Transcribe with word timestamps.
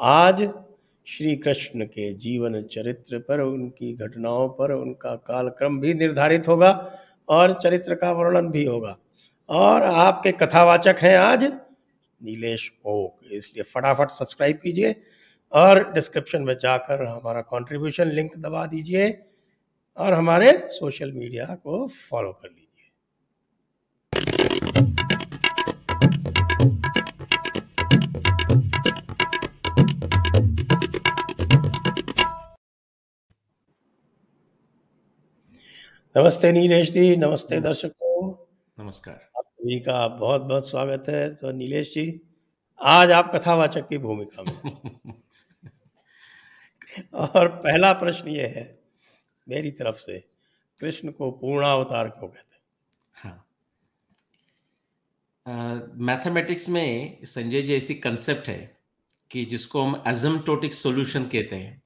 आज 0.00 0.50
श्री 1.06 1.36
कृष्ण 1.36 1.84
के 1.84 2.14
जीवन 2.14 2.62
चरित्र 2.62 3.18
पर, 3.18 3.40
उनकी 3.40 3.92
घटनाओं 3.94 4.48
पर, 4.48 4.72
उनका 4.72 5.16
कालक्रम 5.16 5.80
भी 5.80 5.94
निर्धारित 5.94 6.48
होगा 6.48 6.90
और 7.28 7.52
चरित्र 7.52 7.94
का 7.94 8.12
वर्णन 8.12 8.48
भी 8.48 8.64
होगा। 8.64 8.98
और 9.48 9.82
आपके 9.82 10.32
कथावाचक 10.32 10.96
हैं 10.98 11.18
आज 11.18 11.52
नीलेश 12.20 12.70
ओक। 12.86 13.32
इसलिए 13.32 13.62
फटाफट 13.64 14.10
सब्सक्राइब 14.10 14.56
कीजिए 14.56 14.94
और 15.52 15.82
डिस्क्रिप्शन 15.92 16.42
में 16.42 16.56
जाकर 16.58 17.04
हमारा 17.04 17.40
कंट्रीब्यूशन 17.48 18.10
लिंक 18.10 18.36
दबा 18.36 18.66
दीजिए 18.66 19.10
और 19.98 20.12
हमारे 20.12 20.52
सोशल 20.70 21.12
मीडिया 21.12 21.46
को 21.54 21.86
फॉलो 22.10 22.32
कर 22.32 22.48
लीजिए। 22.48 22.64
नमस्ते 36.16 36.52
नीलेश 36.52 36.90
जी 36.90 37.16
नमस्ते। 37.16 37.60
दर्शकों। 37.60 38.32
नमस्कार। 38.78 39.37
सभी 39.60 39.78
का 39.80 40.06
बहुत 40.08 40.42
बहुत 40.42 40.68
स्वागत 40.70 41.04
है। 41.08 41.34
तो 41.34 41.50
नीलेश 41.52 41.92
जी 41.94 42.04
आज 42.80 43.10
आप 43.10 43.32
कथावाचक 43.34 43.88
की 43.88 43.98
भूमिका 43.98 44.42
में 44.42 45.12
और 47.14 47.48
पहला 47.48 47.92
प्रश्न 47.92 48.28
ये 48.28 48.46
है 48.46 48.64
मेरी 49.46 49.70
तरफ़ 49.70 49.96
से 49.96 50.18
कृष्ण 50.80 51.10
को 51.10 51.30
पूर्णावतार 51.30 52.08
क्यों 52.08 52.28
कहते 52.28 52.54
हैं? 52.54 52.62
हाँ। 53.14 53.44
मैथमेटिक्स 56.00 56.68
में 56.68 57.18
संजय 57.24 57.62
जी 57.62 57.74
ऐसी 57.74 57.94
कंसेप्ट 57.94 58.48
है 58.48 58.78
कि 59.30 59.44
जिसको 59.44 59.82
हम 59.82 60.02
एजमटोटिक 60.06 60.74
सॉल्यूशन 60.74 61.24
कहते 61.24 61.56
हैं 61.56 61.82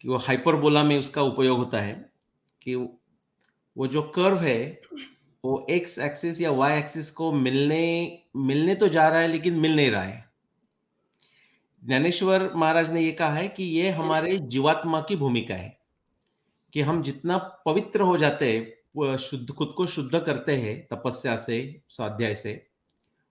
कि 0.00 0.08
वो 0.08 0.16
हाइपरबोला 0.16 0.82
में 0.84 0.98
उसका 0.98 1.22
उपयोग 1.22 1.58
होता 1.58 1.80
है 1.80 1.94
कि 2.62 2.74
वो 2.74 3.86
जो 3.86 4.02
कर्व 4.02 4.38
है 4.38 4.80
वो 5.44 5.66
एक्स 5.70 5.98
एक्सिस 5.98 6.40
या 6.40 6.50
वाई 6.50 6.78
एक्सिस 6.78 7.10
को 7.10 7.32
मिलने 7.32 7.80
मिलने 8.36 8.74
तो 8.74 8.88
जा 8.88 9.08
रहा 9.08 9.20
है 9.20 9.28
लेकिन 9.28 9.54
मिल 9.54 9.76
नहीं 9.76 9.90
रहा 9.90 10.02
है। 10.02 10.24
ज्ञानेश्वर 11.82 12.50
महाराज 12.56 12.90
ने 12.90 13.00
ये 13.00 13.12
कहा 13.12 13.34
है 13.34 13.48
कि 13.48 13.64
ये 13.64 13.90
हमारे 13.90 14.36
जीवात्मा 14.38 15.00
की 15.00 15.16
भूमिका 15.16 15.54
है 15.54 15.78
कि 16.72 16.80
हम 16.80 17.02
जितना 17.02 17.36
पवित्र 17.66 18.00
हो 18.00 18.16
जाते 18.18 18.52
हैं 18.52 19.16
शुद्ध 19.16 19.52
खुद 19.52 19.74
को 19.76 19.86
शुद्ध 19.86 20.18
करते 20.20 20.56
हैं 20.56 20.86
तपस्या 20.92 21.36
से 21.36 21.82
स्वाध्याय 21.88 22.34
से 22.34 22.66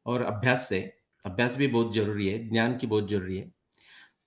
और 0.05 0.21
अभ्यास 0.21 0.69
से 0.69 0.79
अभ्यास 1.25 1.55
भी 1.57 1.67
बहुत 1.67 1.93
ज़रूरी 1.93 2.29
है 2.29 2.49
ज्ञान 2.49 2.77
की 2.77 2.87
बहुत 2.87 3.09
ज़रूरी 3.09 3.37
है 3.37 3.51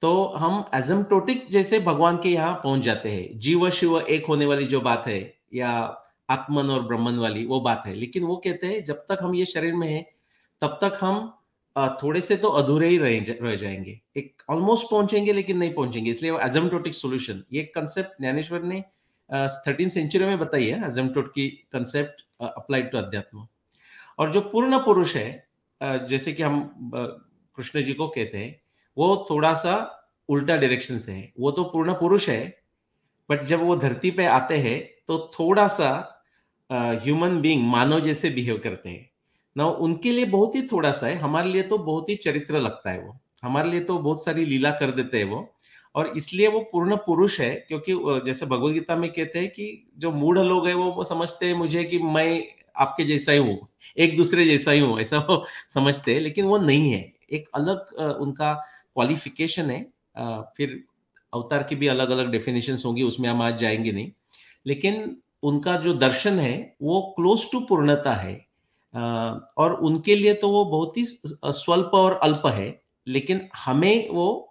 तो 0.02 0.24
हम 0.24 0.64
एजमटोटिक 0.74 1.46
जैसे 1.50 1.80
भगवान 1.80 2.16
के 2.16 2.28
यहाँ 2.28 2.54
पहुँच 2.54 2.82
जाते 2.82 3.10
हैं। 3.10 3.38
जीव 3.38 3.70
शिव 3.70 3.98
एक 4.00 4.26
होने 4.26 4.46
वाली 4.46 4.66
जो 4.66 4.80
बात 4.80 5.06
है 5.06 5.38
या 5.54 6.02
आत्मन 6.28 6.70
और 6.70 6.82
ब्रह्मन 6.82 7.18
वाली, 7.18 7.44
वो 7.46 7.60
बात 7.60 7.82
है। 7.86 7.94
लेकिन 7.94 8.24
वो 8.24 8.36
कहते 8.36 8.66
हैं, 8.66 8.84
जब 8.84 9.04
तक 9.10 9.18
हम 9.22 9.34
ये 9.34 9.44
शरीर 9.46 9.74
में 9.74 9.88
हैं, 9.88 10.04
तब 10.62 10.78
तक 10.82 10.98
हम 11.00 11.34
थोड़े 12.02 12.20
से 12.20 12.36
तो 12.36 12.48
अधूरे 12.50 12.88
ही 12.88 12.98
रह 12.98 13.54
जाएँगे। 13.56 14.00
एक 14.16 14.42
ऑलमोस्ट 14.50 14.90
पहुँचेंगे, 14.90 15.32
लेकिन 15.32 15.58
नहीं 15.58 15.72
पहुँचेंगे। 15.74 16.10
इसलिए 16.10 16.38
एजमटोटिक 16.44 16.94
सोल्यूशन 16.94 17.42
ये 17.52 17.62
कंसेप्ट 17.74 18.20
ज्ञानेश्वर 18.20 18.62
ने 18.62 18.80
थर्टीन 19.66 19.88
सेंचुरी 19.88 20.24
में 20.24 20.38
बताई 20.38 20.66
है 20.66 20.86
एजमटोट 20.86 21.28
की 21.28 21.48
कंसेप्ट 21.72 22.24
अप्लाइड 22.40 22.90
टू 22.90 22.98
अध्यात्म। 22.98 23.46
और 24.18 24.32
जो 24.32 24.40
पूर्ण 24.42 24.78
पुरुष 24.78 25.14
है 25.16 25.46
जैसे 25.80 26.32
कि 26.32 26.42
हम 26.42 26.90
कृष्ण 26.92 27.82
जी 27.82 27.94
को 27.94 28.08
कहते 28.08 28.38
हैं, 28.38 28.60
वो 28.96 29.26
थोड़ा 29.30 29.52
सा 29.54 29.74
उल्टा 30.28 30.56
डायरेक्शन 30.56 30.98
से 30.98 31.12
है। 31.12 31.32
वो 31.40 31.50
तो 31.50 31.64
पूर्ण 31.64 31.92
पुरुष 31.94 32.28
है 32.28 32.42
बट 33.28 33.42
जब 33.44 33.62
वो 33.62 33.76
धरती 33.76 34.10
पे 34.10 34.24
आते 34.26 34.56
हैं 34.58 34.80
तो 35.08 35.18
थोड़ा 35.34 35.66
सा 35.70 36.17
ह्यूमन 36.70 37.40
बीइंग 37.40 37.66
मानव 37.66 38.00
जैसे 38.00 38.30
बिहेव 38.30 38.58
करते 38.58 38.88
हैं। 38.88 39.08
ना 39.56 39.66
उनके 39.66 40.12
लिए 40.12 40.24
बहुत 40.26 40.54
ही 40.54 40.62
थोड़ा 40.62 40.90
सा 40.92 41.06
है, 41.06 41.14
हमारे 41.16 41.50
लिए 41.50 41.62
तो 41.62 41.78
बहुत 41.80 42.08
ही 42.08 42.14
चरित्र 42.16 42.60
लगता 42.60 42.90
है 42.90 43.00
वो। 43.00 43.18
हमारे 43.44 43.70
लिए 43.70 43.80
तो 43.80 43.98
बहुत 43.98 44.24
सारी 44.24 44.44
लीला 44.44 44.70
कर 44.70 44.90
देते 44.90 45.18
हैं 45.18 45.24
वो। 45.24 45.48
और 45.94 46.12
इसलिए 46.16 46.48
वो 46.48 46.60
पूर्ण 46.72 46.96
पुरुष 46.96 47.38
है, 47.40 47.54
क्योंकि 47.68 47.94
जैसे 48.26 48.46
भगवत 48.46 48.72
गीता 48.74 48.96
में 48.96 49.10
कहते 49.12 49.38
हैं 49.38 49.48
कि 49.48 49.86
जो 49.98 50.10
मूढ़ 50.12 50.38
लोग 50.38 50.66
है 50.68 50.74
वो 50.74 51.04
समझते 51.04 51.46
हैं 51.46 51.54
मुझे 51.54 51.84
कि 51.84 51.98
मैं 51.98 52.42
आपके 52.76 53.04
जैसा 53.04 53.32
ही 53.32 53.38
हूँ, 53.38 53.58
एक 53.96 54.16
दूसरे 54.16 54.44
जैसा 54.46 54.70
ही 54.70 54.80
हूँ, 54.80 54.98
ऐसा 55.00 55.18
वो 55.20 55.44
समझते 55.68 56.14
हैं, 56.14 56.20
लेकिन 56.20 56.44
वो 56.44 56.58
नहीं 56.58 56.92
है। 56.92 57.00
एक 57.32 57.48
अलग 57.54 57.94
उनका 58.20 58.52
क्वालिफिकेशन 58.94 59.70
है। 59.70 59.80
फिर 60.56 60.82
अवतार 61.32 61.62
की 61.62 61.76
भी 61.76 61.86
अलग 61.86 62.10
अलग 62.10 62.30
डेफिनेशन 62.32 62.78
होंगी, 62.84 63.02
उसमें 63.02 63.28
हम 63.28 63.42
आज 63.42 63.58
जाएँगे 63.58 63.92
नहीं। 63.92 64.10
लेकिन 64.66 65.16
उनका 65.42 65.76
जो 65.76 65.94
दर्शन 65.94 66.38
है, 66.38 66.76
वो 66.82 67.00
क्लोज 67.16 67.50
टू 67.52 67.60
पूर्णता 67.60 68.12
है। 68.14 68.34
और 69.58 69.74
उनके 69.82 70.14
लिए 70.16 70.34
तो 70.34 70.50
वो 70.50 70.64
बहुत 70.64 70.96
ही 70.96 71.04
स्वल्प 71.06 71.90
और 71.94 72.18
अल्प 72.22 72.46
है, 72.46 72.80
लेकिन 73.06 73.48
हमें 73.56 74.08
वो 74.08 74.44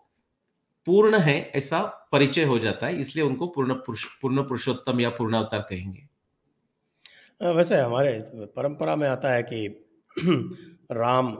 पूर्ण 0.88 1.18
है 1.20 1.40
ऐसा 1.56 1.81
परिचय 2.12 2.44
हो 2.44 2.58
जाता 2.59 2.88
है, 2.88 3.00
इसलिए 3.02 3.26
उनको 3.26 3.47
पूर्ण 3.47 3.74
पुरुष, 3.76 4.06
पूर्ण 4.22 4.44
पुरुषोत्तम 4.44 5.00
या 5.00 5.09
पूर्ण 5.09 5.38
अवतार 5.38 5.66
कहेंगे 5.70 6.08
वैसे 7.42 7.78
हमारे 7.78 8.12
परंपरा 8.56 8.96
में 8.96 9.08
आता 9.08 9.31
है 9.31 9.44
कि 9.44 9.68
राम 10.92 11.31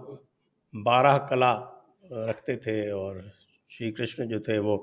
बारह 0.74 1.18
कला 1.30 1.52
रखते 2.14 2.56
थे 2.58 2.92
और 2.92 3.22
श्री 3.72 3.92
कृष्ण 3.92 4.26
जो 4.28 4.40
थे 4.40 4.58
वो 4.60 4.76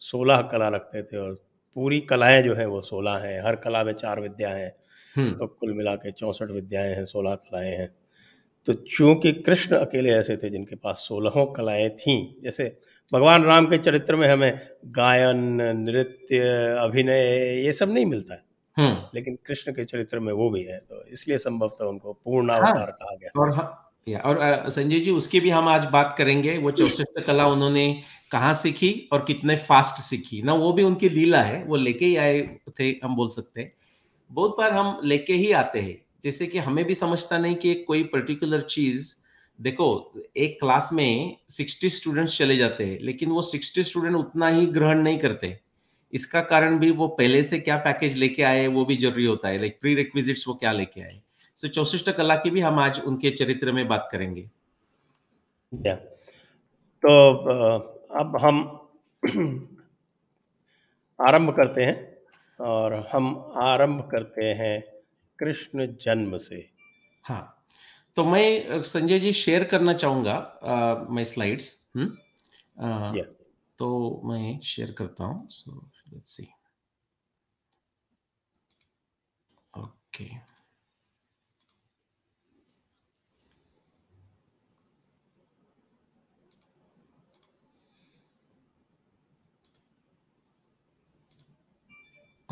सोलह 0.00 0.42
कला 0.42 0.68
रखते 0.68 1.02
थे 1.02 1.16
और 1.16 1.34
पूरी 1.76 2.00
कलाएँ 2.00 2.42
जो 2.42 2.54
है 2.54 2.66
वो 2.66 2.80
सोलह 2.80 3.16
हैं 3.18 3.42
हर 3.44 3.56
कला 3.56 3.84
में 3.84 3.92
चार 3.92 4.20
विद्याएँ 4.20 4.62
हैं 4.62 4.74
हम्म। 5.16 5.32
तो 5.32 5.46
कुल 5.46 5.72
मिला 5.72 5.94
के 5.94 6.12
चौंसठ 6.12 6.50
विद्याएँ 6.50 6.94
हैं 6.94 7.04
सोलह 7.04 7.34
कलाएँ 7.34 7.76
हैं 7.76 7.90
तो 8.66 8.72
चूँकि 8.72 9.32
कृष्ण 9.32 9.76
अकेले 9.76 10.10
ऐसे 10.10 10.36
थे 10.36 10.50
जिनके 10.50 10.76
पास 10.76 11.04
सोलहों 11.08 11.46
कलाएँ 11.46 11.88
थीं 11.90 12.42
जैसे 12.42 12.76
भगवान 13.12 13.44
राम 13.44 13.66
के 13.66 13.78
चरित्र 13.78 14.16
में 14.16 14.28
हमें 14.28 14.58
गायन 14.86 15.38
नृत्य 15.78 16.38
अभिनय 16.80 17.64
ये 17.64 17.72
सब 17.72 17.92
नहीं 17.92 18.06
मिलता 18.06 18.34
है 18.34 18.44
हम्म। 18.76 19.06
लेकिन 19.14 19.38
कृष्ण 19.46 19.72
के 19.72 19.84
चरित्र 19.84 20.20
में 20.20 20.32
वो 20.32 20.50
भी 20.50 20.62
है 20.62 20.78
तो 20.78 21.04
इसलिए 21.04 21.38
संभवतः 21.38 21.84
उनको 21.84 22.12
पूर्ण। 22.12 22.48
अवतार 22.48 22.76
हाँ, 22.76 22.86
कहा 22.86 23.16
गया 23.16 23.40
और 23.40 23.52
या 24.06 24.18
और 24.20 24.70
संजय 24.70 25.00
जी 25.00 25.10
उसकी 25.10 25.40
भी 25.40 25.50
हम 25.50 25.68
आज 25.68 25.84
बात 25.92 26.14
करेंगे 26.18 26.56
वो 26.58 26.70
चौसठ 26.72 27.20
कला 27.26 27.46
उन्होंने 27.48 27.86
कहाँ 28.32 28.52
सीखी 28.54 28.90
और 29.12 29.24
कितने 29.24 29.56
फास्ट 29.58 30.02
सीखी। 30.02 30.42
ना 30.42 30.54
वो 30.54 30.72
भी 30.72 30.82
उनकी 30.82 31.08
लीला 31.08 31.42
है 31.42 31.62
वो 31.64 31.76
लेके 31.76 32.04
ही 32.04 32.16
आए 32.16 32.40
थे 32.80 32.88
हम 33.04 33.16
बोल 33.16 33.28
सकते 33.28 33.60
हैं। 33.60 33.72
बहुत 34.30 34.56
बार 34.58 34.72
हम 34.72 35.00
लेके 35.04 35.32
ही 35.34 35.50
आते 35.54 35.80
हैं 35.80 36.00
जैसे 36.24 36.46
कि 36.46 36.58
हमें 36.58 36.84
भी 36.84 36.94
समझता 36.94 37.38
नहीं 37.38 37.54
कि 37.56 37.74
कोई 37.84 38.02
पर्टिकुलर 38.04 38.60
चीज़ 38.70 39.14
देखो 39.58 39.88
एक 40.36 40.58
क्लास 40.60 40.88
में 40.92 41.36
सिक्सटी 41.50 41.90
स्टूडेंट्स 41.90 42.36
चले 42.38 42.56
जाते 42.56 42.84
हैं 42.84 42.98
लेकिन 43.00 43.30
वो 43.30 43.42
सिक्सटी 43.42 43.84
स्टूडेंट 43.84 44.16
उतना 44.16 44.48
ही 44.48 44.66
ग्रहण 44.68 45.02
नहीं 45.02 45.18
करते। 45.18 45.56
इसका 46.12 46.40
कारण 46.44 46.78
भी 46.78 46.90
वो 46.90 47.08
पहले 47.08 47.42
से 47.42 47.58
क्या 47.58 47.76
पैकेज 47.78 48.16
लेके 48.16 48.42
आए 48.42 48.66
वो 48.68 48.84
भी 48.84 48.96
ज़रूरी 48.96 49.24
होता 49.24 49.48
है 49.48 49.58
लाइक 49.58 49.78
प्री 49.80 49.94
रिक्विजिट्स 49.94 50.48
वो 50.48 50.54
क्या 50.54 50.72
लेके 50.72 51.00
आए। 51.00 51.20
सो 51.58 51.68
चौसठ 51.68 52.08
कला 52.16 52.36
की 52.36 52.50
भी 52.50 52.60
हम 52.60 52.78
आज 52.78 53.00
उनके 53.00 53.30
चरित्र 53.30 53.72
में 53.72 53.86
बात 53.88 54.08
करेंगे। 54.12 54.48
या 55.72 55.94
तो 57.02 57.10
अब 58.20 58.36
हम 58.42 58.56
आरंभ 61.18 61.50
करते 61.56 61.84
हैं 61.84 61.96
और 62.58 62.94
हम 63.12 63.34
आरंभ 63.62 64.00
करते 64.10 64.44
हैं 64.54 64.80
कृष्ण 65.38 65.86
जन्म 66.02 66.36
से। 66.38 66.68
हाँ। 67.24 67.42
तो 68.16 68.24
मैं 68.24 68.82
संजय 68.82 69.18
जी 69.20 69.32
शेयर 69.32 69.64
करना 69.64 69.92
चाहूँगा 69.94 71.06
मैं 71.10 71.24
स्लाइड्स 71.24 71.76
हम्म 71.96 73.22
तो 73.78 73.88
मैं 74.24 74.58
शेयर 74.62 74.90
करता 74.98 75.24
हूँ। 75.24 75.46
सो 75.50 75.70
लेट्स 76.08 76.30
सी 76.36 76.46
ओके 79.74 80.24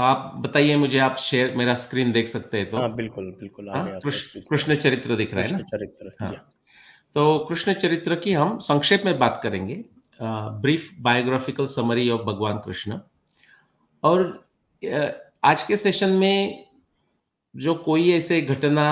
आप 0.01 0.33
बताइए 0.37 0.77
मुझे 0.77 0.99
आप 0.99 1.17
शेयर 1.19 1.55
मेरा 1.57 1.75
स्क्रीन 1.77 2.13
देख 2.13 2.29
सकते 2.29 2.59
हैं 2.59 2.71
तो। 2.71 2.77
हाँ 2.77 2.95
बिल्कुल 2.95 3.25
बिल्कुल 3.41 3.69
हाँ, 3.71 4.01
कृष्ण 4.05 4.75
चरित्र 4.75 5.17
दिख 5.17 5.35
रहा 5.35 5.45
है 5.45 5.53
ना? 5.53 5.59
चरित्र 5.59 6.13
हाँ। 6.21 6.33
तो 7.17 7.39
कृष्ण 7.49 7.73
चरित्र 7.75 8.15
की 8.17 8.33
हम 8.33 8.59
संक्षेप 8.59 9.03
में 9.05 9.19
बात 9.19 9.41
करेंगे। 9.43 9.85
ब्रीफ 10.21 10.91
बायोग्राफिकल 11.01 11.67
समरी 11.67 12.09
ऑफ़ 12.11 12.23
भगवान 12.23 12.59
कृष्ण। 12.59 12.99
और 14.03 14.23
आज 15.45 15.63
के 15.63 15.77
सेशन 15.77 16.11
में 16.11 16.67
जो 17.55 17.75
कोई 17.75 18.11
ऐसे 18.13 18.41
घटना 18.41 18.87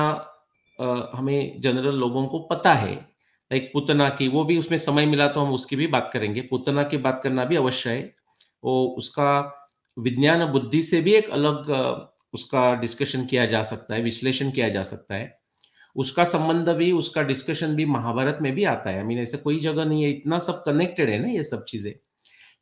हमें 1.15 1.61
जनरल 1.61 1.97
लोगों 1.97 2.27
को 2.27 2.39
पता 2.41 2.73
है 2.75 2.95
लाइक 2.95 3.71
पुतना 3.73 4.09
की 4.09 4.29
वो 4.29 4.45
भी 4.45 4.59
उसमें 4.59 4.79
समय 4.79 5.07
मिला 5.07 5.29
तो 5.29 5.41
हम 5.41 5.53
उसकी 5.55 5.77
भी 5.77 5.87
बात 5.87 6.11
करेंगे। 6.13 6.41
पुतना 6.41 6.83
की 6.83 6.97
बात 6.97 7.21
करना 7.25 7.45
भी 7.45 7.57
अवश्य 7.57 7.91
है। 7.91 8.15
वो 8.63 8.87
उसका 8.99 9.58
विज्ञान 9.99 10.45
बुद्धि 10.45 10.83
से 10.83 11.01
भी 11.01 11.15
एक 11.15 11.31
अलग 11.31 11.71
उसका 12.35 12.75
डिस्कशन 12.75 13.25
किया 13.27 13.47
जा 13.47 13.63
सकता 13.63 13.95
है, 13.95 14.03
विश्लेषण 14.03 14.51
किया 14.51 14.69
जा 14.69 14.83
सकता 14.83 15.15
है। 15.15 15.37
उसका 15.97 16.25
संबंध 16.25 16.69
भी, 16.69 16.91
उसका 16.93 17.23
डिस्कशन 17.23 17.75
भी 17.75 17.85
महाभारत 17.87 18.39
में 18.43 18.55
भी 18.55 18.65
आता 18.65 18.91
है। 18.91 19.05
मीन 19.05 19.19
ऐसे 19.19 19.39
कोई 19.39 19.59
जगह 19.61 19.85
नहीं 19.85 20.03
है, 20.03 20.11
इतना 20.11 20.39
सब 20.39 20.63
कनेक्टेड 20.67 21.11
है 21.11 21.19
ना 21.19 21.29
ये 21.29 21.43
सब 21.43 21.65
चीज़ें। 21.65 21.93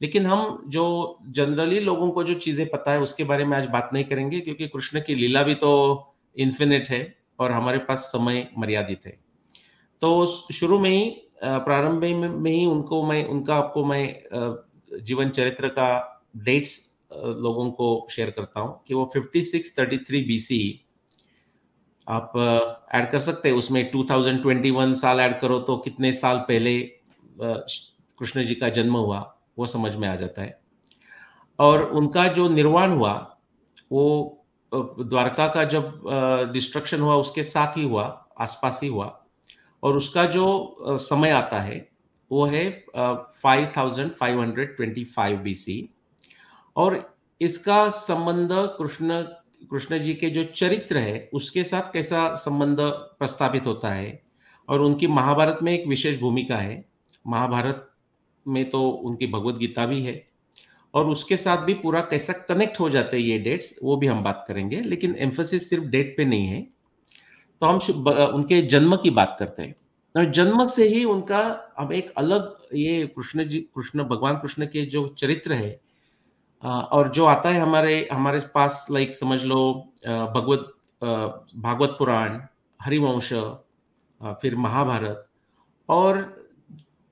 लेकिन 0.00 0.27
हम 0.27 0.65
जो 0.69 1.19
जनरली 1.31 1.81
लोगों 1.81 2.11
को 2.11 2.25
जो 2.25 2.35
चीज़ें 2.35 2.67
पता 2.69 2.93
है, 2.93 3.00
उसके 3.00 3.25
बारे 3.25 3.44
में 3.44 3.56
आज 3.56 3.67
बात 3.67 3.91
नहीं 3.93 4.05
करेंगे, 4.05 4.41
क्योंकि 4.41 4.69
कृष्ण 4.69 5.00
की 5.00 5.15
लीला 5.15 5.43
भी 5.43 5.55
तो 5.55 5.73
इन्फिनिट 6.37 6.88
है 6.91 7.15
और 7.38 7.53
हमारे 7.53 7.79
पास 7.79 7.99
समय 7.99 8.49
मर्यादित 8.59 9.06
है। 9.06 9.19
तो 10.03 10.27
शुरू 10.27 10.79
में 10.79 10.91
ही 10.91 11.05
प्रारंभ 11.44 12.05
में 12.35 12.50
ही 12.50 12.65
उनको 12.67 13.03
मैं, 13.06 13.25
उनका 13.25 13.55
आपको 13.55 13.85
मैं 13.85 15.00
जीवन 15.03 15.31
चरित्र 15.31 15.69
का 15.69 15.88
डेट्स 16.37 16.79
लोगों 17.11 17.70
को 17.70 18.06
शेयर 18.11 18.31
करता 18.31 18.61
हूँ 18.61 18.81
कि 18.87 18.94
वो 18.94 19.11
5633 19.14 20.26
बीसी 20.26 20.58
आप 22.06 22.32
ऐड 22.94 23.11
कर 23.11 23.19
सकते 23.19 23.49
हैं। 23.49 23.56
उसमें 23.56 23.91
2021 23.93 24.94
साल 24.94 25.20
ऐड 25.20 25.38
करो 25.41 25.58
तो 25.61 25.76
कितने 25.76 26.12
साल 26.12 26.38
पहले 26.49 26.81
कृष्ण 27.41 28.44
जी 28.44 28.55
का 28.55 28.69
जन्म 28.69 28.97
हुआ, 28.97 29.19
वो 29.58 29.67
समझ 29.67 29.94
में 29.97 30.08
आ 30.08 30.14
जाता 30.17 30.43
है। 30.43 30.58
और 31.58 31.82
उनका 31.93 32.26
जो 32.29 32.49
निर्वाण 32.49 32.93
हुआ, 32.93 33.12
वो 33.93 34.43
द्वारका 34.73 35.47
का 35.49 35.64
जब 35.64 36.00
डिस्ट्रक्शन 36.52 37.00
हुआ, 37.00 37.14
उसके 37.14 37.43
साथ 37.44 37.76
ही 37.76 37.85
हुआ, 37.85 38.05
आसपास 38.41 38.81
ही 38.82 38.88
हुआ, 38.88 39.06
और 39.82 39.97
उसका 39.97 40.25
जो 40.26 40.97
समय 41.00 41.31
आता 41.31 41.61
है, 41.61 41.88
वो 42.31 42.44
है 42.47 42.70
five 42.88 43.73
thousand 43.76 44.11
five 44.12 44.41
hundred 44.41 44.76
twenty 44.76 45.05
five 45.05 45.38
B 45.38 45.55
और 46.76 47.17
इसका 47.40 47.88
संबंध 47.88 48.49
कृष्ण 48.52 49.23
कृष्ण 49.70 49.99
जी 49.99 50.14
के 50.14 50.31
जो 50.31 50.44
चरित्र 50.44 50.99
है, 50.99 51.31
उसके 51.32 51.64
साथ 51.64 51.93
कैसा 51.93 52.34
संबंध 52.34 52.76
प्रस्तापित 53.19 53.67
होता 53.67 53.88
है? 53.88 54.23
और 54.69 54.81
उनकी 54.81 55.06
महाभारत 55.06 55.58
में 55.62 55.73
एक 55.73 55.87
विशेष 55.87 56.20
भूमिका 56.20 56.56
है। 56.56 56.84
महाभारत 57.26 57.90
में 58.49 58.70
तो 58.70 58.88
उनकी 58.88 59.26
भगवत 59.26 59.55
गीता 59.55 59.87
भी 59.87 60.02
है। 60.02 60.26
और 60.94 61.06
उसके 61.06 61.37
साथ 61.37 61.56
भी 61.56 61.75
पूरा 61.75 62.00
कैसा 62.00 62.32
कनेक्ट 62.32 62.81
हो 62.81 62.90
जाते 62.90 63.17
हैं 63.17 63.25
ये 63.25 63.38
डेट्स 63.38 63.75
वो 63.82 63.96
भी 63.96 64.06
हम 64.06 64.23
बात 64.25 64.44
करेंगे, 64.49 64.81
लेकिन 64.81 65.17
एम्फोसिस 65.19 65.70
सिर्फ़ 65.70 65.84
डेट 65.84 66.14
पे 66.17 66.25
नहीं 66.25 66.46
है। 66.46 66.62
तो 67.61 67.67
हम 67.67 67.76
उनके 68.34 68.62
जन्म 68.62 68.96
की 68.96 69.11
बात 69.11 69.37
करते 69.38 69.62
हैं। 69.62 69.76
और 70.17 70.25
जन्म 70.25 70.67
से 70.67 70.88
ही 70.88 71.05
उनका 71.05 71.38
अब 71.78 71.93
एक 71.93 72.12
अलग 72.17 72.56
ये 72.75 73.06
कृष्ण 73.06 73.44
जी, 73.44 73.61
कृष्ण, 73.61 74.05
भगवान 74.05 74.37
कृष्ण 74.37 74.67
के 74.67 74.87
जो 74.87 75.08
चरित्र 75.08 75.52
है 75.52 75.86
और 76.66 77.08
जो 77.14 77.24
आता 77.26 77.48
है 77.48 77.60
हमारे 77.60 78.08
हमारे 78.12 78.40
पास 78.54 78.86
लाइक 78.90 79.14
समझ 79.16 79.44
लो 79.44 79.58
भगवत 80.06 80.72
भागवत 81.02 81.96
पुराण, 81.98 82.40
हरिवंश 82.80 83.32
फिर 84.20 84.56
महाभारत, 84.56 85.26
और 85.88 86.22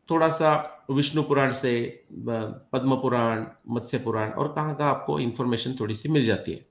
थोड़ा 0.09 0.29
सा 0.31 0.53
विष्णु 0.91 1.23
पुराण 1.23 1.53
से 1.53 1.73
पद्म 2.13 2.97
पुराण, 2.97 3.45
मत्स्य 3.69 3.99
पुराण, 3.99 4.31
और 4.31 4.53
कहाँ 4.53 4.75
कहाँ 4.77 4.91
आपको 4.91 5.19
इंफॉर्मेशन 5.21 5.77
थोड़ी 5.81 5.95
सी 5.95 6.09
मिल 6.09 6.25
जाती 6.25 6.53
है। 6.53 6.67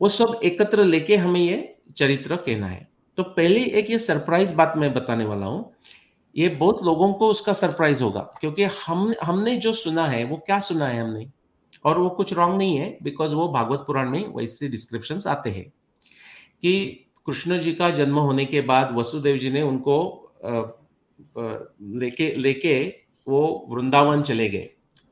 वो 0.00 0.08
सब 0.08 0.40
एकत्र 0.44 0.84
लेके 0.84 1.16
हमें 1.16 1.40
ये 1.40 1.76
चरित्र 1.96 2.36
कहना 2.38 2.66
है। 2.66 2.88
तो 3.18 3.22
पहले 3.22 3.60
एक 3.78 3.90
ये 3.90 3.98
सरप्राइज़ 4.00 4.54
बात 4.54 4.74
मैं 4.76 4.92
बताने 4.94 5.24
वाला 5.24 5.46
हूँ। 5.46 5.72
ये 6.34 6.48
बहुत 6.50 6.82
लोगों 6.84 7.12
को 7.12 7.28
उसका 7.30 7.52
सरप्राइज़ 7.54 8.02
होगा, 8.04 8.20
क्योंकि 8.40 8.64
हम, 8.64 9.12
हमने 9.22 9.56
जो 9.56 9.72
सुना 9.74 10.06
है, 10.06 10.24
वो 10.24 10.36
क्या 10.46 10.58
सुना 10.60 10.86
है 10.86 11.00
हमने? 11.00 11.30
और 11.86 11.98
वो 11.98 12.08
कुछ 12.10 12.32
रॉन्ग 12.32 12.58
नहीं 12.58 12.76
है 12.76 12.96
बिकॉज़ 13.02 13.34
वो 13.34 13.48
भागवत 13.48 13.84
पुराण 13.86 14.10
में 14.10 14.26
वैसे 14.36 14.68
डिस्क्रिप्शन 14.68 15.18
आते 15.30 15.50
हैं। 15.50 15.64
कि 16.62 16.72
कृष्ण 17.26 17.58
जी 17.58 17.72
का 17.72 17.90
जन्म 17.90 18.18
होने 18.18 18.44
के 18.44 18.60
बाद 18.60 18.94
वसुदेव 18.96 19.36
जी 19.36 19.50
ने 19.50 19.62
उनको 19.62 19.98
लेके 22.00 22.30
लेके 22.36 22.78
वो 23.26 23.42
वृंदावन 23.70 24.22
चले 24.22 24.48
गए। 24.48 24.68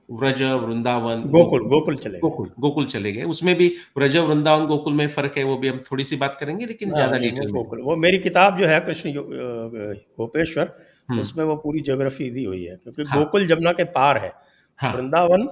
व्रज 0.09 0.43
वृंदावन 0.43 1.23
गोकुल 1.27 1.63
गोकुल 1.69 1.97
चले 1.97 2.19
गोकुल 2.19 2.51
गोकुल 2.61 2.87
चले 2.87 3.13
गए। 3.13 3.23
उसमें 3.25 3.55
भी 3.55 3.69
व्रज 3.97 4.17
वृंदावन 4.17 4.67
गोकुल 4.67 4.93
में 4.93 5.07
फ़र्क 5.09 5.39
है 5.39 5.45
वो 5.45 5.57
भी 5.57 5.69
हम 5.69 5.79
थोड़ी 5.91 6.05
सी 6.05 6.17
बात 6.17 6.37
करेंगे 6.41 6.67
लेकिन 6.67 6.89
हाँ, 6.89 6.97
ज़्यादा 6.97 7.19
डिटेल 7.19 7.51
गोकुल 7.51 7.81
वो 7.81 7.97
मेरी 7.97 8.19
किताब 8.19 8.59
जो 8.59 8.67
है 8.67 8.81
कृष्ण 8.81 9.13
गोपेश्वर 9.17 10.77
हम्म। 11.09 11.21
उसमें 11.21 11.45
वो 11.45 11.57
पूरी 11.57 11.81
ज्योग्राफी 11.81 12.31
दी 12.31 12.45
हुई 12.45 12.63
है 12.65 12.77
क्योंकि 12.77 13.03
हाँ, 13.03 13.19
गोकुल 13.19 13.47
जमुना 13.47 13.73
के 13.73 13.85
पार 13.93 14.19
है। 14.19 14.33
हाँ, 14.79 14.93
वृंदावन 14.95 15.49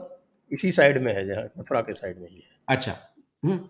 इसी 0.53 0.73
साइड 0.73 1.03
में 1.03 1.13
है 1.15 1.27
जहाँ 1.27 1.45
मथुरा 1.59 1.81
के 1.81 1.95
साइड 1.95 2.19
में 2.19 2.29
ही 2.29 2.37
है। 2.37 2.43
अच्छा 2.69 2.97
हम्म। 3.43 3.61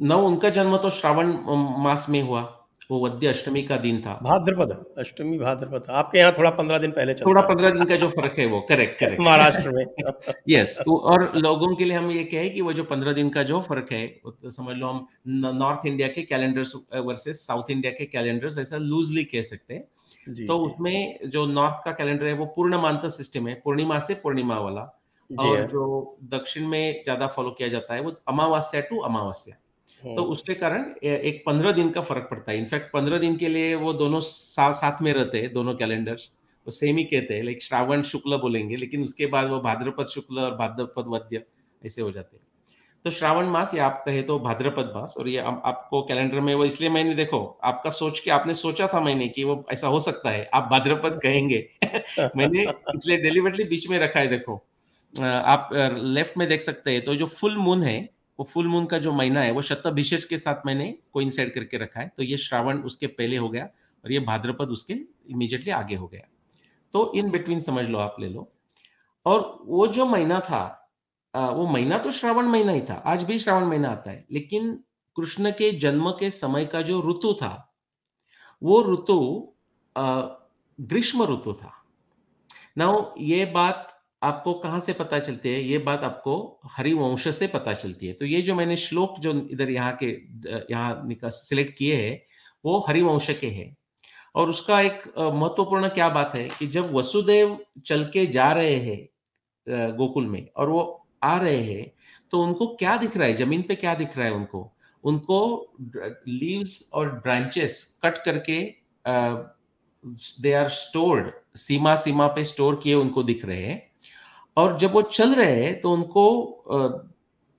न 0.00 0.12
उनका 0.24 0.50
जन्म 0.50 0.76
तो 0.76 0.90
श्रावण 0.90 1.32
मास 1.84 2.06
में 2.10 2.20
हुआ 2.22 2.40
वो 2.90 2.98
वद्य 3.04 3.26
अष्टमी 3.26 3.62
का 3.62 3.76
दिन 3.76 4.00
था। 4.02 4.12
भाद्रपद 4.22 4.70
अष्टमी 4.98 5.38
भाद्रपद 5.38 5.90
आपके 5.90 6.18
यहाँ 6.18 6.32
थोड़ा 6.38 6.50
पंद्रह 6.50 6.78
दिन 6.78 6.90
पहले 6.90 7.14
थोड़ा 7.14 7.40
पंद्रह 7.42 7.70
दिन 7.70 7.84
का 7.84 7.96
जो 7.96 8.08
फ़र्क 8.08 8.38
है 8.38 8.46
वो 8.46 8.60
करेक्ट 8.68 8.98
करेक्ट 9.00 9.20
महाराष्ट्र 9.26 9.70
में। 9.70 9.84
यस 10.48 10.76
तो 10.78 10.96
और 11.10 11.36
लोगों 11.36 11.74
के 11.76 11.84
लिए 11.84 11.96
हम 11.96 12.10
ये 12.10 12.24
कहे 12.24 12.48
कि 12.50 12.60
वो 12.60 12.72
जो 12.72 12.84
पंद्रह 12.84 13.12
दिन 13.12 13.28
का 13.28 13.42
जो 13.42 13.60
फ़र्क 13.60 13.92
है 13.92 14.06
तो 14.06 14.50
समझ 14.50 14.76
लो 14.76 14.88
हम 14.88 15.06
नॉर्थ 15.58 15.86
इंडिया 15.86 16.08
के 16.08 16.22
कैलेंडर्स 16.22 16.74
वर्सेस 16.96 17.46
साउथ 17.46 17.70
इंडिया 17.70 17.92
के 17.92 18.06
कैलेंडर्स 18.06 18.58
ऐसा 18.58 18.76
लूजली 18.76 19.24
कह 19.24 19.42
सकते 19.42 19.74
हैं। 19.74 20.46
तो 20.46 20.58
उसमें 20.58 21.28
जो 21.28 21.46
नॉर्थ 21.46 21.84
का 21.84 21.92
कैलेंडर 21.92 22.26
है 22.26 22.32
वो 22.32 22.46
पूर्णमांत 22.56 23.06
सिस्टम 23.10 23.48
है 23.48 23.60
पूर्णिमा 23.64 23.98
से 23.98 24.14
पूर्णिमा 24.14 24.58
वाला। 24.58 24.92
और 25.30 25.66
जो 25.66 26.18
दक्षिण 26.30 26.66
में 26.68 27.02
ज़्यादा 27.04 27.26
फॉलो 27.28 27.50
किया 27.52 27.68
जाता 27.68 27.94
है 27.94 28.00
वो 28.00 28.10
अमावस्या 28.28 28.80
टू 28.82 28.98
अमावस्या। 29.02 29.54
तो 30.06 30.22
हाँ। 30.22 30.30
उसके 30.32 30.54
कारण 30.54 30.84
एक 31.04 31.42
पंद्रह 31.46 31.72
दिन 31.72 31.90
का 31.90 32.00
फ़र्क 32.02 32.28
पड़ता 32.30 32.52
है। 32.52 32.58
इनफैक्ट 32.58 32.92
पंद्रह 32.92 33.18
दिन 33.18 33.36
के 33.36 33.48
लिए 33.48 33.74
वो 33.76 33.92
दोनों 33.94 34.20
साथ 34.22 34.72
साथ 34.74 35.02
में 35.02 35.12
रहते 35.12 35.40
हैं 35.40 35.52
दोनों 35.52 35.74
कैलेंडर्स 35.76 36.30
वो 36.66 36.70
सेम 36.72 36.96
ही 36.98 37.04
कहते 37.06 37.34
हैं 37.34 37.42
लाइक 37.44 37.62
श्रावण 37.62 38.02
शुक्ल 38.04 38.36
बोलेंगे 38.38 38.76
लेकिन 38.76 39.02
उसके 39.02 39.26
बाद 39.28 39.48
वो 39.48 39.60
भाद्रपद 39.60 40.06
शुक्ल 40.06 40.38
और 40.40 40.54
भाद्रपद 40.56 41.06
वद्य 41.08 41.42
ऐसे 41.82 42.02
हो 42.02 42.10
जाते 42.12 42.36
हैं। 42.36 42.44
तो 43.04 43.10
श्रावण 43.10 43.46
मास 43.48 43.74
या 43.74 43.86
आप 43.86 44.02
कहे 44.06 44.22
तो 44.22 44.38
भाद्रपद 44.40 44.92
मास 44.96 45.14
और 45.18 45.28
ये 45.28 45.38
आपको 45.40 46.02
कैलेंडर 46.02 46.40
में 46.40 46.54
वो 46.54 46.64
इसलिए 46.64 46.90
मैंने 46.90 47.14
देखो 47.14 47.40
आपका 47.64 47.90
सोच 47.92 48.20
के 48.20 48.30
आपने 48.30 48.54
सोचा 48.56 48.86
था 48.94 49.00
मैंने 49.00 49.28
कि 49.28 49.44
वो 49.44 49.64
ऐसा 49.72 49.88
हो 49.88 50.00
सकता 50.00 50.30
है 50.30 50.48
आप 50.54 50.68
भाद्रपद 50.70 51.20
कहेंगे। 51.22 51.66
मैंने 52.36 52.62
इसलिए 52.62 53.16
डिलीवरली 53.18 53.64
बीच 53.66 53.88
में 53.90 53.98
रखा 53.98 54.20
है 54.20 54.28
देखो। 54.28 54.62
आप 55.14 55.68
लेफ़्ट 55.94 56.36
में 56.38 56.48
देख 56.48 56.62
सकते 56.62 56.92
हैं 56.92 57.04
तो 57.04 57.14
जो 57.14 57.26
फुल 57.28 57.56
मून 57.56 57.82
है, 57.82 57.98
वो 58.38 58.44
फुल 58.44 58.66
मून 58.68 58.86
का 58.86 58.98
जो 58.98 59.12
महीना 59.12 59.40
है, 59.40 59.50
वो 59.52 59.62
शताभिषेक 59.62 60.26
के 60.28 60.38
साथ 60.38 60.66
मैंने 60.66 60.94
कोइंसाइड 61.12 61.52
करके 61.54 61.78
रखा 61.78 62.00
है 62.00 62.12
तो 62.16 62.22
ये 62.22 62.36
श्रावण 62.38 62.78
उसके 62.80 63.06
पहले 63.08 63.36
हो 63.36 63.48
गया 63.48 63.64
और 64.04 64.12
ये 64.12 64.18
भाद्रपद 64.20 64.68
उसके 64.70 64.94
इमीजिएटली 65.30 65.70
आगे 65.72 65.94
हो 65.94 66.06
गया। 66.08 66.26
तो 66.94 67.12
इन 67.14 67.30
बिटवीन 67.30 67.60
समझ 67.60 67.86
लो 67.86 67.98
आप, 67.98 68.16
ले 68.20 68.28
लो। 68.28 68.50
और 69.26 69.58
वो 69.66 69.86
जो 69.88 70.06
महीना 70.06 70.40
था 70.40 70.74
वो 71.34 71.66
महीना 71.66 71.98
तो 71.98 72.10
श्रावण 72.10 72.46
महीना 72.46 72.72
ही 72.72 72.80
था, 72.80 72.94
आज 72.96 73.22
भी 73.24 73.38
श्रावण 73.38 73.64
महीना 73.64 73.88
आता 73.88 74.10
है, 74.10 74.24
लेकिन 74.32 74.72
कृष्ण 75.16 75.50
के 75.50 75.70
जन्म 75.72 76.10
के 76.10 76.30
समय 76.30 76.64
का 76.66 76.80
जो 76.82 77.00
ऋतु 77.00 77.32
था, 77.34 77.72
वो 78.62 78.80
ऋतु 78.92 79.54
ग्रीष्म 80.78 81.24
ऋतु 81.24 81.52
था। 81.52 81.72
ना 82.78 83.14
ये 83.18 83.44
बात 83.46 83.94
आपको 84.22 84.52
कहाँ 84.54 84.80
से 84.80 84.92
पता 84.92 85.18
चलती 85.18 85.48
है? 85.48 85.60
ये 85.62 85.78
बात 85.78 86.04
आपको 86.04 86.60
हरिवंश 86.76 87.28
से 87.36 87.46
पता 87.46 87.72
चलती 87.74 88.06
है। 88.06 88.12
तो 88.12 88.24
ये 88.26 88.40
जो 88.42 88.54
मैंने 88.54 88.76
श्लोक 88.76 89.18
जो 89.20 89.32
इधर 89.52 89.70
यहाँ 89.70 89.96
के, 90.02 90.06
यहाँ 90.70 91.30
सिलेक्ट 91.30 91.76
किए 91.78 91.96
हैं, 91.96 92.20
वो 92.64 92.78
हरिवंश 92.88 93.30
के 93.40 93.46
हैं। 93.48 93.76
और 94.34 94.48
उसका 94.48 94.80
एक 94.80 95.02
महत्वपूर्ण 95.18 95.88
क्या 95.88 96.08
बात 96.08 96.36
है 96.36 96.48
कि 96.58 96.66
जब 96.66 96.92
वसुदेव 96.94 97.58
चल 97.86 98.04
के 98.12 98.26
जा 98.28 98.52
रहे 98.52 98.74
हैं 98.76 99.96
गोकुल 99.96 100.26
में 100.26 100.46
और 100.56 100.68
वो 100.68 101.06
आ 101.24 101.36
रहे 101.38 101.62
हैं 101.62 101.90
तो 102.32 102.42
उनको 102.42 102.66
क्या 102.76 102.96
दिख 102.96 103.16
रहा 103.16 103.26
है? 103.26 103.34
ज़मीन 103.34 103.62
पे 103.62 103.74
क्या 103.74 103.94
दिख 103.94 104.16
रहा 104.18 104.26
है 104.26 104.32
उनको? 104.32 104.72
उनको 105.04 105.74
लीव्स 106.28 106.90
और 106.94 107.10
ब्रांचेस 107.14 107.98
कट 108.04 108.18
करके 108.24 108.60
दे 110.42 110.52
आर 110.52 110.68
स्टोर्ड 110.70 111.30
सीमा 111.56 111.94
सीमा 111.96 112.26
पे 112.28 112.44
स्टोर 112.44 112.80
किए 112.82 112.94
उनको 112.94 113.22
दिख 113.22 113.44
रहे 113.44 113.62
हैं। 113.62 113.87
और 114.58 114.76
जब 114.78 114.92
वो 114.92 115.02
चल 115.02 115.34
रहे 115.34 115.64
हैं 115.64 115.80
तो 115.80 115.92
उनको 115.92 116.24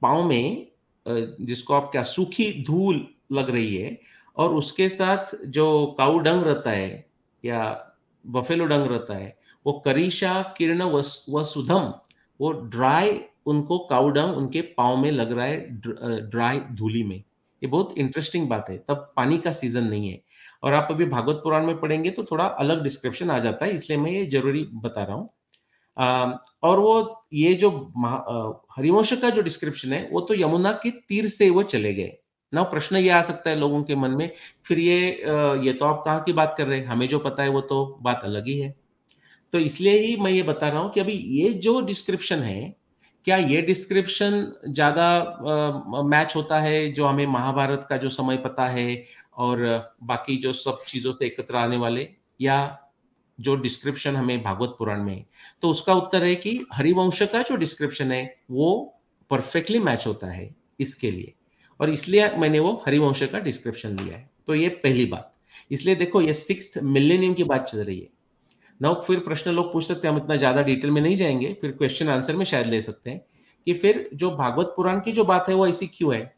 पाँव 0.02 0.24
में 0.24 0.68
जिसको 1.06 1.74
आप 1.74 1.90
क्या, 1.92 2.04
सूखी 2.04 2.52
धूल 2.64 3.08
लग 3.32 3.50
रही 3.50 3.76
है, 3.76 3.98
और 4.38 4.54
उसके 4.56 4.88
साथ 4.90 5.36
जो 5.48 5.96
काउ 5.98 6.18
डंग 6.20 6.44
रहता 6.44 6.72
है, 6.72 7.06
या 7.44 7.62
बफेलो 8.26 8.66
डंग 8.66 8.86
रहता 8.88 9.16
है, 9.16 9.36
वो 9.66 9.74
करीशा 9.86 10.42
किरण 10.58 10.82
व 10.84 11.02
सुधम 11.02 11.94
वो 12.40 12.52
ड्राई, 12.52 13.20
उनको 13.46 13.78
काउडंग 13.90 14.38
उनके 14.38 14.62
पाँव 14.78 14.98
में 14.98 15.12
लग 15.12 15.32
रहा 15.32 15.46
है 15.46 15.58
ड्राई 16.30 16.60
धूली 16.72 17.04
में। 17.04 17.16
ये 17.16 17.68
बहुत 17.68 17.94
इंटरेस्टिंग 17.98 18.48
बात 18.50 18.70
है। 18.70 18.78
तब 18.80 19.12
पानी 19.16 19.38
का 19.38 19.52
सीज़न 19.52 19.84
नहीं 19.84 20.10
है। 20.10 20.22
और 20.64 20.74
आप 20.74 20.88
अभी 20.92 21.06
भागवत 21.08 21.42
पुराण 21.44 21.66
में 21.66 21.80
पढ़ेंगे 21.80 22.10
तो 22.12 22.24
थोड़ा 22.24 22.46
अलग 22.46 22.84
डिस्क्रिप्शन 22.84 23.30
आ 23.32 23.40
जाता 23.40 23.66
है, 23.66 23.76
इसलिए 23.76 24.00
मैं 24.00 24.12
ये 24.12 24.26
ज़रूरी 24.28 24.64
बता 24.76 25.04
रहा 25.04 25.16
हूँ। 25.16 25.30
और 25.98 26.80
वो 26.80 27.26
ये 27.34 27.54
जो 27.54 27.70
हरिवंश 28.72 29.14
का 29.14 29.30
जो 29.30 29.42
डिस्क्रिप्शन 29.42 29.94
है, 29.94 30.08
वो 30.12 30.22
तो 30.22 30.34
यमुना 30.36 30.72
के 30.84 30.92
तीर 30.92 31.28
से 31.30 31.50
वो 31.50 31.64
चले 31.66 31.94
गए। 31.94 32.18
ना 32.54 32.64
प्रश्न 32.66 32.96
ये 32.98 33.10
आ 33.10 33.22
सकता 33.22 33.50
है 33.50 33.56
लोगों 33.56 33.84
के 33.84 33.96
मन 33.96 34.12
में, 34.12 34.32
फिर 34.66 34.80
ये 34.80 35.00
ये 35.66 35.74
तो 35.74 35.86
आप 35.86 36.02
कहाँ 36.06 36.24
की 36.24 36.34
बात 36.34 36.56
कर 36.58 36.68
रहे 36.68 36.80
हैं? 36.80 36.86
हमें 36.88 37.08
जो 37.08 37.20
पता 37.20 37.44
है 37.44 37.50
वो 37.50 37.62
तो 37.64 37.86
बात 38.02 38.22
अलग 38.26 38.48
ही 38.48 38.60
है। 38.60 38.74
तो 39.54 39.60
इसलिए 39.60 40.00
ही 40.00 40.16
मैं 40.18 40.32
ये 40.32 40.44
बता 40.44 40.70
रहा 40.70 40.82
हूँ 40.82 40.92
कि 40.92 41.00
अभी 41.00 41.14
ये 41.14 41.50
जो 41.56 41.80
डिस्क्रिप्शन 41.82 42.40
है, 42.40 42.76
क्या 43.26 43.38
ये 43.38 43.62
डिस्क्रिप्शन 43.62 44.52
ज़्यादा 44.68 46.04
मैच 46.06 46.36
होता 46.36 46.60
है 46.60 46.92
जो 46.94 47.06
हमें 47.06 47.26
महाभारत 47.28 47.86
का 47.90 47.98
जो 47.98 48.10
समय 48.10 48.38
पता 48.40 48.68
है 48.68 49.04
और 49.38 49.60
बाकी 50.04 50.36
जो 50.38 50.52
सब 50.54 50.78
चीज़ों 50.88 51.14
से 51.14 51.26
एकत्र 51.26 51.56
आने 51.58 51.78
वाले? 51.78 52.08
या 52.40 52.60
जो 53.40 53.56
डिस्क्रिप्शन 53.56 54.16
हमें 54.16 54.42
भागवत 54.44 54.76
पुराण 54.80 55.04
में 55.04 55.26
तो 55.62 55.70
उसका 55.70 55.94
उत्तर 55.94 56.24
है 56.24 56.36
कि 56.36 56.60
हरिवंश 56.74 57.22
का 57.24 57.42
जो 57.42 57.56
डिस्क्रिप्शन 57.56 58.12
है, 58.12 58.38
वो 58.52 58.96
परफेक्टली 59.32 59.80
मैच 59.80 60.08
होता 60.08 60.28
है 60.28 60.56
इसके 60.80 61.12
लिए। 61.12 61.34
और 61.80 61.90
इसलिए 61.90 62.30
मैंने 62.38 62.60
वो 62.60 62.72
हरिवंश 62.88 63.24
का 63.24 63.40
डिस्क्रिप्शन 63.40 63.90
लिया 63.90 64.18
है। 64.18 64.30
तो 64.48 64.56
ये 64.56 64.70
पहली 64.70 65.06
बात। 65.06 65.34
इसलिए 65.72 65.96
देखो, 65.96 66.22
ये 66.22 66.34
सिक्स 66.34 66.74
मिलेनियम 66.84 67.34
की 67.34 67.44
बात 67.44 67.66
चल 67.66 67.78
रही 67.78 68.00
है। 68.00 68.08
ना 68.82 68.94
फिर 68.94 69.20
प्रश्न 69.20 69.52
लोग 69.52 69.72
पूछ 69.74 69.84
सकते 69.84 70.08
हैं, 70.08 70.16
हम 70.16 70.22
इतना 70.22 70.36
ज़्यादा 70.36 70.62
डिटेल 70.62 70.92
में 70.92 71.02
नहीं 71.02 71.16
जाएँगे, 71.16 71.54
फिर 71.62 71.72
क्वेश्चन 71.72 72.10
आंसर 72.10 72.36
में 72.36 72.46
शायद 72.46 72.68
ले 72.68 72.82
सकते 72.82 73.10
हैं 73.10 73.22
कि 73.68 73.74
फिर 73.74 74.10
जो 74.14 74.32
भागवत 74.32 74.74
पुराण 74.78 75.00
की 75.00 75.12
जो 75.12 75.24
बात 75.24 75.50
है, 75.50 75.56
वो 75.56 75.68
ऐसी 75.68 75.88
क्यों 75.88 76.14
है? 76.16 76.36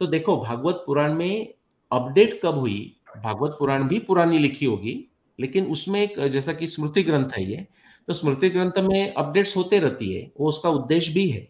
तो 0.00 0.06
देखो, 0.06 0.36
भागवत 0.36 0.82
पुराण 0.86 1.14
में 1.14 1.54
अपडेट 1.90 2.40
कब 2.44 2.58
हुई? 2.58 2.96
भागवत 3.16 3.56
पुराण 3.58 3.82
भी 3.82 3.98
पुरानी 3.98 4.38
लिखी 4.38 4.66
होगी 4.66 5.08
लेकिन 5.38 5.66
उसमें 5.66 6.00
एक, 6.02 6.18
जैसा 6.22 6.52
कि 6.52 6.66
स्मृति 6.66 7.02
ग्रंथ 7.02 7.38
है 7.38 7.44
ये 7.44 7.66
तो 8.08 8.12
स्मृति 8.12 8.48
ग्रंथ 8.50 8.78
में 8.80 9.14
अपडेट्स 9.14 9.56
होते 9.56 9.78
रहती 9.78 10.12
है, 10.14 10.30
वो 10.40 10.48
उसका 10.48 10.70
उद्देश्य 10.70 11.12
भी 11.12 11.28
है। 11.30 11.48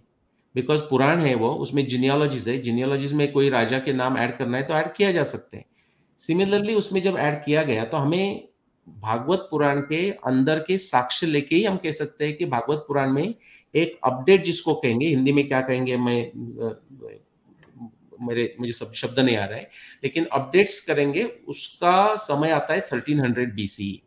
बिकॉज़ 0.54 0.80
पुराण 0.80 1.20
है 1.20 1.34
वो, 1.34 1.50
उसमें 1.50 1.86
जिनियोलॉजीज 1.88 2.48
है 2.48 2.56
जिनियोलॉजीज 2.58 3.12
में 3.12 3.30
कोई 3.32 3.48
राजा 3.50 3.78
के 3.78 3.92
नाम 3.92 4.18
ऐड 4.18 4.36
करना 4.36 4.58
है 4.58 4.62
तो 4.62 4.74
ऐड 4.74 4.92
किया 4.94 5.12
जा 5.12 5.22
सकते 5.24 5.56
हैं। 5.56 5.64
सिमिलरली 6.20 6.74
उसमें 6.74 7.00
जब 7.02 7.16
ऐड 7.18 7.44
किया 7.44 7.62
गया 7.62 7.84
तो 7.84 7.96
हमें 7.96 8.48
भागवत 8.86 9.46
पुराण 9.50 9.80
के 9.82 10.10
अंदर 10.26 10.58
के 10.58 10.76
साक्ष्य 10.78 11.26
लेके 11.26 11.56
ही 11.56 11.64
हम 11.64 11.76
कह 11.76 11.90
सकते 11.92 12.26
हैं 12.26 12.36
कि 12.36 12.44
भागवत 12.46 12.84
पुराण 12.88 13.12
में 13.12 13.34
एक 13.74 13.98
अपडेट 14.04 14.44
जिसको 14.44 14.74
कहेंगे, 14.74 15.06
हिंदी 15.06 15.32
में 15.32 15.46
क्या 15.48 15.60
कहेंगे, 15.60 15.96
मैं 15.96 16.32
मेरे, 18.22 18.54
मुझे 18.60 18.72
सब 18.72 18.92
शब्द 18.94 19.18
नहीं 19.20 19.36
आ 19.36 19.44
रहा 19.44 19.58
है। 19.58 19.70
लेकिन 20.04 20.24
अपडेट्स 20.32 20.80
करेंगे, 20.80 21.22
उसका 21.48 22.14
समय 22.18 22.50
आता 22.52 22.74
है 22.74 22.80
1300 22.82 23.54
बीसी 23.54 24.02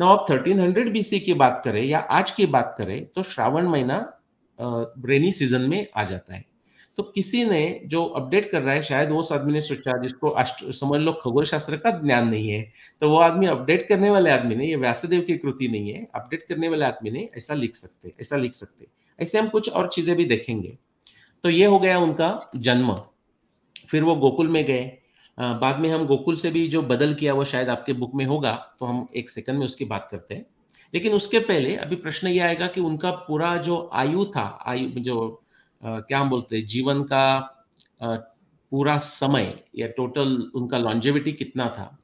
ना 0.00 0.06
आप 0.06 0.26
1300 0.28 0.88
बीसी 0.90 1.18
की 1.20 1.34
बात 1.36 1.60
करें 1.64 1.82
या 1.82 1.98
आज 1.98 2.30
की 2.30 2.46
बात 2.48 2.74
करें 2.78 3.04
तो 3.06 3.22
श्रावण 3.24 3.66
महीना 3.68 3.96
रेनी 4.58 5.32
सीज़न 5.32 5.60
में 5.62 5.86
आ 5.96 6.04
जाता 6.04 6.34
है। 6.34 6.44
तो 6.98 7.02
किसी 7.04 7.44
ने 7.44 7.80
जो 7.84 8.04
अपडेट 8.04 8.50
कर 8.50 8.62
रहा 8.62 8.74
है, 8.74 8.82
शायद 8.82 9.10
वो 9.10 9.22
आदमी 9.32 9.52
ने 9.52 9.60
सोचा 9.60 9.96
जिसको 10.02 10.34
समझ 10.72 11.00
लो 11.00 11.12
खगोल 11.22 11.44
शास्त्र 11.44 11.76
का 11.76 11.90
ज्ञान 11.98 12.28
नहीं 12.28 12.48
है 12.50 12.62
तो 13.02 13.10
वो 13.10 13.18
आदमी 13.18 13.46
अपडेट 13.46 13.86
करने 13.88 14.10
वाले 14.10 14.30
आदमी 14.30 14.54
ने 14.54 14.66
ये 14.66 14.76
व्यासदेव 14.76 15.20
की 15.20 15.36
कृति 15.36 15.68
नहीं 15.68 15.92
है 15.92 16.06
अपडेट 16.14 16.46
करने 16.48 16.68
वाले 16.68 16.84
आदमी 16.84 17.10
ने 17.10 17.28
ऐसा 17.36 17.54
लिख 17.54 17.76
सकते, 17.76 18.12
ऐसा 18.20 18.36
लिख 18.36 18.54
सकते। 18.54 18.86
ऐसे 19.18 19.38
हम 19.38 19.48
कुछ 19.48 19.70
और 19.70 19.88
चीज़ें 19.88 20.16
भी 20.16 20.24
देखेंगे। 20.24 20.76
तो 21.44 21.50
ये 21.50 21.66
हो 21.66 21.78
गया 21.78 21.98
उनका 21.98 22.50
जन्म। 22.56 22.92
फिर 23.88 24.04
वो 24.04 24.14
गोकुल 24.16 24.48
में 24.48 24.64
गए। 24.64 24.84
बाद 25.38 25.78
में 25.80 25.88
हम 25.90 26.06
गोकुल 26.06 26.36
से 26.36 26.50
भी 26.50 26.66
जो 26.68 26.82
बदल 26.82 27.14
किया 27.14 27.34
वो 27.34 27.44
शायद 27.44 27.68
आपके 27.68 27.92
बुक 27.92 28.14
में 28.14 28.24
होगा 28.24 28.52
तो 28.80 28.86
हम 28.86 29.06
एक 29.16 29.30
सेकंड 29.30 29.58
में 29.58 29.64
उसकी 29.66 29.84
बात 29.84 30.08
करते 30.10 30.34
हैं। 30.34 30.46
लेकिन 30.94 31.12
उसके 31.12 31.38
पहले 31.38 31.74
अभी 31.76 31.96
प्रश्न 31.96 32.28
ये 32.28 32.38
आएगा 32.38 32.66
कि 32.66 32.80
उनका 32.80 33.10
पूरा 33.10 33.56
जो 33.56 33.88
आयु 33.92 34.24
था 34.26 34.46
आयु 34.66 34.88
जो 35.00 35.42
आ, 35.82 36.00
क्या 36.00 36.18
हम 36.20 36.30
बोलते 36.30 36.56
हैं 36.56 36.66
जीवन 36.66 37.02
का 37.02 37.24
आ, 38.00 38.14
पूरा 38.72 38.96
समय 38.98 39.54
या 39.76 39.86
टोटल 39.88 40.36
उनका 40.54 40.78
लॉन्जेविटी 40.78 41.32
कितना 41.32 41.68
था 41.68 41.94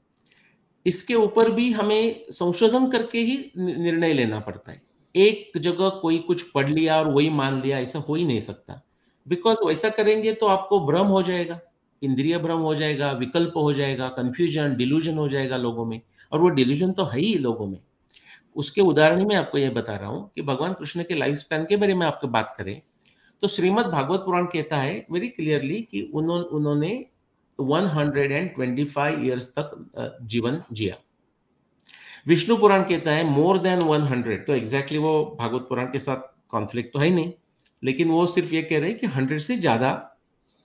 इसके 0.86 1.14
ऊपर 1.14 1.50
भी 1.50 1.70
हमें 1.72 2.24
संशोधन 2.30 2.90
करके 2.90 3.18
ही 3.18 3.36
निर्णय 3.56 4.12
लेना 4.12 4.40
पड़ता 4.40 4.72
है। 4.72 4.80
एक 5.14 5.58
जगह 5.58 5.88
कोई 6.02 6.18
कुछ 6.18 6.42
पढ़ 6.50 6.70
लिया 6.70 6.98
और 6.98 7.08
वही 7.08 7.28
मान 7.30 7.60
लिया 7.62 7.78
ऐसा 7.78 7.98
हो 7.98 8.14
ही 8.14 8.24
नहीं 8.24 8.40
सकता। 8.40 8.80
बिकॉज़ 9.26 9.64
वैसा 9.66 9.88
करेंगे 9.88 10.32
तो 10.32 10.46
आपको 10.46 10.80
भ्रम 10.86 11.06
हो 11.06 11.22
जाएगा। 11.22 11.60
इंद्रिय 12.04 12.38
भ्रम 12.38 12.60
हो 12.60 12.74
जाएगा, 12.74 13.10
विकल्प 13.14 13.56
हो 13.56 13.72
जाएगा 13.72 14.08
कंफ्यूजन 14.10 14.74
डिल्यूजन 14.76 15.18
हो 15.18 15.28
जाएगा 15.28 15.56
लोगों 15.58 15.84
में, 15.86 16.00
और 16.32 16.40
वो 16.40 16.48
डिल्यूजन 16.50 16.92
तो 16.92 17.04
है 17.04 17.20
ही 17.20 17.34
लोगों 17.38 17.66
में। 17.66 17.78
उसके 18.56 18.80
उदाहरण 18.82 19.26
में 19.28 19.34
आपको 19.36 19.58
यह 19.58 19.70
बता 19.72 19.96
रहा 19.96 20.08
हूँ 20.08 20.30
कि 20.34 20.42
भगवान 20.42 20.72
कृष्ण 20.72 21.02
के 21.02 21.14
लाइफ 21.14 21.36
स्पैन 21.38 21.64
के 21.64 21.76
बारे 21.76 21.94
में 21.94 22.06
आपको 22.06 22.28
बात 22.30 22.54
करें 22.58 22.80
तो 23.42 23.48
श्रीमद 23.48 23.86
भागवत 23.86 24.20
पुराण 24.20 24.44
कहता 24.46 24.76
है 24.78 25.06
वेरी 25.10 25.28
क्लियरली 25.30 25.80
कि 25.82 26.02
उन्होंने 26.14 26.44
उन्होंने 26.50 26.90
125 27.58 29.18
इयर्स 29.18 29.48
तक 29.58 30.20
जीवन 30.24 30.62
जिया। 30.72 30.94
विष्णु 32.26 32.56
पुराण 32.56 32.82
कहता 32.82 33.12
है 33.12 33.24
मोर 33.26 33.58
देन 33.58 33.80
100 33.80 34.46
तो 34.46 34.54
एग्जैक्टली 34.54 34.98
exactly 34.98 34.98
वो 34.98 35.36
भागवत 35.40 35.66
पुराण 35.68 35.86
के 35.86 35.98
साथ 35.98 36.32
कॉन्फ्लिक्ट 36.50 36.92
तो 36.92 36.98
है 36.98 37.10
नहीं, 37.10 37.32
लेकिन 37.82 38.08
वो 38.08 38.26
सिर्फ़ 38.28 38.54
ये 38.54 38.62
कह 38.62 38.78
रहे 38.78 38.90
हैं 38.90 38.98
कि 38.98 39.06
हंड्रेड 39.08 39.40
से 39.40 39.56
ज़्यादा 39.58 39.90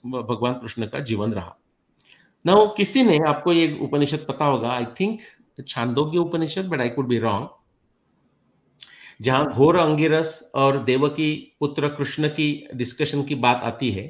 भगवान 0.03 0.53
कृष्ण 0.53 0.88
का 0.88 1.00
जीवन 1.00 1.34
रहा। 1.34 1.56
ना 2.46 2.53
किसी 2.77 3.03
ने, 3.03 3.18
आपको 3.27 3.53
ये 3.53 3.77
उपनिषद 3.82 4.25
पता 4.27 4.46
होगा 4.46 4.70
I 4.70 4.86
think 5.00 5.20
Chandogya 5.68 6.18
Upanishad 6.18 6.65
but 6.65 6.82
I 6.82 6.89
could 6.89 7.08
be 7.08 7.18
wrong 7.20 7.50
जहाँ 9.22 9.51
घोर 9.51 9.75
अंगिरस 9.75 10.51
और 10.56 10.84
देवकी 10.84 11.32
पुत्र 11.60 11.88
कृष्ण 11.88 12.27
की 12.27 12.68
डिस्कशन 12.75 13.24
की 13.24 13.36
बात 13.36 13.62
आती 13.63 13.89
है 13.91 14.08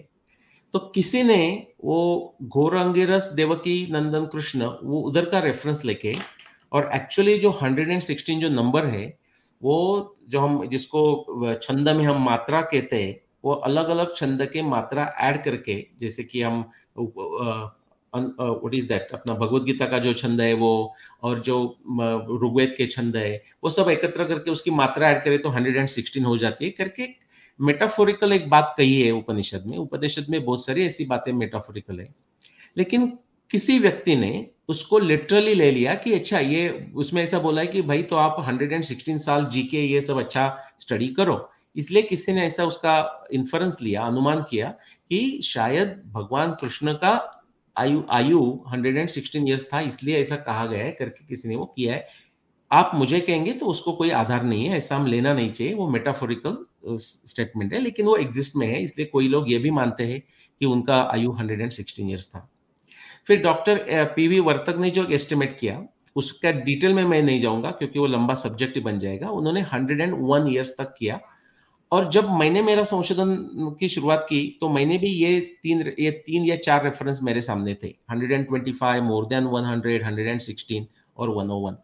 तो 0.73 0.79
किसी 0.79 1.23
ने 1.23 1.67
वो 1.83 2.35
घोर 2.43 2.75
अंगिरस 2.75 3.31
देवकी 3.35 3.87
नंदन 3.91 4.25
कृष्ण, 4.25 4.65
वो 4.83 5.01
उधर 5.01 5.25
का 5.25 5.39
रेफरेंस 5.39 5.85
लेके, 5.85 6.13
और 6.71 6.89
एक्चुअली 6.95 7.37
जो 7.39 7.51
116 7.53 8.39
जो 8.39 8.49
नंबर 8.49 8.85
है, 8.85 9.17
वो 9.61 10.17
जो 10.27 10.39
हम, 10.39 10.67
जिसको, 10.67 11.53
छंद 11.53 11.89
में 11.89 12.03
हम 12.03 12.23
मात्रा 12.25 12.61
कहते 12.61 13.03
हैं 13.03 13.19
वो 13.43 13.53
अलग 13.53 13.89
अलग 13.89 14.15
छंद 14.15 14.45
के 14.53 14.61
मात्रा 14.63 15.03
ऐड 15.21 15.43
करके, 15.43 15.85
जैसे 15.99 16.23
कि 16.23 16.41
हम 16.41 16.65
व्हाट 18.13 18.73
इज़ 18.73 18.87
दैट 18.87 19.09
अपना 19.13 19.33
भगवत 19.35 19.63
गीता 19.63 19.85
का 19.85 19.97
जो 19.99 20.13
छंद 20.13 20.41
है 20.41 20.53
वो, 20.55 20.93
और 21.23 21.39
जो 21.41 21.57
ऋग्वेद 22.43 22.73
के 22.77 22.85
छंद 22.87 23.17
है, 23.17 23.41
वो 23.63 23.69
सब 23.69 23.89
एकत्र 23.89 24.23
करके 24.25 24.51
उसकी 24.51 24.71
मात्रा 24.73 25.09
ऐड 25.09 25.23
करें 25.23 25.41
तो 25.41 25.49
हंड्रेड 25.49 25.77
एंड 25.77 25.87
सिक्सटीन 25.89 26.25
हो 26.25 26.37
जाती 26.37 26.65
है। 26.65 26.71
करके 26.71 27.07
मेटाफोरिकल 27.59 28.33
एक 28.33 28.49
बात 28.49 28.73
कही 28.77 29.01
है 29.01 29.11
उपनिषद 29.11 29.63
में 29.67 29.77
उपनिषद 29.77 30.25
में 30.29 30.43
बहुत 30.45 30.65
सारी 30.65 30.85
ऐसी 30.85 31.05
बातें 31.05 31.31
मेटाफोरिकल 31.33 31.99
है। 31.99 32.07
लेकिन 32.77 33.07
किसी 33.51 33.77
व्यक्ति 33.79 34.15
ने 34.15 34.47
उसको 34.69 34.99
लिटरली 34.99 35.53
ले 35.55 35.69
लिया 35.71 35.93
कि 35.95 36.13
अच्छा 36.13 36.39
ये, 36.39 36.91
उसमें 36.95 37.21
ऐसा 37.23 37.39
बोला 37.39 37.61
है 37.61 37.67
कि 37.67 37.81
भाई 37.81 38.03
तो 38.03 38.15
आप 38.15 38.35
116 38.41 39.17
साल 39.19 39.45
जी 39.45 39.63
के 39.63 39.81
ये 39.83 40.01
सब 40.01 40.17
अच्छा 40.19 40.55
स्टडी 40.79 41.07
करो। 41.09 41.35
इसलिए 41.75 42.01
किसी 42.01 42.33
ने 42.33 42.45
ऐसा 42.45 42.65
उसका 42.65 43.27
इन्फ्रेंस 43.33 43.77
लिया, 43.81 44.01
अनुमान 44.01 44.45
किया 44.49 44.69
कि 44.69 45.39
शायद 45.43 46.01
भगवान 46.13 46.53
कृष्ण 46.61 46.93
का 46.93 47.11
आयु 47.75 48.01
आयु 48.11 48.39
116 48.67 49.47
इयर्स 49.47 49.67
था, 49.73 49.79
इसलिए 49.81 50.19
ऐसा 50.19 50.35
कहा 50.37 50.65
गया 50.65 50.83
है, 50.83 50.91
करके 50.91 51.25
किसी 51.25 51.49
ने 51.49 51.55
वो 51.55 51.65
किया 51.65 51.93
है। 51.93 52.07
आप 52.71 52.91
मुझे 52.95 53.19
कहेंगे 53.19 53.53
तो 53.53 53.65
उसको 53.65 53.91
कोई 53.93 54.09
आधार 54.11 54.43
नहीं 54.43 54.65
है, 54.65 54.77
ऐसा 54.77 54.95
हम 54.95 55.05
लेना 55.07 55.33
नहीं 55.33 55.51
चाहिए, 55.51 55.73
वो 55.73 55.89
मेटाफोरिकल 55.89 56.57
स्टेटमेंट 56.97 57.73
है, 57.73 57.79
लेकिन 57.79 58.05
वो 58.05 58.15
एग्जिस्ट 58.17 58.55
में 58.55 58.67
है, 58.67 58.81
इसलिए 58.83 59.07
कोई 59.07 59.27
लोग 59.27 59.51
ये 59.51 59.57
भी 59.59 59.71
मानते 59.71 60.03
हैं 60.03 60.21
कि 60.61 60.65
उनका 60.65 61.01
आयु 61.03 61.31
116 61.31 62.09
इयर्स 62.09 62.29
था। 62.29 62.49
फिर 63.27 63.41
डॉक्टर 63.41 64.03
पीवी 64.15 64.39
वर्तक 64.39 64.77
ने 64.79 64.89
जो 64.89 65.05
एस्टिमेट 65.11 65.57
किया, 65.59 65.81
उसका 66.15 66.51
डिटेल 66.51 66.93
में 66.93 67.03
मैं 67.03 67.21
नहीं 67.21 67.39
जाऊँगा, 67.39 67.71
क्योंकि 67.71 67.99
वो 67.99 68.07
लंबा 68.07 68.33
सब्जेक्ट 68.33 68.75
ही 68.75 68.81
बन 68.81 68.99
जाएगा, 68.99 69.29
उन्होंने 69.29 69.61
101 69.63 70.47
इयर्स 70.47 70.75
तक 70.77 70.93
किया। 70.99 71.19
और 71.91 72.09
जब 72.11 72.29
मैंने 72.29 72.61
मेरा 72.61 72.83
संशोधन 72.83 73.35
की 73.79 73.89
शुरुआत 73.89 74.25
की 74.29 74.57
तो 74.61 74.69
मैंने 74.69 74.97
भी 74.97 75.07
ये 75.07 75.39
तीन 75.63 75.93
ये 75.99 76.11
तीन 76.11 76.45
या 76.45 76.55
चार 76.55 76.83
रेफरेंस 76.83 77.19
मेरे 77.23 77.41
सामने 77.41 77.73
थे। 77.83 77.93
125 78.11 79.01
मोर 79.01 79.25
देन 79.25 79.47
100 79.47 80.03
116 80.39 80.85
और 81.17 81.29
101 81.35 81.77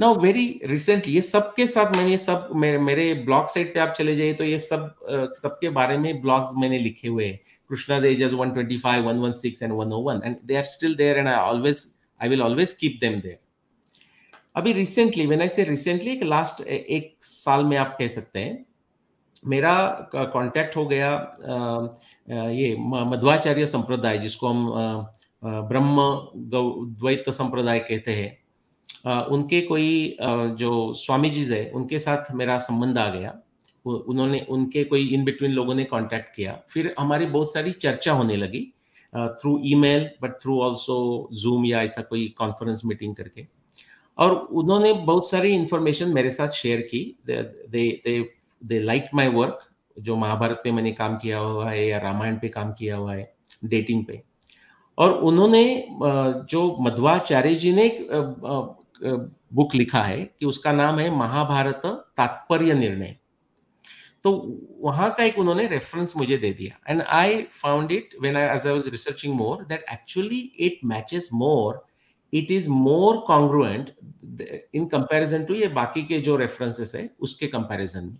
नाउ 0.00 0.14
वेरी 0.20 0.60
रिसेंटली 0.64 1.14
ये 1.14 1.20
सब 1.20 1.54
के 1.54 1.66
साथ 1.66 1.96
मैंने 1.96 2.16
सब 2.16 2.48
मेरे, 2.54 2.78
मेरे 2.78 3.14
ब्लॉग 3.14 3.46
साइट 3.46 3.74
पे 3.74 3.80
आप 3.80 3.92
चले 3.96 4.16
जाइए 4.16 4.34
तो 4.34 4.44
ये 4.44 4.58
सब 4.58 4.94
सबके 5.36 5.70
बारे 5.70 5.98
में 5.98 6.20
ब्लॉग्स 6.22 6.50
मैंने 6.56 6.78
लिखे 6.78 7.08
हुए 7.08 7.26
हैं। 7.26 7.40
Krishna's 7.70 8.04
ages 8.04 8.34
125 8.34 9.02
116 9.04 9.62
and 9.62 9.74
101 9.76 10.20
and 10.24 10.36
they 10.46 10.56
are 10.56 10.68
still 10.68 10.94
there 10.96 11.16
and 11.18 11.28
i 11.28 11.34
always 11.48 11.80
i 12.20 12.28
will 12.28 12.42
always 12.42 12.72
keep 12.82 12.94
them 13.00 13.18
there 13.24 13.36
अभी 14.56 14.72
recently 14.72 15.26
when 15.26 15.40
I 15.40 15.48
say 15.48 15.64
recently 15.64 16.10
एक 16.10 16.22
लास्ट 16.22 16.66
एक 16.66 17.16
साल 17.22 17.64
में 17.64 17.76
आप 17.76 17.96
कह 17.98 18.08
सकते 18.08 18.38
हैं 18.38 18.64
मेरा 19.42 19.74
कांटेक्ट 20.14 20.76
हो 20.76 20.86
गया 20.86 21.10
ये 22.50 22.76
मध्वाचार्य 22.80 23.66
संप्रदाय, 23.66 24.18
जिसको 24.18 24.48
हम 24.48 25.08
ब्रह्म 25.42 25.96
द्वैत 27.00 27.30
संप्रदाय 27.30 27.78
कहते 27.80 28.12
हैं। 28.12 29.26
उनके 29.26 29.60
कोई 29.60 30.16
जो 30.20 30.92
स्वामी 30.94 31.30
जी 31.30 31.44
है, 31.44 31.70
उनके 31.70 31.98
साथ 31.98 32.32
मेरा 32.34 32.56
संबंध 32.58 32.98
आ 32.98 33.08
गया। 33.08 33.38
उन्होंने, 33.84 34.40
उनके 34.48 34.82
कोई 34.84 35.06
इन 35.08 35.24
बिटवीन 35.24 35.52
लोगों 35.52 35.74
ने 35.74 35.84
कांटेक्ट 35.84 36.34
किया। 36.36 36.58
फिर 36.70 36.94
हमारी 36.98 37.26
बहुत 37.26 37.52
सारी 37.52 37.72
चर्चा 37.72 38.12
होने 38.12 38.36
लगी 38.36 38.60
through 39.12 39.60
email 39.64 40.08
but 40.22 40.32
through 40.42 40.60
also 40.62 41.28
Zoom 41.32 41.64
या 41.66 41.82
ऐसा 41.82 42.02
कोई 42.02 42.26
कॉन्फ्रेंस 42.38 42.82
मीटिंग 42.84 43.14
करके। 43.16 43.46
और 44.18 44.34
उन्होंने 44.34 44.92
बहुत 44.92 45.28
सारी 45.30 45.52
इंफॉर्मेशन 45.52 46.12
मेरे 46.14 46.30
साथ 46.30 46.48
शेयर 46.52 46.80
की। 46.82 47.00
दे 47.26 47.42
दे 47.70 48.20
दे 48.62 48.78
लाइक 48.80 49.08
माई 49.14 49.28
वर्क 49.30 49.60
जो 49.96 50.16
महाभारत 50.16 50.60
पे 50.64 50.72
मैंने 50.72 50.92
काम 50.92 51.16
किया 51.18 51.38
हुआ 51.38 51.70
है 51.70 51.86
या 51.86 51.98
रामायण 51.98 52.38
पे 52.38 52.48
काम 52.48 52.72
किया 52.72 52.96
हुआ 52.96 53.14
है 53.14 53.32
डेटिंग 53.64 54.04
पे। 54.06 54.22
और 54.98 55.12
उन्होंने 55.22 55.62
जो 56.50 56.76
मध्वाचार्य 56.80 57.54
जी 57.54 57.72
ने 57.72 57.84
एक 57.84 58.06
बुक 59.54 59.74
लिखा 59.74 60.02
है 60.02 60.18
कि 60.38 60.46
उसका 60.46 60.72
नाम 60.72 60.98
है 60.98 61.10
महाभारत 61.16 61.82
तात्पर्य 62.16 62.74
निर्णय। 62.74 63.16
तो 64.24 64.30
वहाँ 64.80 65.10
का 65.18 65.24
एक 65.24 65.38
उन्होंने 65.38 65.66
रेफरेंस 65.66 66.16
मुझे 66.16 66.36
दे 66.36 66.52
दिया। 66.52 66.78
And 66.88 67.02
I 67.02 67.42
found 67.52 67.92
it 67.92 68.14
when 68.20 68.36
I 68.36 68.54
as 68.54 68.66
I 68.66 68.72
was 68.72 68.88
researching 68.90 69.34
more 69.34 69.64
that 69.64 69.84
actually 69.92 70.38
it 70.58 70.80
matches 70.84 71.28
more 71.34 71.84
it 72.32 72.50
is 72.50 72.68
more 72.70 73.18
congruent 73.26 73.94
in 74.74 74.86
comparison 74.86 75.44
to 75.44 75.54
ये 75.54 75.68
बाकी 75.74 76.02
के 76.02 76.18
जो 76.20 76.36
रेफरेंसेस 76.36 76.94
है, 76.94 77.08
उसके 77.20 77.46
कंपैरिजन 77.48 78.04
में। 78.04 78.18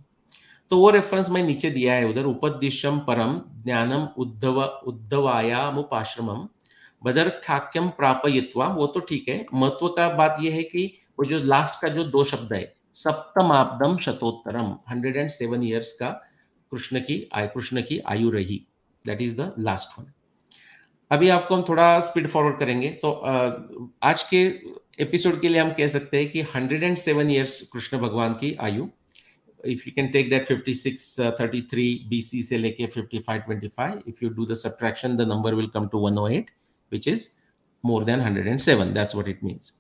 तो 0.71 0.79
वो 0.79 0.91
रेफरेंस 0.91 1.29
मैं 1.31 1.43
नीचे 1.43 1.71
दिया 1.71 1.95
है, 1.95 2.09
उधर 2.09 2.25
उपदिशम 2.25 2.99
परम 3.07 3.41
ज्ञानम 3.65 4.09
उद्धव 4.19 4.63
उद्धवायामुपाश्रमम 4.63 6.49
बदर 7.03 7.29
खाक्यम 7.45 7.89
प्रापयित्वा 7.89 8.67
वो 8.69 8.87
तो 8.87 9.01
ठीक 9.01 9.29
है, 9.29 9.45
महत्व 9.55 9.89
का 9.89 10.09
बात 10.17 10.37
यह 10.43 10.55
है 10.55 10.63
कि 10.63 10.93
वो 11.19 11.25
जो 11.25 11.39
लास्ट 11.39 11.81
का 11.83 11.89
जो 11.89 12.05
दो 12.07 12.25
शब्द 12.25 12.53
है 12.53 12.63
सप्तमाब्दम 12.93 13.97
शतोत्तरम 13.99 14.75
हंड्रेड 14.91 15.17
एंड 15.17 15.31
सेवन 15.31 15.63
ईयर्स 15.65 15.93
का 15.93 16.11
कृष्ण 16.73 17.01
की 17.01 17.19
कृष्ण 17.35 17.83
की 17.83 17.99
आयु 18.09 18.31
रही। 18.31 18.61
That 19.05 19.23
is 19.23 19.37
the 19.37 19.53
last 19.59 19.99
one 19.99 20.13
अभी 21.11 21.29
आपको 21.29 21.55
हम 21.55 21.65
थोड़ा 21.69 21.99
स्पीड 22.01 22.29
फॉरवर्ड 22.29 22.59
करेंगे 22.59 22.89
तो 23.03 23.11
आज 24.03 24.23
के 24.23 24.45
एपिसोड 25.01 25.41
के 25.41 25.49
लिए 25.49 25.61
हम 25.61 25.71
कह 25.73 25.87
सकते 25.87 26.17
हैं 26.17 26.31
कि 26.31 26.43
hundred 26.55 26.83
and 26.83 26.97
seven 26.97 27.31
years 27.31 27.61
Krishna 27.73 27.99
भगवान 27.99 28.33
की 28.33 28.55
आयु 28.61 28.89
if 29.65 29.87
you 29.87 29.93
can 29.93 30.13
take 30.13 30.31
that 30.31 30.47
56 30.47 31.19
uh, 31.19 31.31
33 31.31 32.09
bc 32.11 32.43
से 32.43 32.59
लेके 32.59 32.87
55 32.87 33.43
25 33.49 34.03
if 34.07 34.23
you 34.23 34.31
do 34.31 34.47
the 34.47 34.57
subtraction 34.57 35.17
the 35.17 35.27
number 35.27 35.55
will 35.57 35.69
come 35.69 35.89
to 35.89 35.99
108 35.99 36.51
which 36.93 37.07
is 37.07 37.39
more 37.85 38.05
than 38.05 38.21
107 38.21 38.95
that's 38.95 39.15
what 39.15 39.29
it 39.29 39.43
means. 39.43 39.73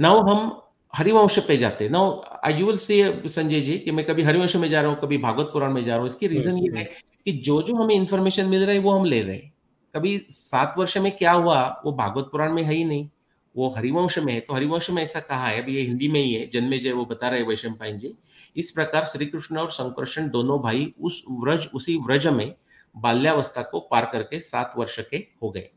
Now 0.00 0.18
हम 0.28 0.60
हरिवंश 0.96 1.38
पे 1.38 1.56
जाते 1.56 1.88
now 1.88 2.22
I 2.44 2.54
you 2.54 2.66
will 2.66 2.76
say 2.76 3.22
Sanjay 3.28 3.60
ji 3.60 3.78
कि 3.78 3.90
मैं 3.90 4.06
कभी 4.06 4.22
हरिवंश 4.22 4.56
में 4.56 4.68
जा 4.68 4.80
रहा 4.80 4.90
हूँ 4.90 5.00
कभी 5.00 5.18
भागवत 5.18 5.50
पुराण 5.52 5.72
में 5.72 5.82
जा 5.82 5.92
रहा 5.92 6.00
हूँ। 6.00 6.06
इसकी 6.06 6.26
रीजन 6.26 6.58
ये 6.58 6.78
है 6.78 6.84
कि 7.24 7.32
जो 7.32 7.62
जो 7.62 7.74
हमें 7.74 7.94
इंफॉर्मेशन 7.94 8.46
मिल 8.46 8.62
रहा 8.62 8.72
है 8.72 8.78
वो 8.78 8.90
हम 8.90 9.04
ले 9.04 9.22
रहे 9.22 9.36
हैं। 9.36 9.52
कभी 9.96 10.26
सात 10.28 10.74
वर्ष 10.78 10.96
में 10.98 11.16
क्या 11.16 11.32
हुआ 11.32 11.82
वो 11.84 11.92
भागवत 11.92 12.28
पुराण 12.32 12.52
में 12.52 12.62
है 12.62 12.74
ही 12.74 12.84
नहीं। 12.84 13.08
वो 13.54 13.68
हरिवंश 13.68 14.18
में 14.18 14.32
है। 14.32 14.40
तो 14.40 14.54
हरिवंश 14.54 14.90
में 14.90 15.02
ऐसा 15.02 15.20
कहा 15.20 15.46
है 15.46 15.62
अभी 15.62 15.74
ये 15.76 15.82
हिंदी 15.82 16.08
में 16.08 16.20
ही 16.20 16.32
है 16.34 16.48
जन्मे 16.52 16.78
जय 16.78 16.92
वो 16.92 17.04
बता 17.04 17.28
रहे 17.28 17.42
वैशम 17.42 17.72
पाइन 17.74 17.98
जी 17.98 18.14
इस 18.56 18.70
प्रकार 18.70 19.04
श्री 19.04 19.26
कृष्ण 19.26 19.58
और 19.58 19.70
शंकरषण 19.70 20.28
दोनों 20.30 20.60
भाई 20.62 20.92
उस 21.00 21.22
व्रज 21.30 21.68
उसी 21.74 21.96
व्रज 22.06 22.26
में 22.28 22.54
बाल्यावस्था 22.94 23.62
को 23.62 23.80
पार 23.90 24.04
करके 24.12 24.40
सात 24.40 24.74
वर्ष 24.78 24.98
के 25.10 25.16
हो 25.42 25.50
गए। 25.50 25.68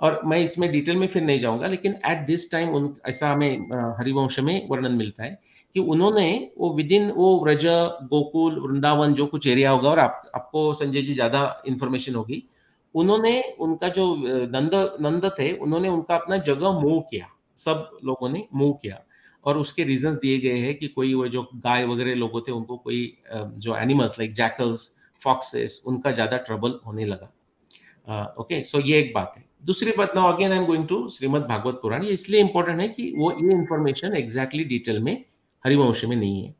और 0.00 0.20
मैं 0.24 0.38
इसमें 0.38 0.70
डिटेल 0.72 0.96
में 0.96 1.06
फिर 1.06 1.22
नहीं 1.22 1.38
जाऊँगा 1.38 1.66
लेकिन 1.66 1.94
एट 2.06 2.26
दिस 2.26 2.50
टाइम 2.50 2.74
उन 2.74 2.94
ऐसा 3.06 3.32
हमें 3.32 3.70
हरिवंश 3.98 4.38
में 4.40 4.68
वर्णन 4.68 4.92
मिलता 4.92 5.24
है 5.24 5.38
कि 5.74 5.80
उन्होंने 5.82 6.28
वो 6.58 6.72
विद 6.74 6.92
इन 6.92 7.10
वो 7.10 7.38
व्रज 7.44 7.64
गोकुल 8.10 8.58
वृंदावन 8.60 9.14
जो 9.14 9.26
कुछ 9.26 9.46
एरिया 9.46 9.70
होगा 9.70 9.88
और 9.90 9.98
आप, 9.98 10.30
आपको 10.34 10.72
संजय 10.74 11.02
जी 11.02 11.14
ज़्यादा 11.14 11.62
इंफॉर्मेशन 11.66 12.14
होगी 12.14 12.42
उन्होंने 12.98 13.32
उनका 13.60 13.88
जो 13.90 14.04
नंद 14.52 14.74
नंद 15.00 15.30
थे, 15.38 15.52
उन्होंने 15.54 15.88
उनका 15.88 16.16
अपना 16.16 16.36
जगह 16.44 16.80
मूव 16.80 17.00
किया, 17.10 17.26
सब 17.56 17.98
लोगों 18.04 18.28
ने 18.28 18.46
मूव 18.54 18.72
किया। 18.82 19.02
और 19.44 19.58
उसके 19.58 19.84
रीजंस 19.84 20.16
दिए 20.18 20.38
गए 20.40 20.58
हैं 20.58 20.74
कि 20.78 20.88
कोई 20.88 21.12
वो 21.14 21.26
जो 21.28 21.42
गाय 21.56 21.84
वगैरह 21.86 22.14
लोगों 22.16 22.40
थे, 22.40 22.52
उनको 22.52 22.76
कोई 22.78 23.18
जो 23.34 23.76
एनिमल्स 23.76 24.18
लाइक 24.18 24.32
जैकल्स 24.34 24.94
फॉक्सेस 25.20 25.82
उनका 25.86 26.10
ज़्यादा 26.12 26.36
ट्रबल 26.38 26.78
होने 26.86 27.04
लगा। 27.06 28.34
ओके 28.40 28.62
सो 28.64 28.80
ये 28.80 28.98
एक 28.98 29.12
बात 29.14 29.32
है। 29.36 29.44
दूसरी 29.66 29.92
बात 29.92 30.14
now 30.16 30.32
again 30.32 30.52
I 30.52 30.58
am 30.58 30.66
going 30.66 30.86
to 30.88 31.08
Shrimad 31.08 31.42
Bhagavata 31.46 31.78
Purana. 31.82 32.04
ये 32.04 32.10
इसलिए 32.12 32.40
इंपॉर्टेंट 32.40 32.80
है 32.80 32.88
कि 32.88 33.12
वो 33.16 33.30
ये 33.32 33.52
इंफॉर्मेशन 33.52 34.14
एग्जैक्टली 34.16 34.64
डिटेल 34.64 35.00
में 35.00 35.24
हरिवंश 35.64 36.04
में 36.04 36.16
नहीं 36.16 36.42
है। 36.42 36.54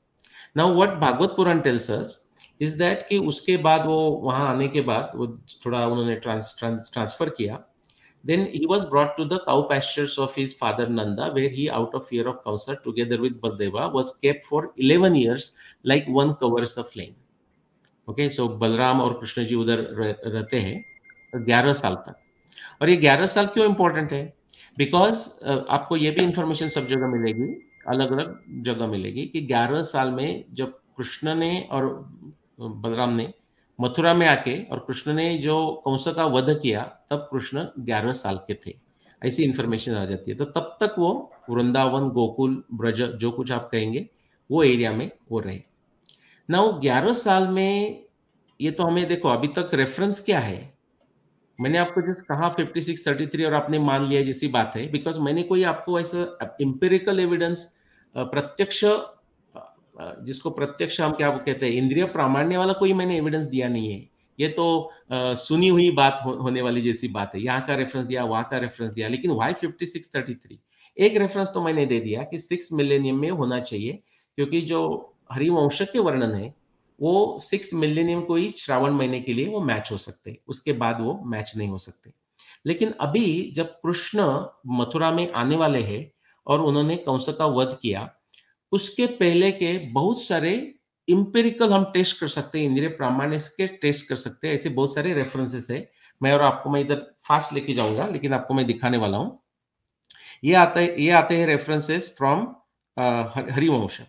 Now 0.57 0.74
what 0.74 0.98
Bhagavata 1.01 1.35
Purana 1.37 1.61
tells 1.61 1.90
us 1.90 2.28
is 2.61 2.79
that 2.79 3.07
कि 3.09 3.18
उसके 3.33 3.57
बाद 3.66 3.87
वो 3.87 3.99
वहाँ 4.25 4.49
आने 4.49 4.68
के 4.68 4.81
बाद 4.81 5.12
वो 5.16 5.27
थोड़ा 5.66 5.87
उन्होंने 5.87 6.14
ट्रांस, 6.16 6.55
ट्रांस 6.59 6.90
ट्रांसफ़र 6.92 7.29
किया 7.31 7.64
Then 8.25 8.47
he 8.47 8.66
was 8.66 8.85
brought 8.85 9.16
to 9.16 9.25
the 9.25 9.40
cow 9.40 9.62
pastures 9.62 10.18
of 10.18 10.35
his 10.35 10.53
father 10.53 10.88
Nanda, 10.88 11.31
where 11.33 11.49
he, 11.49 11.71
out 11.71 11.94
of 11.94 12.09
fear 12.09 12.27
of 12.29 12.42
Kausa, 12.44 12.83
together 12.83 13.21
with 13.21 13.40
Baldeva, 13.40 13.92
was 13.92 14.16
kept 14.16 14.44
for 14.44 14.73
11 14.77 15.14
years 15.14 15.57
like 15.85 16.07
one 16.09 16.35
covers 16.35 16.77
a 16.77 16.85
flame. 16.85 17.14
Okay, 18.09 18.29
so 18.29 18.49
Balram 18.59 19.01
और 19.01 19.12
कृष्ण 19.21 19.44
जी 19.44 19.55
उधर 19.55 19.79
रहते 20.27 20.61
हैं 20.61 21.44
ग्यारह 21.47 21.73
साल 21.73 21.94
तक 22.07 22.14
और 22.83 22.90
ये 22.90 22.97
ग्यारह 22.97 23.27
साल 23.27 23.47
क्यों 23.47 23.66
इंपॉर्टेंट 23.68 24.12
है 24.12 24.23
बिकॉज़ 24.79 25.29
uh, 25.44 25.64
आपको 25.68 25.97
ये 25.97 26.11
भी 26.11 26.23
इंफॉर्मेशन 26.25 26.68
सब 26.68 26.87
जगह 26.87 27.09
मिलेगी 27.12 27.53
अलग 27.88 28.12
अलग 28.12 28.62
जगह 28.64 28.87
मिलेगी 28.87 29.27
कि 29.27 29.40
ग्यारह 29.47 29.83
साल 29.90 30.11
में 30.12 30.44
जब 30.55 30.73
कृष्ण 30.97 31.35
ने 31.35 31.51
और 31.73 31.87
बलराम 32.61 33.16
ने, 33.16 33.33
मथुरा 33.81 34.14
में 34.14 34.27
आके 34.27 34.62
और 34.64 34.79
कृष्ण 34.79 35.12
ने 35.12 35.38
जो 35.38 35.83
कंस 35.87 36.05
का 36.09 36.27
वध 36.27 36.59
किया, 36.62 36.83
तब 37.11 37.29
कृष्ण 37.33 37.66
ग्यारह 37.79 38.12
साल 38.12 38.37
के 38.37 38.55
थे। 38.66 38.75
ऐसी 39.25 39.44
इंफॉर्मेशन 39.44 39.94
आ 39.94 40.05
जाती 40.05 40.31
है। 40.31 40.37
तो 40.37 40.44
तब 40.44 40.77
तक 40.81 40.94
वो 40.99 41.33
वृंदावन, 41.51 42.09
गोकुल, 42.09 42.62
ब्रज, 42.75 43.03
जो 43.03 43.31
कुछ 43.31 43.53
आप 43.53 43.68
कहेंगे, 43.73 44.09
वो 44.51 44.62
एरिया 44.62 44.92
में 44.92 45.11
वो 45.31 45.40
रहे। 45.40 45.61
ना 46.51 46.61
वो 46.61 46.73
ग्यारह 46.73 47.12
साल 47.12 47.49
में 47.49 48.05
ये 48.61 48.71
तो 48.71 48.83
हमें 48.83 49.07
देखो, 49.07 49.29
अभी 49.29 49.49
तक 49.49 49.71
रेफरेंस 49.75 50.21
क्या 50.25 50.40
है? 50.40 50.79
मैंने 51.61 51.79
आपको 51.79 52.01
जस्ट 52.01 52.21
कहा 52.21 52.49
56 52.49 53.03
33 53.05 53.44
और 53.44 53.55
आपने 53.55 53.79
मान 53.79 54.05
लिया 54.07 54.23
जैसी 54.23 54.49
बात 54.49 54.73
है 54.77 54.87
बिकॉज़ 54.90 55.21
मैंने 55.21 55.42
कोई 55.42 55.62
आपको 55.62 55.99
ऐसा 56.01 56.57
इंपेरिकल 56.61 57.21
एविडेंस 57.21 57.79
प्रत्यक्ष 58.16 58.85
जिसको 59.99 60.51
प्रत्यक्ष 60.51 61.01
हम 61.01 61.13
क्या 61.13 61.31
कहते 61.31 61.67
हैं 61.67 61.73
इंद्रिय 61.75 62.05
प्रामाण्य 62.07 62.57
वाला 62.57 62.73
कोई 62.73 62.93
मैंने 62.93 63.17
एविडेंस 63.17 63.45
दिया 63.47 63.69
नहीं 63.69 63.93
है। 63.93 64.09
ये 64.39 64.49
तो 64.49 64.65
आ, 65.13 65.35
सुनी 65.35 65.69
हुई 65.69 65.91
बात 65.91 66.21
हो, 66.25 66.33
होने 66.33 66.63
वाली 66.63 66.81
जैसी 66.81 67.09
बात 67.09 67.35
है। 67.35 67.41
यहाँ 67.43 67.61
का 67.67 67.75
रेफरेंस 67.75 68.07
दिया 68.07 68.25
वहाँ 68.25 68.45
का 68.51 68.59
रेफरेंस 68.59 68.93
दिया 68.93 69.09
लेकिन 69.09 69.31
why 69.31 69.53
fifty 69.53 69.87
six 69.87 70.15
thirty 70.15 70.35
three 70.35 70.59
एक 70.97 71.17
रेफरेंस 71.17 71.51
तो 71.55 71.63
मैंने 71.63 71.87
दे 71.87 72.01
दिया 72.01 72.23
कि 72.23 72.39
सिक्स 72.39 72.73
मिलेनियम 72.73 73.21
में 73.21 73.31
होना 73.31 73.61
चाहिए 73.61 73.99
क्योंकि 74.39 74.61
जो 74.61 74.81
हरिवंश 75.33 75.83
के 75.93 75.99
वर्णन 75.99 76.35
है 76.35 76.55
वो 77.01 77.39
सिक्स 77.41 77.73
मिलेनियम 77.75 78.21
को 78.21 78.35
ही 78.35 78.49
श्रावण 78.59 78.93
महीने 78.93 79.21
के 79.21 79.33
लिए 79.33 79.49
वो 79.49 79.61
मैच 79.61 79.89
हो 79.93 79.97
सकते 79.97 80.39
उसके 80.49 80.73
बाद 80.73 81.01
वो 81.01 81.21
मैच 81.27 81.53
नहीं 81.57 81.69
हो 81.69 81.79
सकते। 81.79 82.13
लेकिन 82.67 82.93
अभी 83.01 83.53
जब 83.57 83.67
कृष्ण 83.85 84.23
मथुरा 84.67 85.11
में 85.13 85.31
आने 85.33 85.57
वाले 85.57 85.81
हैं 85.81 86.01
और 86.47 86.61
उन्होंने 86.61 86.97
कंस 86.97 87.27
का 87.39 87.47
वध 87.47 87.79
किया 87.83 88.09
उसके 88.72 89.07
पहले 89.07 89.50
के 89.52 89.76
बहुत 89.92 90.22
सारे 90.22 90.52
इंपेरिकल 91.09 91.72
हम 91.72 91.85
टेस्ट 91.94 92.18
कर 92.20 92.28
सकते 92.28 92.59
हैं 92.59 92.66
इंद्रिय 92.66 92.88
प्रामाण्य 92.88 93.38
के 93.57 93.66
टेस्ट 93.76 94.09
कर 94.09 94.16
सकते 94.16 94.48
हैं 94.48 94.54
ऐसे 94.54 94.68
बहुत 94.70 94.94
सारे 94.94 95.12
रेफरेंसेस 95.14 95.66
है। 95.70 95.88
मैं 96.20 96.33
और 96.33 96.42
आपको 96.42 96.70
मैं 96.70 96.81
इधर 96.81 97.02
फास्ट 97.28 97.52
लेके 97.52 97.74
जाऊँगा 97.74 98.07
लेकिन 98.07 98.33
आपको 98.35 98.54
मैं 98.54 98.66
दिखाने 98.66 98.98
वाला 98.98 99.18
हूँ। 99.18 99.38
ये 100.44 100.54
आता 100.54 100.81
है 100.81 101.00
ये 101.02 101.11
आते 101.12 101.37
हैं 101.37 101.46
रेफरेंसेस 101.46 102.14
फ्रॉम 102.18 102.46
हरिवंश। 103.50 104.00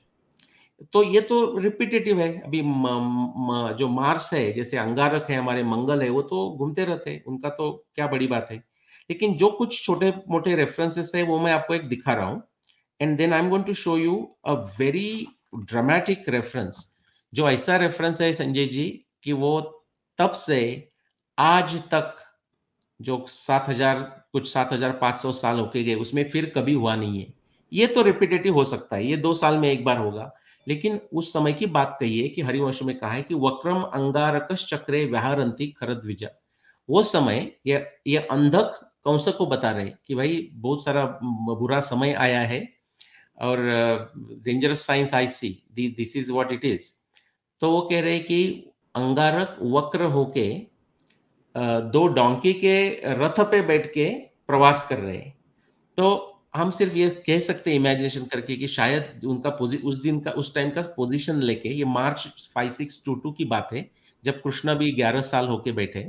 तो 0.93 1.03
ये 1.03 1.21
तो 1.21 1.57
रिपीटेटिव 1.59 2.19
है। 2.19 2.29
अभी 2.41 2.61
म, 2.61 2.87
म, 2.87 3.73
जो 3.79 3.87
मार्स 3.89 4.33
है 4.33 4.51
जैसे 4.53 4.77
अंगारक 4.77 5.29
है 5.29 5.37
हमारे 5.37 5.63
मंगल 5.63 6.01
है 6.01 6.09
वो 6.09 6.21
तो 6.21 6.49
घूमते 6.57 6.85
रहते 6.85 7.11
हैं। 7.11 7.23
उनका 7.23 7.49
तो 7.49 7.71
क्या 7.95 8.07
बड़ी 8.07 8.27
बात 8.27 8.47
है। 8.51 8.57
लेकिन 9.09 9.35
जो 9.37 9.49
कुछ 9.51 9.83
छोटे 9.83 10.13
मोटे 10.29 10.55
रेफरेंसेस 10.55 11.11
है 11.15 11.23
वो 11.23 11.39
मैं 11.39 11.53
आपको 11.53 11.75
एक 11.75 11.87
दिखा 11.89 12.13
रहा 12.13 12.25
हूँ। 12.25 12.41
And 12.99 13.17
then 13.17 13.33
I 13.33 13.39
am 13.39 13.49
going 13.49 13.65
to 13.65 13.73
show 13.73 13.97
you 13.97 14.15
a 14.45 14.53
very 14.79 15.27
dramatic 15.55 16.29
reference 16.29 16.85
जो 17.33 17.49
ऐसा 17.49 17.75
रेफरेंस 17.77 18.21
है 18.21 18.31
संजय 18.33 18.65
जी, 18.65 19.05
कि 19.23 19.33
वो 19.33 19.59
तब 20.19 20.31
से 20.31 20.89
आज 21.37 21.75
तक 21.91 22.15
जो 22.99 23.25
सात 23.29 23.69
हज़ार, 23.69 23.99
कुछ 24.31 24.51
सात 24.51 24.73
हज़ार 24.73 24.91
पाँच 24.91 25.15
सौ 25.15 25.31
साल 25.31 25.59
होके 25.59 25.83
गए, 25.83 25.95
उसमें 25.95 26.27
फिर 26.29 26.51
कभी 26.55 26.73
हुआ 26.73 26.95
नहीं 26.95 27.19
है। 27.19 27.33
ये 27.71 27.87
तो 27.87 28.01
रिपीटेटिव 28.01 28.53
हो 28.53 28.63
सकता 28.63 28.95
है, 28.95 29.05
ये 29.05 29.17
दो 29.17 29.33
साल 29.33 29.57
में 29.57 29.69
एक 29.69 29.83
बार 29.85 29.97
होगा। 29.97 30.31
लेकिन 30.67 30.99
उस 31.13 31.31
समय 31.33 31.53
की 31.53 31.65
बात 31.67 31.97
कही 31.99 32.19
है 32.19 32.27
कि 32.29 32.41
हरिवंश 32.41 32.81
में 32.83 32.97
कहा 32.97 33.11
है 33.11 33.21
कि 33.23 33.35
वक्रम 33.35 33.81
अंगारकश 33.83 34.65
चक्रे 34.69 35.03
व्याहरंती 35.05 35.67
खरद 35.71 36.01
विजय 36.05 36.31
वो 36.89 37.03
समय 37.03 37.51
ये 37.67 37.85
ये 38.07 38.17
अंधक 38.31 38.79
कंस 39.05 39.27
को 39.37 39.45
बता 39.45 39.71
रहे 39.71 39.91
कि 40.07 40.15
भाई 40.15 40.49
बहुत 40.53 40.83
सारा 40.83 41.05
बुरा 41.23 41.79
समय 41.79 42.13
आया 42.13 42.41
है 42.41 42.59
और 43.39 43.59
dangerous 44.45 44.85
science 44.85 45.13
I 45.13 45.27
see 45.29 45.49
this 45.71 46.15
is 46.17 46.31
what 46.31 46.51
it 46.51 46.65
is 46.65 46.89
तो 47.61 47.71
वो 47.71 47.81
कह 47.81 48.01
रहे 48.01 48.19
कि 48.21 48.41
अंगारक 48.95 49.57
वक्र 49.73 50.03
होके 50.11 50.49
दो 51.55 52.05
डोंकी 52.09 52.53
के 52.55 52.77
रथ 53.15 53.39
पे 53.51 53.61
बैठ 53.63 53.85
के 53.93 54.09
प्रवास 54.47 54.85
कर 54.89 54.99
रहे 54.99 55.17
हैं। 55.17 55.33
तो 55.97 56.25
हम 56.55 56.69
सिर्फ़ 56.71 56.95
ये 56.97 57.09
कह 57.25 57.39
सकते 57.39 57.69
हैं 57.69 57.77
इमेजिनेशन 57.77 58.25
करके 58.25 58.55
कि 58.55 58.67
शायद 58.67 59.25
उनका 59.25 59.49
उस 59.49 60.01
दिन 60.01 60.19
का, 60.19 60.31
उस 60.31 60.53
टाइम 60.55 60.69
का 60.69 60.81
पोजीशन 60.95 61.41
लेके, 61.41 61.69
ये 61.69 61.85
March 61.85 62.49
five 62.55 62.69
six 62.69 63.01
two 63.05 63.15
two 63.15 63.31
की 63.31 63.45
बात 63.45 63.69
है, 63.73 63.89
जब 64.23 64.41
कृष्णा 64.41 64.73
भी 64.73 64.91
ग्यारह 64.91 65.21
साल 65.21 65.47
होके 65.47 65.71
बैठे। 65.71 66.01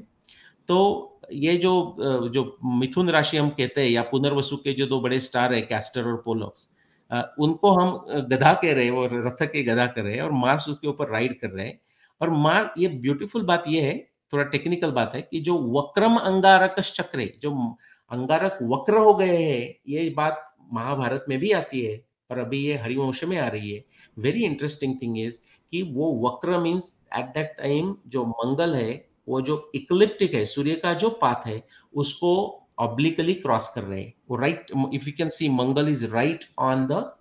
तो 0.69 1.21
ये 1.33 1.57
जो 1.57 2.31
जो 2.35 2.59
मिथुन 2.65 3.11
राशि 3.11 3.37
हम 3.37 3.51
कहते 3.51 3.81
हैं 3.81 3.89
या 3.91 4.03
पुनर्वसु 4.03 4.57
के 4.57 4.73
जो 4.73 4.87
दो 4.87 5.01
बड़े 5.01 5.19
स्टार 5.19 5.55
है 5.55 5.61
कैस्टर 5.63 6.07
और 6.07 6.23
पोलोक्स 6.25 6.69
उनको 7.11 7.71
हम 7.71 7.91
गधा 8.29 8.53
कह 8.55 8.73
रहे 8.73 8.85
हैं 8.85 8.93
और 8.93 9.27
रथ 9.27 9.43
के 9.43 9.63
गधा 9.63 9.87
कर 9.87 10.03
रहे 10.03 10.15
हैं 10.15 10.23
और 10.23 10.33
मार्स 10.33 10.69
उसके 10.69 10.89
ऊपर 10.89 11.09
राइड 11.09 11.41
कर 11.41 11.51
रहे 11.51 11.67
हैं। 11.67 11.81
और 12.21 12.31
मार 12.31 12.73
ये 12.79 12.89
ब्यूटीफुल 12.89 13.43
बात 13.43 13.65
ये 13.69 13.81
है, 13.81 13.99
थोड़ा 14.33 14.45
टेक्निकल 14.45 14.91
बात 14.91 15.15
है 15.15 15.23
कि 15.23 15.41
जो 15.41 15.59
वक्रम 15.79 16.17
अंगारक 16.17 16.81
चक्र, 16.81 17.29
जो 17.43 17.77
अंगारक 18.11 18.59
वक्र 18.63 18.97
हो 18.97 19.15
गए 19.15 19.37
हैं, 19.37 19.75
ये 19.89 20.09
बात 20.11 20.47
महाभारत 20.73 21.25
में 21.29 21.39
भी 21.39 21.53
आती 21.53 21.81
है 21.81 22.01
और 22.31 22.39
अभी 22.39 22.59
ये 22.59 22.77
हरिवंश 22.77 23.25
में 23.25 23.39
आ 23.39 23.49
रही 23.49 23.73
है। 23.73 23.85
वेरी 24.17 24.45
इंटरेस्टिंग 24.45 24.95
थिंग 25.03 25.19
इज़ 25.19 25.39
कि 25.73 25.83
वो 25.83 26.13
वक्र 26.29 26.59
मीन्स 26.59 27.07
एट 27.19 27.25
दैट 27.25 27.55
टाइम 27.59 27.95
जो 28.07 28.25
मंगल 28.25 28.75
है, 28.75 29.09
वो 29.29 29.41
जो 29.41 29.71
इक्लिप्टिक 29.75 30.35
है, 30.35 30.45
सूर्य 30.45 30.75
का 30.75 30.95
जो 30.95 31.11
पाथ 31.11 31.47
है, 31.47 31.63
उसको 31.95 32.60
ऑब्लिकली 32.81 33.35
क्रॉस 33.35 33.69
कर 33.75 33.83
रहे 33.83 34.01
हैं। 34.01 34.13
वो 34.31 34.37
right 34.37 34.67
if 34.95 35.07
you 35.07 35.13
can 35.19 35.29
see 35.29 35.49
Mangal 35.49 35.89
is 35.89 36.07
right 36.07 36.45
on 36.59 36.87
the 36.87 37.13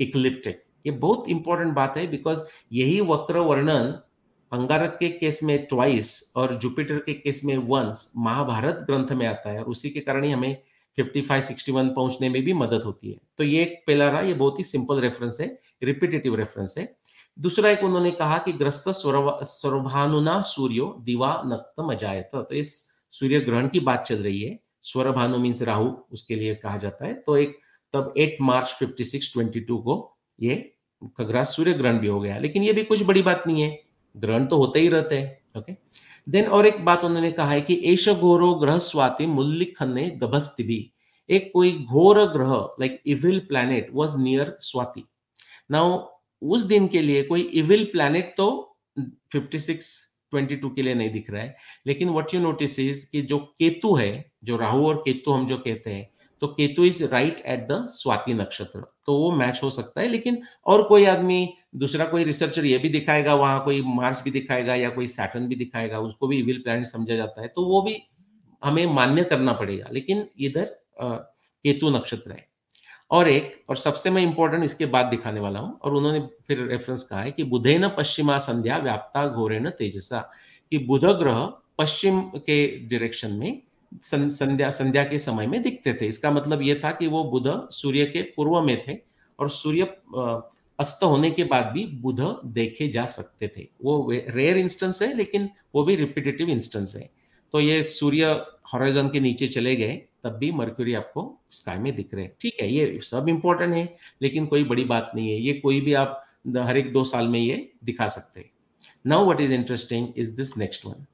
ecliptic 0.00 0.62
ये 0.86 0.92
बहुत 0.92 1.28
इंपॉर्टेंट 1.28 1.74
बात 1.74 1.96
है 1.96 2.06
बिकॉज़ 2.06 2.42
यही 2.72 3.00
वक्र 3.00 3.38
वर्णन 3.38 3.94
अंगारक 4.52 4.96
के 5.00 5.08
केस 5.08 5.42
में 5.42 5.66
ट्वाइस 5.66 6.32
और 6.36 6.58
जुपिटर 6.58 6.98
के 6.98 7.12
केस 7.14 7.40
में 7.44 7.56
वंस 7.58 8.12
महाभारत 8.16 8.84
ग्रंथ 8.86 9.12
में 9.12 9.26
आता 9.26 9.50
है 9.50 9.58
और 9.58 9.64
उसी 9.64 9.90
के 9.90 10.00
कारण 10.00 10.24
ही 10.24 10.30
हमें 10.30 10.56
55 10.98 11.40
61 11.40 11.94
पहुँचने 11.94 12.28
में 12.28 12.42
भी 12.42 12.52
मदद 12.52 12.82
होती 12.84 13.10
है। 13.10 13.18
तो 13.38 13.44
ये 13.44 13.62
एक 13.62 13.82
पहला 13.86 14.08
रहा, 14.10 14.20
ये 14.20 14.34
बहुत 14.34 14.58
ही 14.58 14.64
सिंपल 14.64 15.00
रेफरेंस 15.00 15.38
है 15.40 15.46
रिपीटेटिव 15.82 16.34
रेफरेंस 16.34 16.74
है। 16.78 16.96
दूसरा 17.38 17.70
एक 17.70 17.84
उन्होंने 17.84 18.10
कहा 18.10 18.38
कि 18.38 18.52
ग्रस्त 18.52 18.84
स्वरभानुना 18.88 20.40
सूर्यो 20.42 20.96
दिवा 21.00 21.42
नक्तम 21.46 21.92
अजायत। 21.92 22.30
तो 22.34 22.54
इस 22.54 22.74
सूर्य 23.10 23.40
ग्रहण 23.40 23.68
की 23.68 23.80
बात 23.80 24.04
चल 24.06 24.22
रही 24.22 24.42
है। 24.42 24.58
स्वरभानु 24.82 25.38
मीन्स 25.38 25.62
राहु, 25.62 25.90
उसके 26.12 26.34
लिए 26.34 26.54
कहा 26.54 26.76
जाता 26.76 27.06
है। 27.06 27.14
तो 27.14 27.36
एक, 27.36 27.58
तब 27.94 28.14
8 28.18 28.40
मार्च 28.40 28.76
56 28.80 29.32
22 29.36 29.82
को 29.82 30.16
ये 30.38 30.56
खगरास 31.18 31.54
सूर्य 31.56 31.72
ग्रहण 31.72 31.98
भी 31.98 32.06
हो 32.06 32.20
गया। 32.20 32.38
लेकिन 32.38 32.62
ये 32.62 32.72
भी 32.72 32.84
कुछ 32.84 33.02
बड़ी 33.02 33.22
बात 33.22 33.44
नहीं 33.46 33.62
है। 33.62 33.78
ग्रहण 34.14 34.46
तो 34.46 34.56
होते 34.56 34.80
ही 34.80 34.88
रहते 34.88 35.18
हैं 35.18 35.60
ओके 35.60 35.72
देन 36.26 36.46
और 36.46 36.66
एक 36.66 36.84
बात 36.84 37.04
उन्होंने 37.04 37.30
कहा 37.32 37.50
है 37.50 37.60
कि 37.60 37.80
एश 37.84 38.08
घोरो 38.08 38.54
ग्रह 38.54 38.78
स्वाति 38.78 39.26
मुल्लिखन्ने 39.26 40.08
गभस्ति 40.20 40.62
भी 40.62 40.92
एक 41.28 41.50
कोई 41.52 41.72
घोर 41.82 42.24
ग्रह 42.26 42.52
like 42.80 43.00
evil 43.06 43.38
planet 43.38 43.88
was 43.92 44.16
near 44.20 44.56
Swati. 44.60 45.04
Now 45.70 45.98
उस 46.42 46.62
दिन 46.62 46.86
के 46.88 47.00
लिए 47.00 47.22
कोई 47.22 47.40
इविल 47.40 47.84
प्लैनेट 47.84 48.34
तो 48.36 48.76
56 49.32 49.90
22 50.32 50.70
के 50.70 50.82
लिए 50.82 50.94
नहीं 50.94 51.10
दिख 51.10 51.30
रहा 51.30 51.42
है। 51.42 51.56
लेकिन 51.86 52.10
व्हाट 52.10 52.34
यू 52.34 52.40
नोटिस 52.40 52.78
इज़ 52.80 53.06
कि 53.12 53.22
जो 53.22 53.38
केतु 53.38 53.94
है, 53.94 54.24
जो 54.44 54.56
राहु 54.56 54.86
और 54.86 55.02
केतु 55.06 55.32
हम 55.32 55.46
जो 55.46 55.58
कहते 55.58 55.90
हैं 55.90 56.10
तो 56.42 56.46
Ketu 56.48 56.84
is 56.84 57.04
right 57.04 57.40
at 57.46 57.60
the 57.62 57.84
Swati 57.88 58.34
नक्षत्र। 58.34 58.80
तो 59.06 59.16
वो 59.18 59.30
मैच 59.32 59.60
हो 59.62 59.70
सकता 59.70 60.00
है, 60.00 60.08
लेकिन 60.08 60.38
और 60.66 60.82
कोई 60.82 61.04
आदमी, 61.04 61.54
दूसरा 61.76 62.04
कोई 62.04 62.24
रिसर्चर 62.24 62.64
ये 62.64 62.78
भी 62.78 62.88
दिखाएगा, 62.88 63.34
वहाँ 63.34 63.62
कोई 63.64 63.82
मार्स 63.86 64.22
भी 64.24 64.30
दिखाएगा 64.30 64.74
या 64.74 64.90
कोई 64.90 65.06
सैटर्न 65.08 65.46
भी 65.48 65.54
दिखाएगा, 65.56 65.98
उसको 66.00 66.28
भी 66.28 66.38
इविल 66.38 66.58
प्लैनेट 66.58 66.86
समझा 66.86 67.16
जाता 67.16 67.42
है 67.42 67.48
तो 67.48 67.64
वो 67.66 67.82
भी 67.82 67.96
हमें 68.62 68.86
मान्य 68.86 69.24
करना 69.24 69.52
पड़ेगा। 69.52 69.88
लेकिन 69.92 70.26
इधर 70.40 70.64
केतु 71.00 71.90
नक्षत्र 71.90 72.32
है। 72.32 72.46
और 73.12 73.28
एक 73.28 73.64
और 73.68 73.76
सबसे 73.76 74.10
मैं 74.10 74.22
इंपॉर्टेंट 74.22 74.64
इसके 74.64 74.86
बाद 74.86 75.06
दिखाने 75.06 75.40
वाला 75.40 75.60
हूँ 75.60 75.78
और 75.82 75.94
उन्होंने 75.94 76.20
फिर 76.48 76.66
रेफरेंस 76.66 77.02
कहा 77.02 77.20
है 77.22 77.30
कि 77.30 77.44
बुधे 77.44 77.76
न 77.78 77.88
पश्चिमा 77.88 78.38
संध्या 78.38 78.78
व्याप्ता 78.78 79.26
घोरे 79.28 79.58
न 79.60 79.70
तेजसा 79.70 80.20
कि 80.72 80.78
बुध 80.78 81.04
ग्रह 81.18 81.44
पश्चिम 81.78 82.20
के 82.20 82.66
डायरेक्शन 82.88 83.32
में 83.32 83.62
सं, 84.02 84.28
संध्या 84.28 84.70
संध्या 84.70 85.04
के 85.04 85.18
समय 85.18 85.46
में 85.46 85.62
दिखते 85.62 85.92
थे। 85.94 86.06
इसका 86.06 86.30
मतलब 86.30 86.62
ये 86.62 86.80
था 86.84 86.90
कि 86.90 87.06
वो 87.06 87.22
बुध 87.24 87.48
सूर्य 87.70 88.04
के 88.06 88.22
पूर्व 88.36 88.60
में 88.60 88.82
थे 88.88 88.96
और 89.38 89.50
सूर्य 89.50 89.82
अस्त 90.78 91.04
होने 91.04 91.30
के 91.30 91.44
बाद 91.44 91.66
भी 91.66 91.84
बुध 92.02 92.20
देखे 92.54 92.88
जा 92.88 93.04
सकते 93.06 93.48
थे। 93.56 93.66
वो 93.82 94.10
रेयर 94.10 94.58
इंस्टेंस 94.58 95.02
है 95.02 95.12
लेकिन 95.16 95.48
वो 95.74 95.84
भी 95.84 95.96
रिपीटेटिव 95.96 96.48
इंस्टेंस 96.48 96.94
है। 96.96 97.08
तो 97.54 97.60
ये 97.60 97.82
सूर्य 97.82 98.32
हॉरिजन 98.72 99.08
के 99.08 99.20
नीचे 99.20 99.48
चले 99.48 99.76
गए 99.76 100.00
तब 100.24 100.36
भी 100.38 100.50
मर्क्यूरी 100.52 100.94
आपको 100.94 101.22
स्काई 101.50 101.78
में 101.78 101.94
दिख 101.94 102.14
रहे 102.14 102.24
हैं। 102.24 102.32
ठीक 102.40 102.56
है, 102.60 102.72
ये 102.72 102.98
सब 103.02 103.28
इंपॉर्टेंट 103.28 103.74
है, 103.74 103.84
लेकिन 104.22 104.46
कोई 104.46 104.64
बड़ी 104.64 104.84
बात 104.86 105.10
नहीं 105.14 105.30
है। 105.30 105.40
ये 105.40 105.52
कोई 105.54 105.80
भी 105.80 105.92
आप 105.94 106.18
हर 106.58 106.76
एक 106.76 106.92
दो 106.92 107.04
साल 107.04 107.28
में 107.28 107.38
ये 107.40 107.56
दिखा 107.84 108.08
सकते 108.08 108.40
हैं। 108.40 108.50
Now 109.06 109.30
what 109.30 109.40
is 109.40 109.54
interesting 109.54 110.08
is 110.16 110.36
this 110.36 110.56
next 110.58 110.86
one 110.86 111.04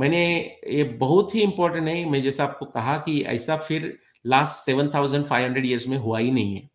मैंने 0.00 0.24
ये 0.68 0.84
बहुत 0.98 1.34
ही 1.34 1.40
इंपॉर्टेंट 1.42 1.88
है। 1.88 2.04
मैं 2.10 2.22
जैसा 2.22 2.44
आपको 2.44 2.66
कहा 2.66 2.96
कि 2.98 3.20
ऐसा 3.28 3.56
फिर 3.58 3.98
last 4.24 4.64
seven 4.64 4.88
thousand 4.94 5.24
five 5.24 5.46
hundred 5.46 5.66
years 5.66 5.86
में 5.88 5.96
हुआ 5.98 6.18
ही 6.18 6.30
नहीं 6.30 6.54
है। 6.54 6.68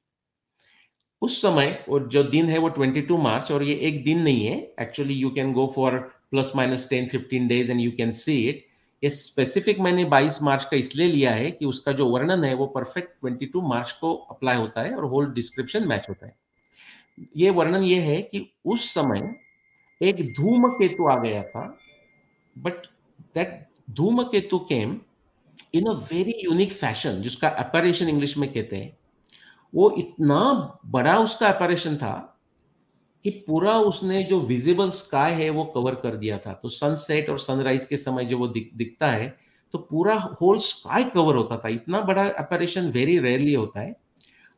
उस 1.21 1.41
समय 1.41 1.86
और 1.89 2.08
जो 2.08 2.23
दिन 2.23 2.49
है 2.49 2.58
वो 2.58 2.69
ट्वेंटी 2.69 3.01
टू 3.01 3.17
मार्च 3.17 3.51
और 3.51 3.63
ये 3.63 3.75
एक 3.88 4.03
दिन 4.03 4.19
नहीं 4.21 4.45
है। 4.45 4.58
Actually 4.82 5.13
you 5.13 5.30
can 5.30 5.53
go 5.53 5.65
for 5.75 5.97
plus 6.32 6.51
minus 6.56 6.88
ten 6.89 7.08
fifteen 7.08 7.47
days 7.47 7.71
and 7.71 7.82
you 7.82 7.91
can 7.97 8.12
see 8.12 8.38
it 8.49 8.65
ये 9.04 9.10
स्पेसिफिक 9.10 9.80
मैंने 9.80 10.06
22 10.06 10.42
मार्च 10.44 10.64
का 10.64 10.78
इसलिए 10.78 11.08
लिया 11.08 11.32
है 11.32 11.52
कि 11.52 11.66
उसका 11.66 11.92
जो 11.92 12.10
वर्णन 12.10 12.44
है 12.44 12.54
वो 12.54 12.68
परफेक्ट 12.68 13.10
22 13.26 13.62
मार्च 13.64 13.92
को 13.92 14.14
अप्लाई 14.16 14.58
होता 14.58 14.82
है 14.82 14.96
और 14.96 15.06
होल 15.06 15.32
डिस्क्रिप्शन 15.34 15.88
मैच 15.88 16.06
होता 16.10 16.26
है। 16.26 16.36
ये 17.38 17.50
वर्णन 17.50 17.84
ये 17.84 18.00
है 18.02 18.22
कि 18.22 18.54
उस 18.66 18.94
समय 18.94 19.36
एक 20.02 20.34
धूम 20.34 20.70
केतु 20.70 21.08
आ 21.08 21.16
गया 21.16 21.44
था 21.44 21.78
बट 22.58 22.86
दैट 23.36 23.68
धूम 23.90 24.24
Ketu 24.24 24.60
came 24.60 25.02
in 25.74 25.86
a 25.86 25.94
very 26.12 26.34
unique 26.46 26.74
fashion 26.74 27.22
जिसका 27.22 27.50
अपरेशन 27.50 28.10
इंग्लिश 28.10 28.38
में 28.38 28.54
कहते 28.54 28.76
हैं। 28.76 28.98
वो 29.76 29.90
इतना 29.92 30.40
बड़ा 30.86 31.18
उसका 31.20 31.48
अपरेशन 31.48 31.98
था 31.98 32.37
कि 33.23 33.30
पूरा 33.47 33.77
उसने 33.80 34.23
जो 34.23 34.39
विजिबल 34.39 34.89
स्काई 34.89 35.34
है 35.34 35.49
वो 35.49 35.63
कवर 35.65 35.95
कर 35.95 36.15
दिया 36.15 36.38
था। 36.38 36.53
तो 36.53 36.69
सनसेट 36.69 37.30
और 37.30 37.39
सनराइज 37.39 37.86
के 37.86 37.97
समय 37.97 38.25
जो 38.25 38.38
वो 38.38 38.47
दिख, 38.47 38.69
दिखता 38.75 39.08
है 39.08 39.36
तो 39.73 39.80
पूरा 39.80 40.15
होल 40.41 40.58
स्काई 40.58 41.03
कवर 41.03 41.36
होता 41.36 41.58
था। 41.58 41.69
इतना 41.69 42.01
बड़ा 42.01 42.27
अपरेशन 42.30 42.89
वेरी 42.89 43.17
रेयरली 43.19 43.53
होता 43.53 43.80
है। 43.80 43.95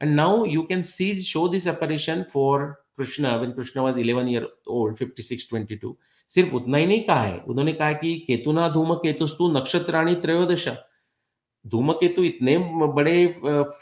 And 0.02 0.14
now 0.16 0.46
you 0.46 0.62
can 0.62 0.82
see 0.82 1.18
show 1.20 1.48
this 1.48 1.68
apparition 1.68 2.24
for 2.34 2.66
Krishna 2.98 3.36
when 3.36 3.52
Krishna 3.52 3.84
was 3.84 3.98
11 3.98 4.28
year 4.30 4.48
old 4.68 4.98
56 4.98 5.48
22 5.54 5.96
सिर्फ़ 6.30 6.56
उतना 6.56 6.78
ही 6.78 6.86
नहीं 6.86 7.04
कहा 7.04 7.24
है। 7.24 7.38
उन्होंने 7.38 7.74
कहा 7.74 7.92
कि 7.92 8.14
केतुना 8.28 8.68
धूम 8.70 8.94
केतुस्तु 8.94 9.48
नक्षत्राणी 9.52 10.16
त्रयोदश। 10.16 10.68
धूमकेतु 11.70 12.24
इतने 12.24 12.58
बड़े 12.94 13.28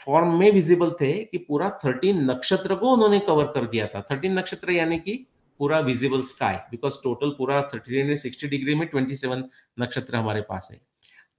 फॉर्म 0.00 0.38
में 0.38 0.50
विजिबल 0.52 0.90
थे 0.90 1.12
कि 1.24 1.38
पूरा 1.38 1.68
थर्टीन 1.84 2.24
नक्षत्र 2.30 2.74
को 2.74 2.92
उन्होंने 2.92 3.18
कवर 3.20 3.44
कर 3.44 3.66
दिया 3.66 3.86
था। 3.86 4.00
थर्टीन 4.10 4.38
नक्षत्र 4.38 4.70
यानी 4.70 4.98
कि 4.98 5.12
पूरा 5.60 5.78
विजिबल 5.80 6.20
स्काई 6.22 6.56
बिकॉज़ 6.70 6.98
टोटल 7.04 7.30
पूरा 7.38 7.60
थर्टी 7.74 8.16
सिक्सटी 8.16 8.48
डिग्री 8.48 8.74
में 8.74 8.86
ट्वेंटी 8.88 9.16
सेवन 9.16 9.44
नक्षत्र 9.80 10.16
हमारे 10.16 10.40
पास 10.40 10.68
है। 10.72 10.80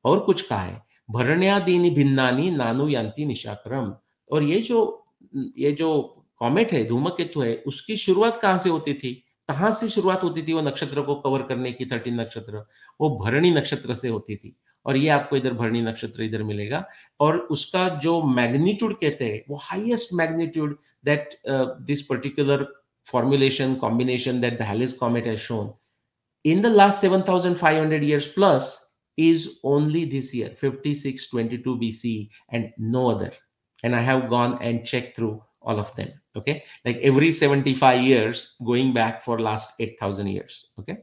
और 0.05 0.19
कुछ 0.19 0.41
कहा 0.41 0.61
है, 0.61 0.81
भरण्यादीनी 1.11 1.89
भिन्नानी 1.89 2.49
नानु 2.51 2.87
यांति 2.89 3.25
निशाक्रम। 3.25 3.93
और 4.31 4.43
ये 4.43 4.59
जो 4.61 5.03
ये 5.35 5.71
जो 5.71 5.89
कॉमेट 6.39 6.71
है 6.71 6.83
धूमकेतु 6.87 7.41
है, 7.41 7.55
उसकी 7.67 7.95
शुरुआत 7.97 8.39
कहाँ 8.41 8.57
से 8.57 8.69
होती 8.69 8.93
थी? 8.93 9.13
कहाँ 9.49 9.71
से 9.71 9.89
शुरुआत 9.89 10.23
होती 10.23 10.41
थी 10.43 10.53
वो 10.53 10.61
नक्षत्र 10.61 11.01
को 11.01 11.15
कवर 11.15 11.41
करने 11.41 11.71
की 11.71 11.85
थर्टीन 11.85 12.19
नक्षत्र? 12.21 12.65
वो 13.01 13.09
भरणी 13.17 13.51
नक्षत्र 13.51 13.93
से 13.93 14.09
होती 14.09 14.35
थी। 14.35 14.55
और 14.85 14.97
ये 14.97 15.09
आपको 15.09 15.37
इधर 15.37 15.53
भरणी 15.53 15.81
नक्षत्र 15.81 16.23
इधर 16.23 16.43
मिलेगा। 16.43 16.83
और 17.19 17.37
उसका 17.55 17.87
जो 18.03 18.21
मैग्नीट्यूड 18.35 18.95
कहते 18.99 19.25
हैं, 19.25 19.41
वो 19.49 19.57
highest 19.61 20.13
magnitude 20.13 20.77
that 21.05 21.35
this 21.87 22.01
particular 22.01 22.67
formulation 23.05 23.75
combination 23.75 24.41
that 24.41 24.57
the 24.59 24.61
Halley's 24.61 24.93
comet 24.93 25.27
has 25.27 25.39
shown 25.39 25.71
in 26.45 26.61
the 26.61 26.65
last 26.65 27.01
seven 27.01 27.21
thousand 27.27 27.55
five 27.55 27.81
hundred 27.81 28.03
years 28.03 28.27
plus 28.33 28.75
is 29.17 29.47
only 29.65 30.05
this 30.05 30.35
year 30.35 30.55
fifty 30.61 30.95
six 30.95 31.29
twenty 31.31 31.57
two 31.57 31.75
B 31.75 31.91
C 31.91 32.13
and 32.53 32.69
no 32.81 33.05
other 33.09 33.33
and 33.83 33.95
I 33.95 34.03
have 34.05 34.21
gone 34.27 34.57
and 34.61 34.83
check 34.85 35.13
through 35.17 35.29
all 35.63 35.79
of 35.79 35.93
them 35.97 36.39
okay 36.39 36.51
like 36.51 36.99
every 37.03 37.31
75 37.31 37.93
years 38.05 38.47
going 38.61 38.93
back 38.93 39.19
for 39.25 39.39
last 39.41 39.81
8000 39.83 40.27
years 40.27 40.63
okay 40.79 40.93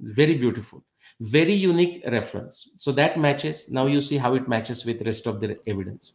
very 0.00 0.34
beautiful 0.38 0.80
very 1.20 1.52
unique 1.52 2.02
reference. 2.06 2.70
So 2.76 2.92
that 2.92 3.18
matches. 3.18 3.70
Now 3.70 3.86
you 3.86 4.00
see 4.00 4.16
how 4.16 4.34
it 4.34 4.48
matches 4.48 4.84
with 4.84 5.02
rest 5.02 5.26
of 5.26 5.40
the 5.40 5.58
evidence. 5.66 6.12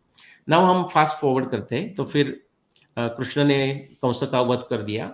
Now 0.47 0.61
हम 0.65 0.89
fast 0.89 1.19
forward 1.19 1.49
करते 1.51 1.75
हैं 1.75 1.93
तो 1.95 2.05
फिर 2.05 2.39
कृष्ण 2.97 3.43
ने 3.45 3.73
कंस 4.03 4.23
का 4.31 4.41
वध 4.41 4.63
कर 4.69 4.81
दिया 4.83 5.07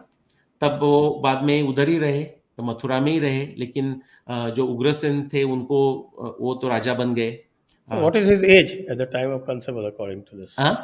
तब 0.62 0.80
वो 0.82 1.10
बाद 1.24 1.44
में 1.44 1.62
उधर 1.68 1.90
ही 1.90 1.98
रहे 2.00 2.24
तो 2.58 2.64
मथुरा 2.64 3.00
में 3.00 3.12
ही 3.12 3.20
रहे 3.20 3.46
लेकिन 3.58 4.02
जो 4.30 4.66
उग्रसेन 4.66 5.28
थे 5.34 5.44
उनको 5.44 5.80
वो 6.40 6.54
तो 6.62 6.70
राजा 6.70 6.94
बन 6.94 7.14
गए 7.16 7.40
What 7.90 8.16
is 8.16 8.28
his 8.28 8.44
age 8.44 8.70
at 8.90 8.98
the 8.98 9.06
time 9.06 9.32
of 9.32 9.42
Kansavada 9.46 9.88
according 9.88 10.24
to 10.26 10.38
this? 10.38 10.56
हाँ 10.60 10.76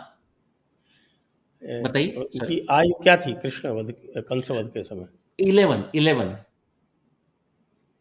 बताइए 1.62 2.16
उनकी 2.16 2.66
आयु 2.72 2.94
क्या 3.04 3.16
थी 3.26 3.34
कृष्ण 3.42 3.70
वध 3.78 3.94
कंसवध 4.28 4.68
के 4.74 4.84
समय 4.84 5.08
eleven 5.40 5.84
eleven 5.96 6.36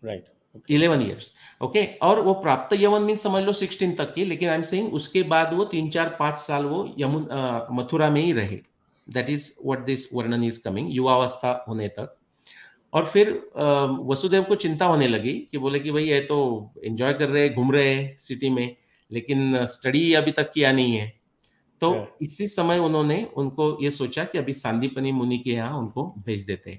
right 0.02 0.24
eleven 0.70 1.02
years 1.02 1.32
okay 1.60 1.84
और 2.02 2.20
वो 2.20 2.32
प्राप्त 2.34 2.76
यवन 2.80 3.02
मीन 3.02 3.16
समझ 3.16 3.42
लो 3.44 3.52
सिक्सटीन 3.54 3.94
तक 3.96 4.12
की 4.14 4.24
लेकिन 4.24 4.48
आई 4.48 4.56
एम 4.56 4.62
सेइंग 4.62 4.94
उसके 4.94 5.22
बाद 5.24 5.52
वो 5.54 5.64
तीन 5.66 5.90
चार 5.90 6.16
पाँच 6.18 6.38
साल 6.38 6.64
वो 6.66 6.88
यमुन 6.98 7.28
मथुरा 7.72 8.10
में 8.10 8.20
ही 8.22 8.32
रहे। 8.32 8.58
दैट 9.06 9.30
इज़ 9.30 9.52
व्हाट 9.64 9.84
दिस 9.84 10.08
वर्णन 10.14 10.44
इज़ 10.44 10.62
कमिंग 10.64 10.88
युवावस्था 10.92 11.52
होने 11.68 11.88
तक। 11.90 12.16
और 12.92 13.04
फिर 13.04 13.30
वसुदेव 14.06 14.42
को 14.42 14.54
चिंता 14.56 14.86
होने 14.86 15.08
लगी 15.08 15.32
कि 15.52 15.58
बोले 15.58 15.80
कि 15.80 15.90
भाई 15.90 16.04
ये 16.04 16.20
तो 16.20 16.38
एंजॉय 16.84 17.12
कर 17.14 17.28
रहे 17.28 17.42
हैं 17.46 17.54
घूम 17.54 17.72
रहे 17.72 17.94
हैं 17.94 18.16
सिटी 18.18 18.50
में 18.50 18.76
लेकिन 19.10 19.64
स्टडी 19.66 20.12
अभी 20.14 20.32
तक 20.32 20.50
किया 20.52 20.72
नहीं 20.72 20.96
है। 20.96 21.12
तो 21.82 21.90
yeah. 21.90 22.06
इसी 22.22 22.46
समय 22.46 22.78
उन्होंने 22.78 23.16
उनको 23.36 23.66
ये 23.82 23.90
सोचा 23.90 24.24
कि 24.24 24.38
अभी 24.38 24.52
सांदीपनी 24.52 25.12
मुनि 25.12 25.38
के 25.38 25.50
यहाँ 25.50 25.78
उनको 25.78 26.04
भेज 26.26 26.42
देते 26.42 26.70
हैं। 26.70 26.78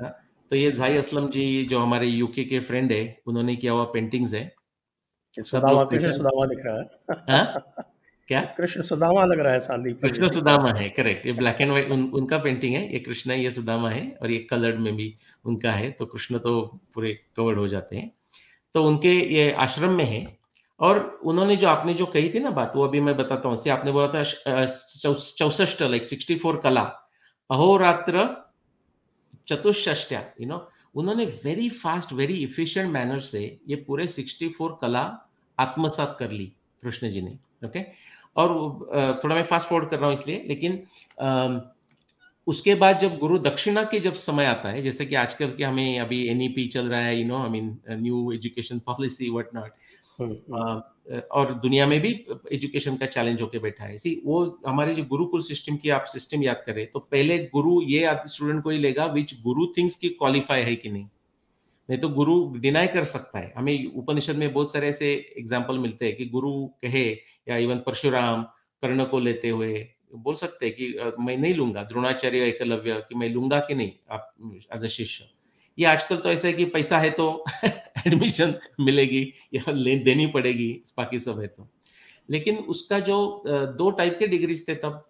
हाँ, 0.00 0.10
तो 0.50 0.56
ये 0.56 0.70
जाई 0.72 0.96
असलम 0.96 1.28
जी 1.30 1.64
जो 1.64 1.78
हमारे 1.78 2.06
यूके 2.06 2.44
के 2.44 2.60
फ्रेंड 2.60 2.92
है 2.92 3.02
उन्होंने 3.26 3.56
किया 3.56 3.72
हुआ 3.72 3.84
पेंटिंग्स 3.92 4.34
है। 4.34 4.50
सुदामा 5.36 5.84
कृष्ण 5.84 6.12
सुदामा 6.12 6.46
दिख 6.46 6.64
रहा 6.66 6.76
है। 6.76 7.36
हाँ? 7.36 7.74
क्या? 8.28 8.40
कृष्ण 8.56 8.82
सुदामा 8.82 9.24
लग 9.24 9.40
रहा 9.40 9.52
है 9.52 9.92
कृष्ण 10.02 10.28
सुदामा 10.28 10.72
है 10.72 10.88
करेक्ट 10.88 11.26
ये 11.26 11.32
ब्लैक 11.32 11.60
एंड 11.60 11.70
व्हाइट 11.70 11.90
उन, 11.90 12.02
उनका 12.14 12.38
पेंटिंग 12.38 12.74
है 12.74 12.92
ये 12.92 12.98
कृष्ण 12.98 13.30
है 13.30 13.40
ये 13.42 13.50
सुदामा 13.50 13.90
है 13.90 14.18
और 14.22 14.30
ये 14.30 14.38
कलर्ड 14.50 14.78
में 14.80 14.94
भी 14.96 15.14
उनका 15.44 15.72
है 15.72 15.90
तो 15.90 16.06
कृष्ण 16.06 16.38
तो 16.38 16.60
पूरे 16.94 17.12
कवर्ड 17.36 17.58
हो 17.58 17.68
जाते 17.68 17.96
हैं। 17.96 18.10
तो 18.74 18.84
उनके 18.84 19.14
ये 19.34 19.50
आश्रम 19.52 19.92
में 19.92 20.04
है 20.04 20.26
और 20.80 20.98
उन्होंने 21.24 21.56
जो 21.56 21.68
आपने 21.68 21.94
जो 21.94 22.06
कही 22.06 22.28
थी 22.34 22.40
ना 22.40 22.50
बात 22.50 22.72
वो 22.76 22.86
अभी 22.86 23.00
मैं 23.00 23.16
बताता 23.16 23.48
हूँ। 23.48 23.56
आपने 23.70 23.92
बोला 23.92 24.08
था 24.08 24.66
चौसठ 25.38 25.82
लाइक 25.82 26.06
सिक्सटी 26.06 26.36
फोर 26.36 26.60
कला 26.64 26.82
अहोरात्र 27.50 28.24
चतुष्टया 29.50 30.20
यू 30.40 30.46
नो 30.48 30.66
उन्होंने 30.94 31.24
very 31.44 31.68
fast 31.80 32.12
very 32.12 32.34
efficient 32.44 32.92
manner 32.92 33.20
से 33.22 33.42
ये 33.68 33.76
पूरे 33.86 34.06
सिक्सटी 34.08 34.48
फोर 34.48 34.78
कला 34.82 35.02
आत्मसात 35.58 36.16
कर 36.18 36.30
ली 36.30 36.52
कृष्ण 36.82 37.10
जी 37.10 37.20
ने 37.20 37.38
ओके 37.66 37.84
और 38.36 38.48
थोड़ा 39.24 39.34
मैं 39.34 39.44
फास्ट 39.44 39.68
फॉरवर्ड 39.68 39.90
कर 39.90 39.98
रहा 39.98 40.06
हूँ 40.06 40.14
इसलिए 40.14 40.44
लेकिन 40.48 40.82
उसके 42.46 42.74
बाद 42.74 42.98
जब 42.98 43.18
गुरु 43.18 43.38
दक्षिणा 43.38 43.82
के 43.84 44.00
जब 44.00 44.12
समय 44.14 44.44
आता 44.44 44.68
है 44.68 44.82
जैसे 44.82 45.06
कि 45.06 45.14
आजकल 45.14 45.50
के 45.56 45.64
हमें 45.64 45.98
अभी 46.00 46.22
एनईपी 46.28 46.66
चल 46.68 46.88
रहा 46.88 47.00
है 47.00 47.18
you 47.18 47.26
know 47.26 47.42
I 47.42 47.48
mean 47.50 47.76
new 47.90 48.30
education 48.32 48.78
policy 48.86 49.30
what 49.30 49.54
not 49.54 49.72
और 51.06 51.52
दुनिया 51.54 51.86
में 51.86 52.00
भी 52.00 52.10
एजुकेशन 52.52 52.96
का 52.96 53.06
चैलेंज 53.08 53.40
होके 53.42 53.58
बैठा 53.58 53.84
है। 53.84 53.94
इसी 53.94 54.20
वो 54.24 54.44
हमारे 54.66 54.94
जो 54.94 55.04
गुरुकुल 55.04 55.40
सिस्टम 55.42 55.76
की 55.76 55.90
आप 55.90 56.04
सिस्टम 56.08 56.42
याद 56.42 56.62
करें 56.66 56.86
तो 56.86 56.98
पहले 57.00 57.38
गुरु 57.54 57.80
ये 57.84 58.14
स्टूडेंट 58.26 58.62
को 58.62 58.70
ही 58.70 58.78
लेगा 58.78 59.06
विच 59.12 59.34
गुरु 59.42 59.66
थिंग्स 59.76 59.96
की 59.96 60.08
क्वालिफाई 60.10 60.62
है 60.62 60.74
कि 60.76 60.90
नहीं। 60.90 61.06
नहीं 61.88 61.98
तो 62.00 62.08
गुरु 62.10 62.34
डिनाई 62.58 62.86
कर 62.88 63.04
सकता 63.06 63.38
है। 63.38 63.52
हमें 63.56 63.86
उपनिषद 63.86 64.36
में 64.36 64.52
बहुत 64.52 64.72
सारे 64.72 64.88
ऐसे 64.88 65.12
एग्ज़ाम्पल 65.38 65.78
मिलते 65.78 66.06
हैं 66.06 66.16
कि 66.16 66.26
गुरु 66.28 66.52
कहे 66.82 67.08
या 67.48 67.56
इवन 67.58 67.78
परशुराम 67.86 68.42
कर्ण 68.82 69.04
को 69.04 69.18
लेते 69.20 69.48
हुए 69.48 69.86
बोल 70.16 70.34
सकते 70.36 70.66
हैं 70.66 70.74
कि 70.74 71.12
मैं 71.20 71.36
नहीं 71.36 71.54
लूँगा। 71.54 71.82
द्रोणाचार्य 71.84 72.46
एकलव्य 72.46 73.02
कि 73.08 73.14
मैं 73.14 73.28
लूँगा 73.28 73.58
कि 73.60 73.74
नहीं? 73.74 73.92
आप 74.10 74.32
एज 74.74 74.84
अ 74.84 74.88
शिष्य। 74.88 75.24
ये 75.80 75.86
आजकल 75.86 76.16
तो 76.16 76.30
ऐसा 76.30 76.48
है 76.48 76.54
कि 76.54 76.64
पैसा 76.66 76.98
है 76.98 77.10
तो 77.10 77.44
एडमिशन 77.64 78.54
मिलेगी, 78.80 79.22
या 79.54 79.72
ले 79.72 79.96
देनी 79.98 80.26
पड़ेगी, 80.28 80.72
बाकी 80.98 81.18
सब 81.18 81.40
है 81.40 81.46
तो। 81.46 81.68
लेकिन 82.28 82.56
उसका 82.68 82.98
जो 83.00 83.42
दो 83.46 83.90
टाइप 83.90 84.16
के 84.18 84.26
डिग्रीज 84.26 84.66
थे 84.68 84.74
तब। 84.76 85.06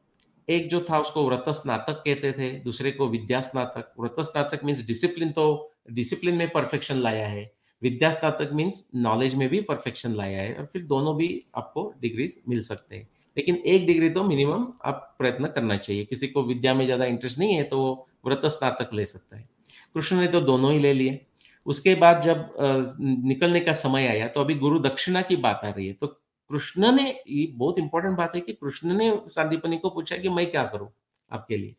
एक 0.49 0.69
जो 0.69 0.81
था 0.81 0.99
उसको 0.99 1.27
व्रत 1.27 1.45
स्नातक 1.51 2.03
कहते 2.05 2.33
थे, 2.33 2.51
दूसरे 2.61 2.91
को 2.91 3.09
विद्या 3.09 3.41
स्नातक। 3.41 3.93
व्रत 4.01 4.17
स्नातक 4.21 4.65
मीन्स 4.65 4.87
डिसिप्लिन 4.87 5.31
तो 5.33 5.47
डिसिप्लिन 5.93 6.37
में 6.37 6.49
परफेक्शन 6.49 6.99
लाया 6.99 7.27
है। 7.27 7.51
विद्या 7.83 8.11
स्नातक 8.11 8.51
मीन्स 8.53 8.91
नॉलेज 8.97 9.35
में 9.35 9.49
भी 9.49 9.61
परफेक्शन 9.61 10.15
लाया 10.15 10.43
है, 10.43 10.55
और 10.55 10.65
फिर 10.73 10.83
दोनों 10.85 11.17
भी 11.17 11.29
आपको 11.57 11.93
डिग्रीज 12.01 12.43
मिल 12.49 12.61
सकते 12.63 12.97
हैं। 12.97 13.09
लेकिन 13.37 13.57
एक 13.67 13.87
डिग्री 13.87 14.11
तो 14.11 14.25
मिनिमम 14.25 14.67
आप 14.85 15.15
प्रयत्न 15.19 15.47
करना 15.49 15.77
चाहिए। 15.77 16.05
किसी 16.05 16.27
को 16.27 16.43
विद्या 16.43 16.75
में 16.75 16.85
ज़्यादा 16.85 17.05
इंटरेस्ट 17.07 17.39
नहीं 17.39 17.55
है 17.55 17.63
तो 17.65 17.79
वो 17.79 18.07
व्रत 18.27 18.47
स्नातक 18.47 18.95
ले 18.95 19.05
सकता 19.05 19.37
है। 19.37 19.49
कृष्ण 19.95 20.21
ने 20.21 20.27
तो 20.29 20.41
दोनों 20.41 20.73
ही 20.73 20.79
ले 20.79 20.93
लिए। 20.93 21.27
उसके 21.67 21.95
बाद 21.95 22.23
जब 22.23 22.97
निकलने 23.01 23.61
का 23.61 23.73
समय 23.73 24.07
आया 24.07 24.29
तो 24.29 24.41
अभी 24.41 24.55
गुरु 24.55 24.79
दक्षिणा 24.79 25.23
की 25.23 25.37
बात 25.37 25.61
आ 25.65 25.71
रही 25.71 25.87
है। 25.87 25.93
तो 25.93 26.07
कृष्ण 26.07 26.93
ने, 26.93 27.11
ये 27.29 27.47
बहुत 27.47 27.79
इंपॉर्टेंट 27.79 28.17
बात 28.19 28.35
है 28.35 28.41
कि 28.41 28.53
कृष्ण 28.53 28.97
ने 28.99 29.13
सांदीपनी 29.29 29.79
को 29.79 29.91
पूछा 29.91 30.17
कि 30.17 30.29
मैं 30.29 30.51
क्या 30.51 30.65
करूँ 30.65 30.89
आपके 31.31 31.57
लिए? 31.57 31.75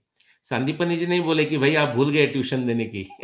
सांदीपनी 0.46 0.98
जी 0.98 1.06
नहीं 1.08 1.22
बोले 1.22 1.46
कि 1.46 1.58
भाई 1.58 1.76
आप 1.76 1.96
भूल 1.96 2.12
गए 2.12 2.28
ट्यूशन 2.28 2.66
देने 2.68 2.86
की। 2.86 3.04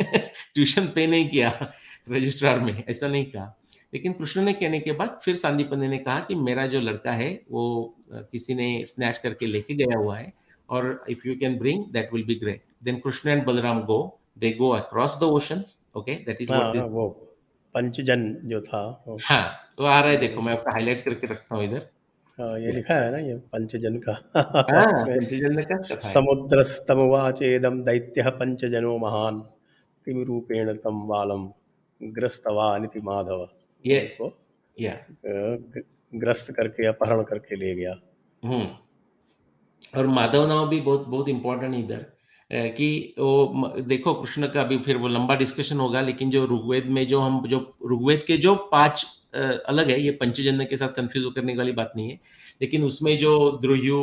ट्यूशन 0.54 0.86
पे 0.94 1.06
नहीं 1.06 1.28
किया 1.28 1.72
रजिस्ट्रार 2.10 2.60
में, 2.60 2.82
ऐसा 2.88 3.08
नहीं 3.08 3.24
कहा। 3.24 3.54
लेकिन 3.94 4.12
कृष्ण 4.12 4.42
ने 4.42 4.52
कहने 4.52 4.80
के 4.80 4.92
बाद 4.92 5.18
फिर 5.24 5.34
सांदीपनी 5.34 5.88
ने 5.88 5.98
कहा 5.98 6.20
कि 6.20 6.34
मेरा 6.34 6.66
जो 6.66 6.80
लड़का 6.80 7.12
है, 7.12 7.30
वो 7.50 7.94
किसी 8.12 8.54
ने 8.54 8.84
स्नैच 8.84 9.18
करके 9.18 9.46
लेके 9.46 9.74
गया 9.74 9.98
हुआ 9.98 10.18
है, 10.18 10.32
और 10.70 11.04
if 11.08 11.26
you 11.28 11.34
can 11.36 11.58
bring 11.58 11.84
that 11.92 12.12
will 12.14 12.24
be 12.24 12.34
great 12.34 12.64
then 12.84 12.96
Krishna 12.98 13.30
and 13.30 13.44
Balram 13.44 13.80
go 13.82 14.17
they 14.38 14.50
go 14.58 14.68
across 14.72 15.18
the 15.20 15.22
oceans 15.36 15.76
okay 15.96 16.14
that 16.24 16.40
is 16.42 16.52
what 16.52 16.76
वो 16.90 17.08
पंचजन 17.74 18.32
जो 18.44 18.60
था 18.60 18.80
हाँ 19.22 19.44
वो 19.80 19.86
आ 19.86 20.00
रहा 20.00 20.10
है 20.10 20.16
देखो 20.20 20.40
मैं 20.40 20.52
आपका 20.52 20.72
हाईलाइट 20.72 21.04
करके 21.04 21.26
रखता 21.26 21.54
हूँ 21.54 21.64
इधर। 21.64 21.88
हाँ 22.38 22.58
ये 22.60 22.72
लिखा 22.72 22.94
है 22.94 23.10
ना 23.12 23.18
ये 23.18 23.34
पंचजन 23.52 23.96
का। 23.98 24.12
हाँ, 24.36 25.84
समुद्र 25.84 26.62
स्तमुवाचेदम 26.62 27.82
दैत्य 27.84 28.30
पंचजनो 28.40 28.96
महान 28.98 29.40
किम 30.06 30.22
रूपेण 30.24 30.72
तम 30.84 31.00
बालम 31.08 31.48
ग्रस्तवा 32.00 32.76
निति 32.78 33.00
माधव 33.00 33.48
ये। 33.84 34.00
को 34.20 34.32
या 34.76 34.94
ग्रस्त 36.12 36.52
करके 36.56 36.86
अपहरण 36.86 37.22
करके 37.22 37.56
ले 37.56 37.74
गया। 37.74 37.94
हम्म। 38.42 39.98
और 39.98 40.06
माधव 40.08 40.46
नाम 40.48 40.68
भी 40.68 40.80
बहुत 40.80 41.06
बहुत 41.08 41.28
इंपॉर्टेंट 41.28 41.74
इधर। 41.74 42.06
कि 42.50 43.14
वो 43.18 43.72
देखो, 43.78 44.14
कृष्ण 44.14 44.46
का 44.48 44.60
अभी 44.60 44.78
फिर 44.78 44.96
वो 44.96 45.08
लंबा 45.08 45.34
डिस्कशन 45.36 45.80
होगा, 45.80 46.00
लेकिन 46.00 46.30
जो 46.30 46.44
ऋग्वेद 46.46 46.86
में 46.86 47.06
जो 47.06 47.20
हम, 47.20 47.42
जो 47.46 47.58
ऋग्वेद 47.92 48.24
के 48.26 48.36
जो 48.38 48.54
पाँच 48.72 49.06
अलग 49.34 49.90
है, 49.90 50.00
ये 50.02 50.10
पंचजन्य 50.12 50.64
के 50.64 50.76
साथ 50.76 50.88
कंफ्यूज 50.96 51.32
करने 51.34 51.56
वाली 51.56 51.72
बात 51.72 51.92
नहीं 51.96 52.10
है। 52.10 52.20
लेकिन 52.62 52.84
उसमें 52.84 53.16
जो 53.18 53.50
द्रुयु, 53.62 54.00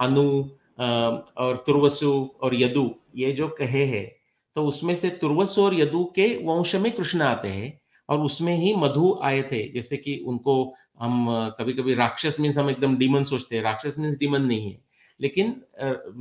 अनु 0.00 0.28
और 0.78 1.62
तुर्वसु 1.66 2.12
और 2.42 2.54
यदु, 2.54 2.90
ये 3.16 3.32
जो 3.32 3.48
कहे 3.58 3.84
हैं 3.86 4.06
तो 4.56 4.64
उसमें 4.64 4.94
से 4.94 5.08
तुर्वसु 5.20 5.62
और 5.62 5.74
यदु 5.74 6.04
के 6.16 6.26
वंश 6.44 6.74
में 6.74 6.90
कृष्ण 6.92 7.22
आते 7.22 7.48
हैं 7.48 7.72
और 8.08 8.20
उसमें 8.20 8.54
ही 8.56 8.74
मधु 8.74 9.18
आए 9.22 9.42
थे। 9.42 9.62
जैसे 9.72 9.96
कि 9.96 10.16
उनको 10.26 10.54
हम 11.00 11.26
कभी 11.58 11.72
कभी 11.72 11.94
राक्षस 11.94 12.36
मीन्स 12.40 12.58
हम 12.58 12.70
एकदम 12.70 12.96
डीमन 12.96 13.24
सोचते 13.24 13.56
हैं। 13.56 13.62
राक्षस 13.62 13.98
मीन्स 13.98 14.16
डीमन 14.18 14.42
नहीं 14.42 14.70
है। 14.70 14.78
लेकिन 15.20 15.50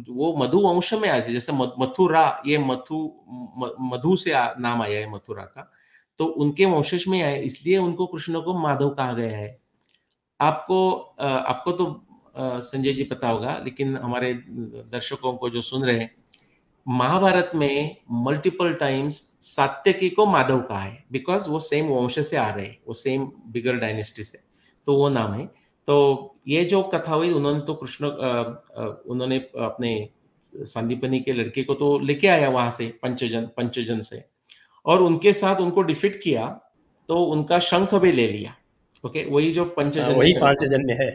वो 0.09 0.35
मधु 0.37 0.59
वंश 0.59 0.93
में 0.93 1.09
आए 1.09 1.21
थे, 1.21 1.33
जैसे 1.33 1.53
मथुरा, 1.53 2.41
ये 2.45 2.57
मथु 2.59 2.97
मधु 3.81 4.15
से 4.15 4.31
नाम 4.59 4.81
आया 4.81 4.99
है 4.99 5.11
मथुरा 5.11 5.43
का 5.45 5.71
तो 6.19 6.25
उनके 6.25 6.65
वंशज 6.65 7.03
में 7.07 7.21
आए, 7.21 7.41
इसलिए 7.41 7.77
उनको 7.77 8.05
कृष्ण 8.07 8.41
को 8.41 8.53
माधव 8.59 8.89
कहा 8.89 9.13
गया 9.13 9.37
है। 9.37 9.57
आपको 10.39 10.91
आपको 11.19 11.71
तो 11.71 11.85
संजय 12.37 12.93
जी 12.93 13.03
पता 13.05 13.29
होगा, 13.29 13.57
लेकिन 13.63 13.97
हमारे 13.97 14.33
दर्शकों 14.33 15.33
को 15.33 15.49
जो 15.49 15.61
सुन 15.61 15.83
रहे 15.83 15.99
हैं, 15.99 16.11
महाभारत 16.85 17.51
में 17.55 17.97
मल्टीपल 18.23 18.73
टाइम्स 18.75 19.15
सात्यकी 19.41 20.09
को 20.09 20.25
माधव 20.25 20.61
कहा 20.61 20.79
है 20.79 21.03
बिकॉज़ 21.11 21.49
वो 21.49 21.59
सेम 21.61 21.87
वंश 21.87 22.19
से 22.19 22.37
आ 22.37 22.49
रहे 22.49 22.65
हैं, 22.65 22.77
वो 22.87 22.93
सेम 22.93 23.25
बिगर 23.47 23.77
डायनेस्टी 23.77 24.23
से 24.23 24.39
तो 24.87 24.95
वो 24.97 25.09
नाम 25.09 25.33
है। 25.33 25.49
तो 25.87 26.35
ये 26.47 26.63
जो 26.65 26.81
कथा 26.83 27.13
हुई 27.13 27.31
उन्होंने 27.31 27.59
तो 27.61 27.73
कृष्ण 27.73 28.07
उन्होंने 29.07 29.37
अपने 29.61 29.91
संदीपनी 30.53 31.19
के 31.19 31.33
लड़के 31.33 31.63
को 31.63 31.73
तो 31.73 31.97
लेके 31.99 32.27
आया 32.27 32.49
वहाँ 32.49 32.71
से 32.71 32.87
पंचजन 33.03 33.49
पंचजन 33.57 34.01
से। 34.01 34.23
और 34.85 35.01
उनके 35.01 35.33
साथ 35.33 35.61
उनको 35.61 35.81
डिफिट 35.83 36.19
किया 36.23 36.47
तो 37.09 37.15
उनका 37.25 37.59
शंख 37.61 37.93
भी 37.95 38.11
ले 38.11 38.27
लिया। 38.27 38.55
ओके 39.03 39.23
वही 39.25 39.51
जो 39.53 39.63
पंचजन 39.67 40.03
पंचजन्य 40.03 40.19
वही 40.19 40.33
पांचजन्य 40.33 40.93
है। 40.93 41.09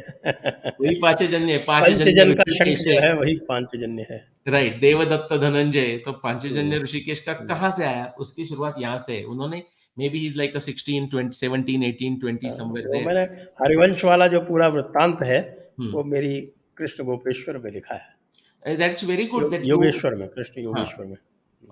वही 0.81 0.95
पांचजन्य 1.01 1.57
पांचजन्य 1.59 2.05
पंचजन 2.05 2.35
का 2.35 2.45
शंख 2.55 2.79
जो 2.79 2.91
है। 2.91 3.07
है 3.07 3.15
वही 3.15 3.35
पांचजन्य 3.49 4.07
है। 4.11 4.19
राइट 4.49 4.81
देवदत्त 4.81 5.33
धनंजय 5.35 5.97
तो 6.05 6.13
पांचजन्य 6.15 6.61
हम्म, 6.61 6.83
ऋषिकेश 6.83 7.21
का 7.21 7.33
कहाँ 7.33 7.71
से 7.71 7.85
आया? 7.85 8.13
उसकी 8.19 8.47
शुरुआत 8.47 8.75
यहाँ 8.79 8.99
से 8.99 9.23
उन्होंने 9.25 9.63
मे 10.01 10.09
बी 10.09 10.27
इज़ 10.27 10.37
लाइक 10.37 10.57
16 10.59 11.09
20 11.15 11.41
17 11.41 11.83
18 11.85 12.21
20 12.21 12.45
हाँ, 12.45 12.51
समवेयर 12.51 12.87
वो 12.87 12.93
देयर 12.93 13.07
मैंने 13.07 13.23
हरिवंश 13.63 14.05
वाला 14.05 14.27
जो 14.27 14.41
पूरा 14.43 14.69
वृत्तांत 14.69 15.23
है 15.23 15.41
हम्म। 15.79 15.91
वो 15.93 16.05
मेरी 16.05 16.41
कृष्ण 16.77 17.05
गोपेश्वर 17.05 17.59
में 17.59 17.71
लिखा 17.71 17.95
है। 17.95 18.77
That's 18.77 19.05
very 19.05 19.25
good 19.27 19.51
that 19.51 19.67
Yogeshwar 19.67 20.15
में 20.15 20.29
कृष्ण 20.29 20.53
हाँ। 20.53 20.65
योगेश्वर 20.65 21.07
में। 21.07 21.17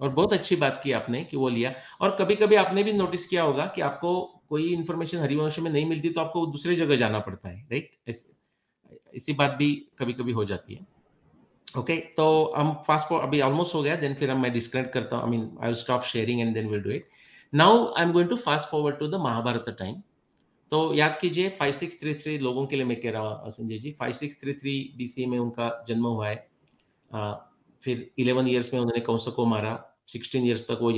और 0.00 0.08
बहुत 0.08 0.32
अच्छी 0.32 0.56
बात 0.56 0.80
की 0.84 0.92
आपने 0.92 1.22
कि 1.24 1.36
वो 1.36 1.48
लिया। 1.48 1.74
और 2.00 2.16
कभी 2.20 2.34
कभी 2.34 2.56
आपने 2.56 2.82
भी 2.84 2.92
नोटिस 2.92 3.26
किया 3.26 3.42
होगा 3.42 3.66
कि 3.74 3.80
आपको 3.80 4.12
कोई 4.48 4.68
इन्फॉर्मेशन 4.72 5.18
हरिवंश 5.18 5.58
में 5.58 5.70
नहीं 5.70 5.86
मिलती 5.86 6.10
तो 6.10 6.20
आपको 6.20 6.44
दूसरी 6.46 6.74
जगह 6.74 6.96
जाना 6.96 7.18
पड़ता 7.18 7.48
है 7.48 7.66
राइट 7.72 7.90
इसी 9.14 9.32
बात 9.32 9.54
भी 9.58 9.72
कभी 9.98 10.12
कभी 10.12 10.32
हो 10.32 10.44
जाती 10.44 10.74
है। 10.74 10.86
ओके 11.78 11.92
okay, 11.92 12.04
तो 12.16 12.54
हम 12.56 12.72
फास्ट 12.86 13.12
अभी 13.12 13.40
ऑलमोस्ट 13.40 13.74
हो 13.74 13.82
गया 13.82 13.96
देन 13.96 14.14
फिर 14.14 14.30
हम 14.30 14.42
मैं 14.42 14.52
डिस्कनेक्ट 14.52 14.92
करता 14.92 15.16
हूँ। 15.16 15.24
I 15.24 15.30
mean 15.30 15.42
I 15.60 15.66
will 15.66 15.74
stop 15.74 16.02
sharing 16.02 16.40
and 16.40 16.54
then 16.54 16.68
will 16.68 16.82
do 16.82 16.90
it 16.90 17.08
now 17.54 17.86
I 17.92 18.04
am 18.04 18.12
going 18.12 18.28
to 18.30 18.36
fast 18.36 18.68
forward 18.68 18.98
to 18.98 19.06
the 19.06 19.14
Mahabharata 19.14 19.64
time 19.78 19.94
तो 20.72 20.94
याद 20.94 21.18
कीजिए 21.20 21.50
5633 21.62 22.38
लोगों 22.38 22.66
के 22.66 22.76
लिए 22.76 22.84
मैं 22.84 23.00
कह 23.00 23.10
रहा 23.10 23.22
हूँ 23.22 23.50
संजय 23.50 23.78
जी 23.78 23.94
5633 24.02 24.96
बीसी 24.96 25.26
में 25.26 25.38
उनका 25.38 25.84
जन्म 25.88 26.06
हुआ 26.06 26.28
है। 26.28 26.48
आ, 27.14 27.32
फिर 27.82 28.10
11 28.20 28.48
इयर्स 28.48 28.72
में 28.74 28.80
उन्होंने 28.80 29.00
कंस 29.00 29.24
को 29.36 29.46
मारा 29.46 29.72
16 30.08 30.44
इयर्स 30.44 30.66
तक 30.70 30.78
वो 30.82 30.90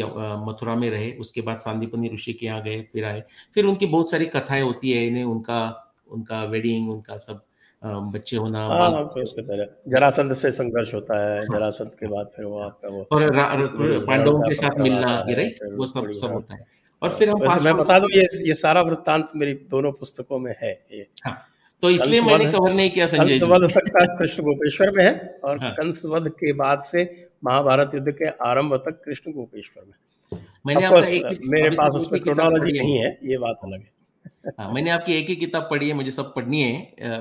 मथुरा 0.47 0.75
में 0.75 0.91
रहे। 0.91 1.13
उसके 1.13 1.41
बाद 1.41 1.57
सांदीपनि 1.57 2.09
ऋषि 2.09 2.33
के 2.33 2.47
यहाँ 2.47 2.63
गए 2.63 2.83
फिर 2.93 3.05
आए। 3.05 3.25
फिर 3.55 3.65
उनकी 3.65 3.87
बहुत 3.87 4.11
सारी 4.11 4.27
कथाएँ 4.27 4.63
होती 4.63 4.93
है 4.93 5.07
इन्हें 5.07 5.25
उनका 5.25 5.61
उनका 6.09 6.45
वेडिंग 6.45 6.91
उनका 6.91 7.17
सब 7.17 7.45
बच्चे 7.83 8.37
होना 8.37 8.61
हाँ 8.61 8.79
बाल 8.79 8.95
हाँ 8.95 9.03
उसके 9.23 9.43
पहले। 9.43 9.65
जरासंध 9.91 10.33
से 10.35 10.51
संघर्ष 10.53 10.93
होता 10.95 11.19
है 11.19 11.39
हाँ, 11.39 11.57
जरासंध 11.57 11.91
के 12.01 12.07
बाद 12.07 12.31
फिर 12.37 12.45
वो 12.45 12.59
आपका 12.61 12.89
वो 12.89 13.07
और 13.13 14.05
पांडवों 14.07 14.41
के 14.41 14.55
साथ 14.55 14.79
मिलना 14.79 15.15
राइट 15.29 15.59
वो 15.77 15.87
सब 15.87 16.11
सब 16.13 16.33
होता 16.33 16.55
है। 16.55 16.67
और 17.03 17.11
फिर 17.11 17.31
हम 17.31 17.65
मैं 17.65 17.77
बता 17.77 17.99
दूँ 17.99 18.09
ये 18.15 18.27
ये 18.47 18.55
सारा 18.55 18.83
वृत्तांत 18.83 19.29
मेरी 19.37 19.55
दोनों 19.71 19.93
पुस्तकों 19.93 20.39
में 20.39 20.55
है 20.63 20.73
ये। 20.93 21.07
हाँ 21.25 21.37
तो 21.83 21.91
इसलिए 21.91 22.21
मैंने 22.21 22.51
कवर 22.53 22.73
नहीं 22.73 22.91
किया 22.91 23.07
संजय 23.07 23.39
कंसवध 23.39 23.71
तक 23.73 23.89
का 23.91 24.05
कृष्ण 24.17 24.43
गोपेश्वर 24.45 24.91
में 24.97 25.05
है 25.05 25.39
और 25.45 25.61
हाँ। 25.61 25.71
कंसवध 25.75 26.29
के 26.31 26.53
बाद 26.53 26.83
से 26.87 27.05
महाभारत 27.45 27.95
युद्ध 27.95 28.11
के 28.13 28.29
आरंभ 28.49 28.75
तक 28.87 29.01
कृष्ण 29.05 29.33
गोपेश्वर 29.33 29.85
में। 29.85 30.39
मैंने 30.67 30.85
आपका 30.87 31.07
एक 31.09 31.41
मेरे 31.51 31.71
पास 31.77 31.95
उसमें 31.97 32.21
क्रोनोलॉजी 32.21 32.79
नहीं 32.79 32.99
है 32.99 33.19
ये 33.25 33.39
बात 33.39 33.61
अलग 33.65 33.81
है। 33.81 34.73
मैंने 34.75 34.91
आपकी 34.91 35.15
एक 35.15 35.29
ही 35.29 35.37
किताब 35.37 35.67
पढ़ी 35.71 35.89
है 35.89 35.95
मुझे 35.95 36.11
सब 36.11 36.35
पढ़नी 36.35 36.63
है। 36.63 37.21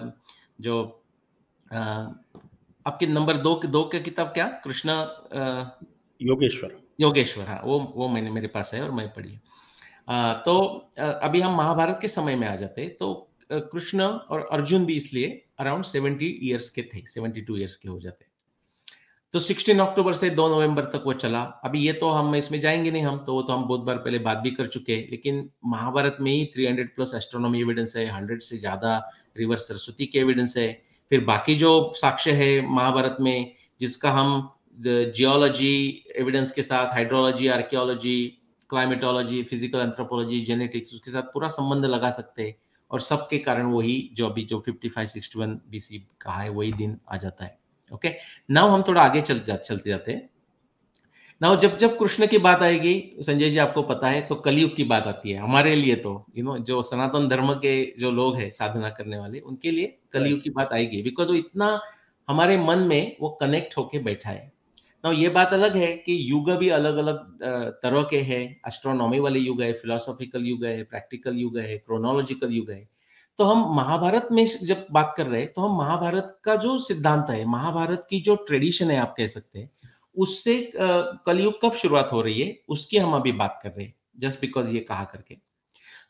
जो 0.59 0.81
आपके 2.85 3.07
नंबर 3.07 3.37
दो 3.37 3.55
दो 3.67 3.83
के 3.91 3.99
किताब 3.99 4.27
क्या? 4.27 4.47
कृष्ण 4.63 4.91
योगेश्वर। 6.21 6.77
योगेश्वर 7.01 7.45
हाँ 7.47 7.61
वो 7.65 7.79
वो 7.95 8.07
मैंने 8.09 8.31
मेरे 8.31 8.47
पास 8.47 8.73
है 8.73 8.81
और 8.83 8.91
मैं 8.91 9.07
पढ़ी 9.13 9.31
है। 9.31 9.41
अ, 10.09 10.43
तो 10.45 10.55
आ, 10.99 11.05
अभी 11.05 11.41
हम 11.41 11.55
महाभारत 11.57 11.99
के 12.01 12.07
समय 12.07 12.35
में 12.35 12.47
आ 12.47 12.55
जाते 12.55 12.81
हैं 12.81 12.95
तो 12.97 13.13
कृष्ण 13.51 14.03
और 14.03 14.47
अर्जुन 14.53 14.85
भी 14.85 14.95
इसलिए 14.97 15.29
अराउंड 15.59 15.85
सेवेंटी 15.85 16.27
ईयर्स 16.43 16.69
के 16.69 16.81
थे 16.93 17.05
सेवेंटी 17.07 17.41
टू 17.41 17.57
ईयर्स 17.57 17.75
के 17.75 17.89
हो 17.89 17.99
जाते 17.99 18.25
तो 19.33 19.39
16 19.39 19.79
अक्टूबर 19.81 20.13
से 20.13 20.29
2 20.29 20.47
नवंबर 20.49 20.83
तक 20.85 21.03
वो 21.05 21.13
चला। 21.13 21.41
अभी 21.63 21.79
ये 21.79 21.91
तो 21.93 22.09
हम 22.09 22.35
इसमें 22.35 22.59
जाएँगे 22.59 22.91
नहीं 22.91 23.03
हम 23.03 23.17
तो 23.25 23.33
वो 23.33 23.41
तो 23.41 23.53
हम 23.53 23.67
बहुत 23.67 23.81
बार 23.81 23.97
पहले 23.97 24.19
बात 24.19 24.37
भी 24.37 24.51
कर 24.51 24.67
चुके 24.67 24.93
हैं, 24.93 25.07
लेकिन 25.11 25.49
महाभारत 25.65 26.17
में 26.21 26.31
ही 26.31 26.45
300 26.55 26.95
प्लस 26.95 27.13
एस्ट्रोनॉमी 27.15 27.61
एविडेंस 27.61 27.95
है 27.97 28.05
100 28.07 28.41
से 28.41 28.57
ज़्यादा 28.57 28.97
रिवर 29.37 29.57
सरस्वती 29.57 30.05
के 30.05 30.19
एविडेंस 30.19 30.57
है। 30.57 30.71
फिर 31.11 31.23
बाकी 31.25 31.55
जो 31.55 31.91
साक्ष्य 31.95 32.31
है 32.31 32.49
महाभारत 32.69 33.17
में, 33.21 33.53
जिसका 33.81 34.11
हम 34.11 34.49
जियोलॉजी 34.77 36.03
एविडेंस 36.15 36.51
के 36.51 36.61
साथ 36.61 36.93
hydrology 36.93 37.47
archaeology 37.49 38.17
climatology 38.69 39.43
physical 39.43 39.79
anthropology 39.79 40.39
genetics 40.41 40.93
उसके 40.93 41.11
साथ 41.11 41.33
पूरा 41.33 41.47
संबंध 41.49 41.85
लगा 41.85 42.09
सकते 42.09 42.43
हैं। 42.43 42.55
और 42.91 43.01
सबके 43.01 43.37
कारण 43.39 43.65
वही 43.65 43.97
जो 44.13 44.29
अभी 44.29 44.43
जो 44.45 44.59
55 44.59 45.17
61 45.17 45.57
बीसी 45.69 46.05
कहा 46.21 46.41
है, 46.41 46.49
वही 46.49 46.71
दिन 46.73 46.97
आ 47.11 47.17
जाता 47.17 47.45
है। 47.45 47.58
ओके 47.91 48.13
नाउ 48.49 48.69
हम 48.69 48.83
थोड़ा 48.87 49.01
आगे 49.01 49.21
चल 49.21 49.39
जा, 49.39 49.55
चलते 49.55 49.89
जाते 49.89 50.11
हैं। 50.11 50.29
नाउ 51.41 51.55
जब 51.55 51.77
जब 51.77 51.97
कृष्ण 51.97 52.27
की 52.27 52.37
बात 52.39 52.61
आएगी 52.61 52.93
संजय 53.21 53.49
जी 53.49 53.57
आपको 53.57 53.81
पता 53.83 54.07
है 54.07 54.21
तो 54.21 54.35
कलयुग 54.37 54.75
की 54.75 54.83
बात 54.85 55.07
आती 55.07 55.31
है 55.31 55.39
हमारे 55.39 55.75
लिए 55.75 55.95
तो 55.95 56.11
यू 56.37 56.43
नो 56.43 56.57
जो 56.59 56.81
सनातन 56.81 57.27
धर्म 57.29 57.53
के 57.55 57.73
जो 57.99 58.11
लोग 58.11 58.35
हैं 58.35 58.49
साधना 58.51 58.89
करने 58.89 59.17
वाले 59.17 59.39
उनके 59.41 59.71
लिए 59.71 59.97
कलयुग 60.13 60.41
की 60.41 60.49
बात 60.49 60.73
आएगी 60.73 61.01
बिकॉज़ 61.03 61.29
वो 61.29 61.35
इतना 61.35 61.79
हमारे 62.27 62.57
मन 62.57 62.79
में 62.79 63.15
वो 63.21 63.29
कनेक्ट 63.41 63.77
होके 63.77 63.99
बैठा 63.99 64.29
है। 64.29 64.51
नाउ 65.03 65.13
ये 65.13 65.29
बात 65.29 65.53
अलग 65.53 65.75
है 65.77 65.91
कि 65.97 66.17
युग 66.31 66.49
भी 66.51 66.69
अलग 66.69 66.97
अलग 66.97 67.17
तरह 67.83 68.03
के 68.03 68.21
हैं 68.21 68.41
एस्ट्रोनॉमी 68.67 69.19
वाले 69.19 69.39
युग 69.39 69.61
है 69.61 69.71
फिलोसॉफिकल 69.73 70.45
युग 70.45 70.65
है 70.65 70.83
प्रैक्टिकल 70.83 71.37
युग 71.37 71.57
है 71.57 71.77
क्रोनोलॉजिकल 71.77 72.51
युग 72.53 72.71
है। 72.71 72.87
तो 73.39 73.45
हम 73.45 73.59
महाभारत 73.75 74.27
में 74.31 74.45
जब 74.63 74.85
बात 74.91 75.13
कर 75.17 75.25
रहे 75.27 75.41
हैं 75.41 75.51
तो 75.53 75.61
हम 75.61 75.77
महाभारत 75.77 76.39
का 76.43 76.55
जो 76.55 76.77
सिद्धांत 76.77 77.29
है 77.29 77.43
महाभारत 77.45 78.05
की 78.09 78.19
जो 78.21 78.35
ट्रेडिशन 78.47 78.91
है 78.91 78.97
आप 78.97 79.13
कह 79.17 79.27
सकते 79.27 79.59
हैं 79.59 79.69
उससे 80.15 80.55
कलयुग 80.75 81.61
कब 81.61 81.73
शुरुआत 81.73 82.09
हो 82.13 82.21
रही 82.21 82.41
है 82.41 82.57
उसकी 82.69 82.97
हम 82.97 83.13
अभी 83.15 83.31
बात 83.31 83.59
कर 83.63 83.69
रहे 83.69 83.85
हैं 83.85 83.93
जस्ट 84.19 84.41
बिकॉज़ 84.41 84.69
ये 84.69 84.79
कहा 84.79 85.03
करके। 85.03 85.35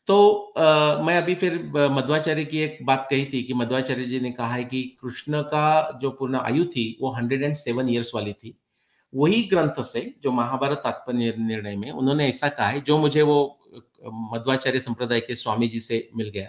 तो 0.07 0.53
आ, 0.57 1.01
मैं 1.03 1.17
अभी 1.17 1.35
फिर 1.35 1.59
मध्वाचार्य 1.91 2.45
की 2.45 2.59
एक 2.59 2.77
बात 2.85 3.07
कही 3.09 3.25
थी 3.33 3.43
कि 3.43 3.53
मध्वाचार्य 3.53 4.05
जी 4.05 4.19
ने 4.19 4.31
कहा 4.31 4.53
है 4.53 4.63
कि 4.63 4.81
कृष्ण 5.01 5.41
का 5.41 5.99
जो 6.01 6.09
पूर्ण 6.11 6.39
आयु 6.39 6.65
थी 6.67 6.85
वो 7.01 7.11
हंड्रेड 7.15 7.43
एंड 7.43 7.55
सेवन 7.55 7.89
ईयर्स 7.89 8.11
वाली 8.15 8.33
थी। 8.33 8.57
वही 9.13 9.41
ग्रंथ 9.43 9.81
से 9.83 10.01
जो 10.23 10.31
महाभारत 10.31 10.81
तात्पर्य 10.83 11.33
निर्णय 11.37 11.75
में 11.75 11.91
उन्होंने 11.91 12.27
ऐसा 12.29 12.49
कहा 12.49 12.67
है 12.67 12.81
जो 12.81 12.97
मुझे 12.97 13.21
वो 13.21 13.37
मध्वाचार्य 14.33 14.79
संप्रदाय 14.79 15.19
के 15.19 15.35
स्वामी 15.35 15.67
जी 15.67 15.79
से 15.79 16.07
मिल 16.15 16.29
गया। 16.29 16.47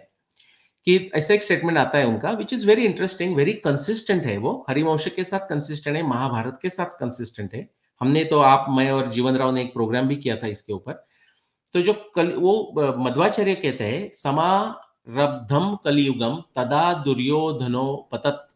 कि 0.84 1.10
ऐसा 1.14 1.34
एक 1.34 1.42
स्टेटमेंट 1.42 1.78
आता 1.78 1.98
है 1.98 2.06
उनका 2.06 2.30
which 2.30 2.52
is 2.52 2.66
very 2.66 2.84
interesting 2.84 3.36
very 3.36 3.52
consistent 3.52 4.24
है 4.24 4.36
वो। 4.36 4.66
हरिवंश 4.68 5.08
के 5.08 5.24
साथ 5.24 5.38
कंसिस्टेंट 5.38 5.96
है, 5.96 6.02
महाभारत 6.02 6.58
के 6.62 6.68
साथ 6.68 6.98
कंसिस्टेंट 7.00 7.54
है। 7.54 7.70
हमने 8.00 8.24
तो 8.24 8.40
आप, 8.40 8.66
मैं 8.70 8.90
और 8.90 9.10
जीवन 9.12 9.36
राव 9.36 9.52
ने 9.52 9.60
एक 9.60 9.72
प्रोग्राम 9.72 10.08
भी 10.08 10.16
किया 10.16 10.36
था 10.36 10.46
इसके 10.46 10.72
ऊपर। 10.72 11.06
तो 11.74 11.82
जो 11.82 11.92
कल, 12.14 12.32
वो 12.32 12.72
मध्वाचार्य 12.98 13.54
कहते 13.54 13.84
हैं 13.84 14.10
समारब्धम 14.10 15.76
कलियुगम 15.84 16.42
तदा 16.56 16.92
दुर्योधनो 16.92 18.08
पतत। 18.12 18.46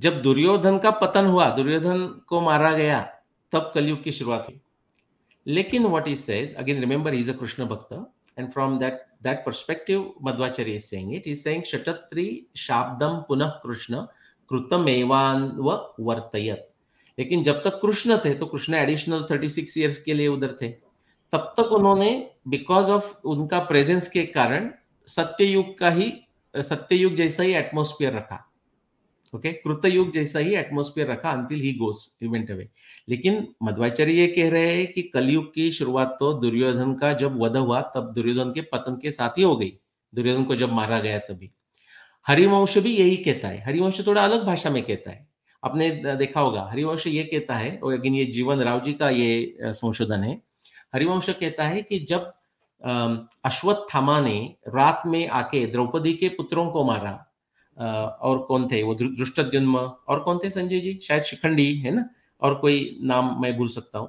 जब 0.00 0.22
दुर्योधन 0.22 0.78
का 0.78 0.90
पतन 0.90 1.26
हुआ, 1.26 1.50
दुर्योधन 1.50 2.06
को 2.26 2.40
मारा 2.40 2.72
गया, 2.72 3.00
तब 3.52 3.72
कलयुग 3.74 4.02
की 4.02 4.12
शुरुआत 4.12 4.46
हुई। 4.48 4.60
लेकिन 5.46 5.86
what 5.86 6.08
is 6.08 6.18
says 6.18 6.54
again 6.54 6.80
remember 6.80 7.14
is 7.14 7.30
a 7.30 7.34
Krishna 7.34 7.66
bhakt 7.66 7.92
and 8.38 8.52
from 8.52 8.78
that 8.78 9.04
that 9.22 9.44
perspective 9.44 10.02
madhvacharya 10.26 10.76
is 10.76 10.88
saying 10.88 11.14
it 11.14 11.24
he's 11.24 11.42
saying 11.42 11.62
shatatri 11.62 12.26
shabdam 12.56 13.26
punah 13.28 13.52
krishna 13.62 14.08
Krutam 14.50 14.84
Evanva 14.86 15.94
Vartayat. 15.98 16.68
लेकिन 17.18 17.42
जब 17.44 17.62
तक 17.64 17.78
कृष्ण 17.82 18.16
थे 18.24 18.34
तो 18.34 18.46
कृष्ण 18.46 18.74
एडिशनल 18.74 19.26
36 19.30 19.76
इयर्स 19.78 19.98
के 20.02 20.14
लिए 20.14 20.28
उधर 20.28 20.56
थे 20.62 20.68
तब 21.32 21.52
तक 21.56 21.72
उन्होंने 21.72 22.10
बिकॉज़ 22.48 22.90
ऑफ़ 22.90 23.12
उनका 23.28 23.58
प्रेजेंस 23.64 24.08
के 24.10 24.22
कारण 24.36 24.70
सत्ययुग 25.08 25.76
का 25.78 25.90
ही 25.90 26.12
सत्ययुग 26.54 27.14
जैसा 27.16 27.42
ही 27.42 27.52
एटमोस्फियर 27.54 28.12
रखा 28.12 28.38
ओके? 29.32 29.52
कृतयुग 29.52 30.10
जैसा 30.12 30.38
ही 30.38 30.54
एटमोस्फियर 30.54 31.10
रखा 31.10 31.30
until 31.30 31.60
he 31.60 31.72
goes 31.72 32.18
event 32.22 32.50
away 32.50 32.68
लेकिन 33.08 33.46
मध्वाचार्य 33.62 34.12
ये 34.12 34.26
कह 34.26 34.50
रहे 34.50 34.76
हैं 34.76 34.92
कि 34.92 35.02
कलयुग 35.02 35.52
की 35.54 35.70
शुरुआत 35.72 36.16
तो 36.20 36.32
दुर्योधन 36.32 36.94
का 36.94 37.12
जब 37.12 37.40
वध 37.42 37.56
हुआ 37.56 37.80
तब 37.96 38.12
दुर्योधन 38.14 38.50
के 38.50 38.60
पतन 38.72 38.98
के 39.02 39.10
साथ 39.10 39.38
ही 39.38 39.42
हो 39.42 39.56
गई 39.56 39.72
दुर्योधन 40.12 40.44
को 40.44 40.56
जब 40.56 40.72
मारा 40.72 41.00
गया 41.00 41.18
तभी 41.18 41.50
हरिवंश 42.26 42.78
भी 42.78 42.96
यही 42.96 43.16
कहता 43.16 43.48
है 43.48 43.64
हरिवंश 43.64 44.06
थोड़ा 44.06 44.24
अलग 44.24 44.44
भाषा 44.46 44.70
में 44.70 44.82
कहता 44.82 45.10
है 45.10 45.26
आपने 45.62 45.90
देखा 46.16 46.40
होगा 46.40 46.68
हरिवंश 46.70 47.06
ये 47.06 47.22
कहता 47.24 47.54
है 47.54 47.76
और 47.78 47.92
लेकिन 47.92 48.14
ये 48.14 48.24
जीवन 48.24 48.60
राव 48.60 48.80
जी 48.80 48.92
का 48.92 49.08
ये 49.10 49.56
संशोधन 49.62 50.22
है 50.22 50.40
हरिवंश 50.94 51.30
कहता 51.30 51.64
है 51.64 51.82
कि 51.82 51.98
जब 52.08 52.32
अश्वत्थामा 53.44 54.20
ने 54.20 54.38
रात 54.68 55.02
में 55.06 55.28
आके 55.28 55.66
द्रौपदी 55.66 56.12
के 56.12 56.28
पुत्रों 56.28 56.70
को 56.70 56.84
मारा 56.84 57.12
और 57.76 58.38
कौन 58.38 58.66
थे? 58.68 58.82
वो 58.82 58.94
दृष्टद्युन्म 58.94 59.76
और 59.76 60.20
कौन 60.20 60.38
थे 60.44 60.50
संजय 60.50 60.80
जी? 60.80 60.98
शायद 61.02 61.22
शिखंडी 61.22 61.74
है 61.76 61.90
ना? 61.90 62.08
और 62.42 62.54
कोई 62.54 62.98
नाम 63.02 63.40
मैं 63.42 63.56
भूल 63.56 63.68
सकता 63.68 63.98
हूँ। 63.98 64.08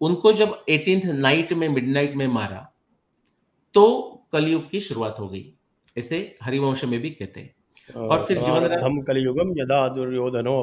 उनको 0.00 0.32
जब 0.32 0.64
एटीन 0.68 1.16
नाइट 1.16 1.52
में 1.52 1.68
मिडनाइट 1.68 2.14
में 2.14 2.26
मारा 2.28 2.60
तो 3.74 3.84
कलयुग 4.32 4.68
की 4.70 4.80
शुरुआत 4.80 5.18
हो 5.20 5.28
गई। 5.28 5.44
ऐसे 5.96 6.18
हरिवंश 6.42 6.84
में 6.84 7.00
भी 7.00 7.10
कहते 7.10 7.40
हैं। 7.40 7.54
और 7.88 8.22
फिर 8.22 8.42
जीवन 8.42 9.02
कलयुगम 9.02 9.52
यदा 9.58 9.86
दुर्योधनो 9.88 10.60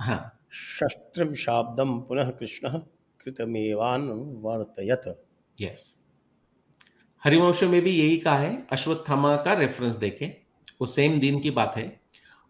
हाँ। 0.00 0.32
शस्त्रम 0.52 1.32
शाब्दम 1.34 1.98
पुनः 2.00 2.30
कृष्ण 2.30 2.68
कृतमेवान 3.20 4.08
वर्तयत। 4.42 5.04
यस 5.58 5.94
हरिवंश 7.22 7.62
में 7.64 7.80
भी 7.82 7.90
यही 7.90 8.16
कहा 8.16 8.38
है। 8.38 8.66
अश्वत्थामा 8.72 9.34
का 9.36 9.52
रेफरेंस 9.52 9.94
देखें। 9.96 10.28
वो 10.80 10.86
सेम 10.86 11.18
दिन 11.18 11.38
की 11.40 11.50
बात 11.52 11.76
है। 11.76 12.00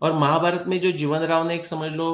और 0.03 0.13
महाभारत 0.15 0.65
में 0.69 0.79
जो 0.81 0.91
जीवन 0.93 1.21
राव 1.21 1.47
ने 1.49 1.55
एक 1.55 1.67
समझ 1.67 1.91
लो 1.93 2.09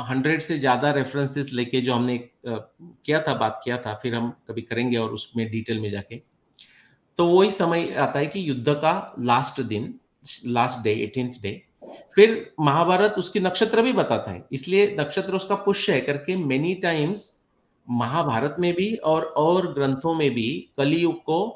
हंड्रेड 0.00 0.42
से 0.42 0.58
ज़्यादा 0.58 0.90
रेफरेंसेस 0.92 1.50
लेके 1.52 1.80
जो 1.80 1.94
हमने 1.94 2.18
किया 2.46 3.20
था, 3.20 3.34
बात 3.34 3.60
किया 3.64 3.76
था, 3.76 3.94
फिर 3.94 4.14
हम 4.14 4.30
कभी 4.48 4.62
करेंगे 4.62 4.96
और 4.96 5.12
उसमें 5.12 5.50
डिटेल 5.50 5.80
में 5.80 5.88
जाके। 5.90 6.20
तो 7.18 7.26
वही 7.28 7.50
समय 7.50 7.92
आता 7.96 8.18
है 8.18 8.26
कि 8.26 8.48
युद्ध 8.48 8.74
का 8.74 9.14
लास्ट 9.20 9.60
दिन 9.62 9.94
लास्ट 10.46 10.82
डे 10.84 10.92
एटीन 10.94 11.30
डे 11.42 11.60
फिर 12.14 12.54
महाभारत 12.60 13.14
उसकी 13.18 13.40
नक्षत्र 13.40 13.82
भी 13.82 13.92
बताता 13.92 14.30
है। 14.30 14.44
इसलिए 14.52 14.94
नक्षत्र 15.00 15.34
उसका 15.34 15.54
पुष्य 15.56 15.92
है 15.92 16.00
करके 16.00 16.36
मेनी 16.36 16.74
टाइम्स 16.82 17.32
महाभारत 17.88 18.56
में 18.60 18.72
भी 18.74 18.94
और 18.96 19.22
और 19.38 19.72
ग्रंथों 19.74 20.14
में 20.14 20.30
भी 20.30 20.48
कलियुग 20.78 21.16
को 21.22 21.46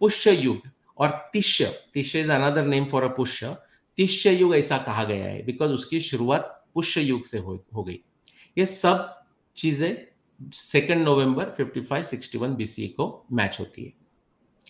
पुष्य 0.00 0.32
युग 0.32 0.68
और 1.00 1.30
Tishya 1.32 1.64
Tishya 1.94 2.20
is 2.20 2.30
another 2.32 2.66
name 2.66 2.84
for 2.84 3.02
a 3.02 3.08
Pushya. 3.08 3.56
Tishya 3.96 4.30
युग 4.30 4.54
ऐसा 4.56 4.78
कहा 4.78 5.04
गया 5.04 5.24
है 5.24 5.42
बिकॉज़ 5.42 5.70
उसकी 5.70 6.00
शुरुआत 6.00 6.56
पुष्य 6.74 7.00
युग 7.00 7.24
से 7.24 7.38
हो, 7.38 7.64
हो 7.74 7.84
गई। 7.84 8.00
ये 8.58 8.66
सब 8.66 9.22
चीज़ें 9.56 10.06
सेकेंड 10.52 11.02
नवंबर 11.02 11.44
55 11.44 12.04
61 12.04 12.50
बीसी 12.50 12.86
को 12.88 13.26
मैच 13.32 13.56
होती 13.60 13.84
है। 13.84 13.92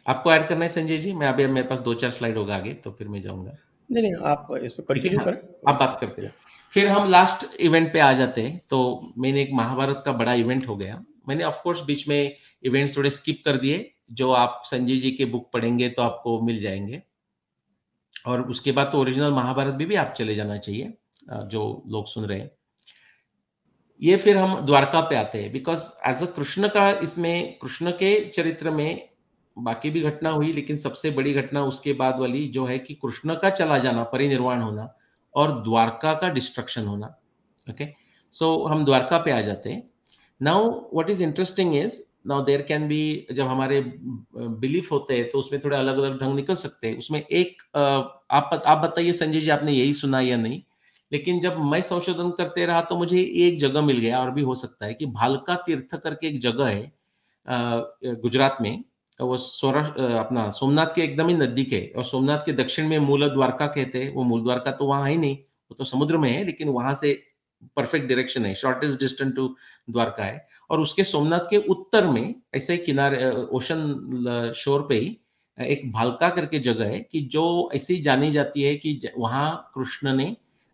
आपको 0.07 0.33
ऐड 0.33 0.49
करना 0.49 0.62
है 0.62 0.68
संजय 0.68 0.99
जी? 0.99 1.12
मैं 1.12 1.26
अभी 1.26 1.47
मेरे 1.47 1.66
पास 1.66 1.78
दो 1.78 1.95
चार 1.95 2.11
स्लाइड 2.11 2.37
होगा 2.37 2.57
आगे 2.57 2.72
तो 2.74 2.91
फिर 2.91 3.09
मैं 3.09 3.22
जाऊँगा। 3.22 3.57
नहीं 3.91 4.03
नहीं 4.03 4.14
आप 4.24 4.49
इसको 4.62 4.83
कंटिन्यू 4.83 5.18
हाँ, 5.18 5.24
करें। 5.26 5.72
आप 5.72 5.81
बात 5.81 5.99
करते 6.01 6.22
हैं। 6.22 6.35
फिर 6.70 6.89
हम 6.89 7.11
लास्ट 7.11 7.61
इवेंट 7.61 7.93
पे 7.93 7.99
आ 7.99 8.12
जाते 8.12 8.41
हैं 8.41 8.61
तो 8.70 9.12
मैंने 9.18 9.43
एक 9.43 9.51
महाभारत 9.53 10.03
का 10.07 10.12
बड़ा 10.12 10.35
इवेंट 10.35 10.68
हो 10.68 10.76
गया। 10.76 11.05
मैंने 11.28 11.45
ऑफ़ 11.45 11.62
कोर्स 11.62 11.81
बीच 11.81 12.09
में 12.09 12.37
इवेंट्स 12.62 12.97
थोड़े 12.97 13.11
स्किप 13.11 13.43
कर 13.45 13.57
दिए 13.57 13.93
जो 14.11 14.31
आप 14.33 14.63
संजय 14.67 14.97
जी 14.97 15.11
के 15.11 15.25
बुक 15.25 15.51
पढ़ेंगे 15.53 15.89
तो 15.89 16.03
आपको 16.03 16.41
मिल 16.41 16.61
जाएँगे। 16.61 17.03
और 18.27 18.43
उसके 18.43 18.73
बाद 18.73 18.89
तो 18.93 18.99
ओरिजिनल 18.99 19.33
महाभारत 19.33 19.75
भी, 19.75 19.87
भी 19.87 19.95
आप 19.95 20.15
चले 20.17 20.35
जाना 20.35 20.57
चाहिए 20.59 20.93
जो 21.29 21.83
लोग 21.87 22.07
सुन 22.07 22.25
रहे 22.25 22.39
हैं। 22.39 22.51
ये 24.03 24.17
फिर 24.17 24.37
हम 24.37 24.61
द्वारका 24.61 25.01
पे 25.01 25.17
आते 25.17 25.43
हैं 25.43 25.53
बिकॉज़ 25.53 25.85
एज 26.07 26.23
अ 26.23 26.27
कृष्ण 26.27 26.69
का 26.69 26.91
इसमें 26.91 27.59
कृष्ण 27.59 27.91
के 27.91 28.29
चरित्र 28.29 28.71
में 28.71 29.09
बाकी 29.57 29.91
भी 29.91 30.01
घटना 30.01 30.31
हुई 30.31 30.53
लेकिन 30.53 30.77
सबसे 30.77 31.11
बड़ी 31.11 31.33
घटना 31.33 31.63
उसके 31.65 31.93
बाद 31.93 32.19
वाली 32.21 32.47
जो 32.49 32.65
है 32.67 32.79
कि 32.79 32.95
कृष्ण 32.95 33.35
का 33.35 33.51
चला 33.51 33.79
जाना 33.79 34.05
परिनिर्वाण 34.05 34.61
होना 34.61 34.89
और 35.35 35.53
द्वारका 35.63 36.15
का 36.15 36.29
डिस्ट्रक्शन 36.29 36.87
होना। 36.87 37.07
Okay 37.07 37.85
okay? 37.85 37.97
सो 38.33 38.55
so, 38.57 38.71
हम 38.71 38.85
द्वारका 38.85 39.19
पे 39.19 39.31
आ 39.31 39.41
जाते 39.41 39.71
हैं। 39.71 39.91
Now 40.41 40.71
what 40.95 41.11
is 41.11 41.23
interesting 41.25 41.75
is 41.77 42.01
now 42.25 42.45
there 42.45 42.62
can 42.62 42.87
be 42.89 43.27
जब 43.33 43.47
हमारे 43.47 43.81
बिलीफ 44.35 44.91
होते 44.93 45.16
हैं 45.16 45.29
तो 45.31 45.39
उसमें 45.39 45.61
थोड़े 45.64 45.77
अलग 45.77 45.99
अलग 45.99 46.21
ढंग 46.21 46.35
निकल 46.37 46.55
सकते 46.57 46.89
हैं। 46.89 46.99
उसमें 46.99 47.21
एक 47.23 47.62
आप 47.77 48.62
आप 48.66 48.79
बताइए 48.81 49.12
संजय 49.14 49.41
जी, 49.41 49.49
आपने 49.51 49.73
यही 49.73 49.93
सुना 49.95 50.21
या 50.21 50.37
नहीं? 50.39 50.62
लेकिन 51.12 51.41
जब 51.41 51.59
मैं 51.62 51.81
संशोधन 51.83 52.31
करते 52.39 52.66
रहा 52.66 52.81
तो 52.83 52.97
मुझे 52.97 53.21
एक 53.39 53.59
जगह 53.61 53.83
मिल 53.83 53.99
गया, 53.99 54.21
और 54.21 54.31
भी 54.31 54.43
हो 54.43 54.55
सकता 54.57 54.87
है 54.87 54.95
कि 54.95 55.07
भालका 55.09 55.55
तीर्थ 55.66 55.97
करके 55.97 56.29
एक 56.29 56.41
जगह 56.41 56.66
है 56.66 56.93
गुजरात 58.16 58.59
में 58.62 58.85
वो 59.21 59.37
सोरा 59.37 59.81
अपना 60.18 60.49
सोमनाथ 60.51 60.95
के 60.95 61.03
एकदम 61.03 61.29
ही 61.29 61.35
नज़दीक 61.37 61.73
है, 61.73 61.81
और 61.97 62.05
सोमनाथ 62.05 62.45
के 62.47 62.53
दक्षिण 62.55 62.89
में 62.89 62.99
मूल 63.01 63.29
द्वारका 63.31 63.66
कहते 63.68 64.03
हैं, 64.03 64.12
वो 64.14 64.23
मूल 64.25 64.43
द्वारका 64.43 64.71
तो 64.73 64.87
वहाँ 64.87 65.09
है 65.09 65.16
नहीं, 65.16 65.37
वो 65.37 65.75
तो 65.79 65.85
समुद्र 65.85 66.18
में 66.18 66.31
है, 66.31 66.45
लेकिन 66.45 66.68
वहाँ 66.71 66.95
से 66.95 67.12
परफेक्ट 67.77 68.07
डायरेक्शन 68.09 68.47
है 68.47 68.55
शॉर्टेस्ट 68.55 69.01
डिस्टेंस 69.01 69.33
टू 69.37 69.47
द्वारका 69.91 70.25
है। 70.25 70.47
और 70.71 70.81
उसके 70.81 71.05
सोमनाथ 71.05 71.51
के 71.51 71.57
उत्तर 71.69 72.07
में, 72.07 72.35
ऐसे 72.55 72.77
किनारे 72.77 73.31
ओशन 73.31 74.53
शोर 74.57 74.87
पे 74.89 74.95
ही, 74.95 75.17
एक 75.59 75.91
भालका 75.93 76.29
करके 76.31 76.59
जगह 76.59 76.85
है 76.85 77.01
कि 77.03 77.21
जो 77.23 77.71
ऐसी 77.75 78.01
जानी 78.01 78.31
जाती 78.31 78.63
है 78.63 78.75
कि 78.77 79.01
वहाँ 79.17 79.73
कृष्ण 79.75 80.15
ने 80.17 80.27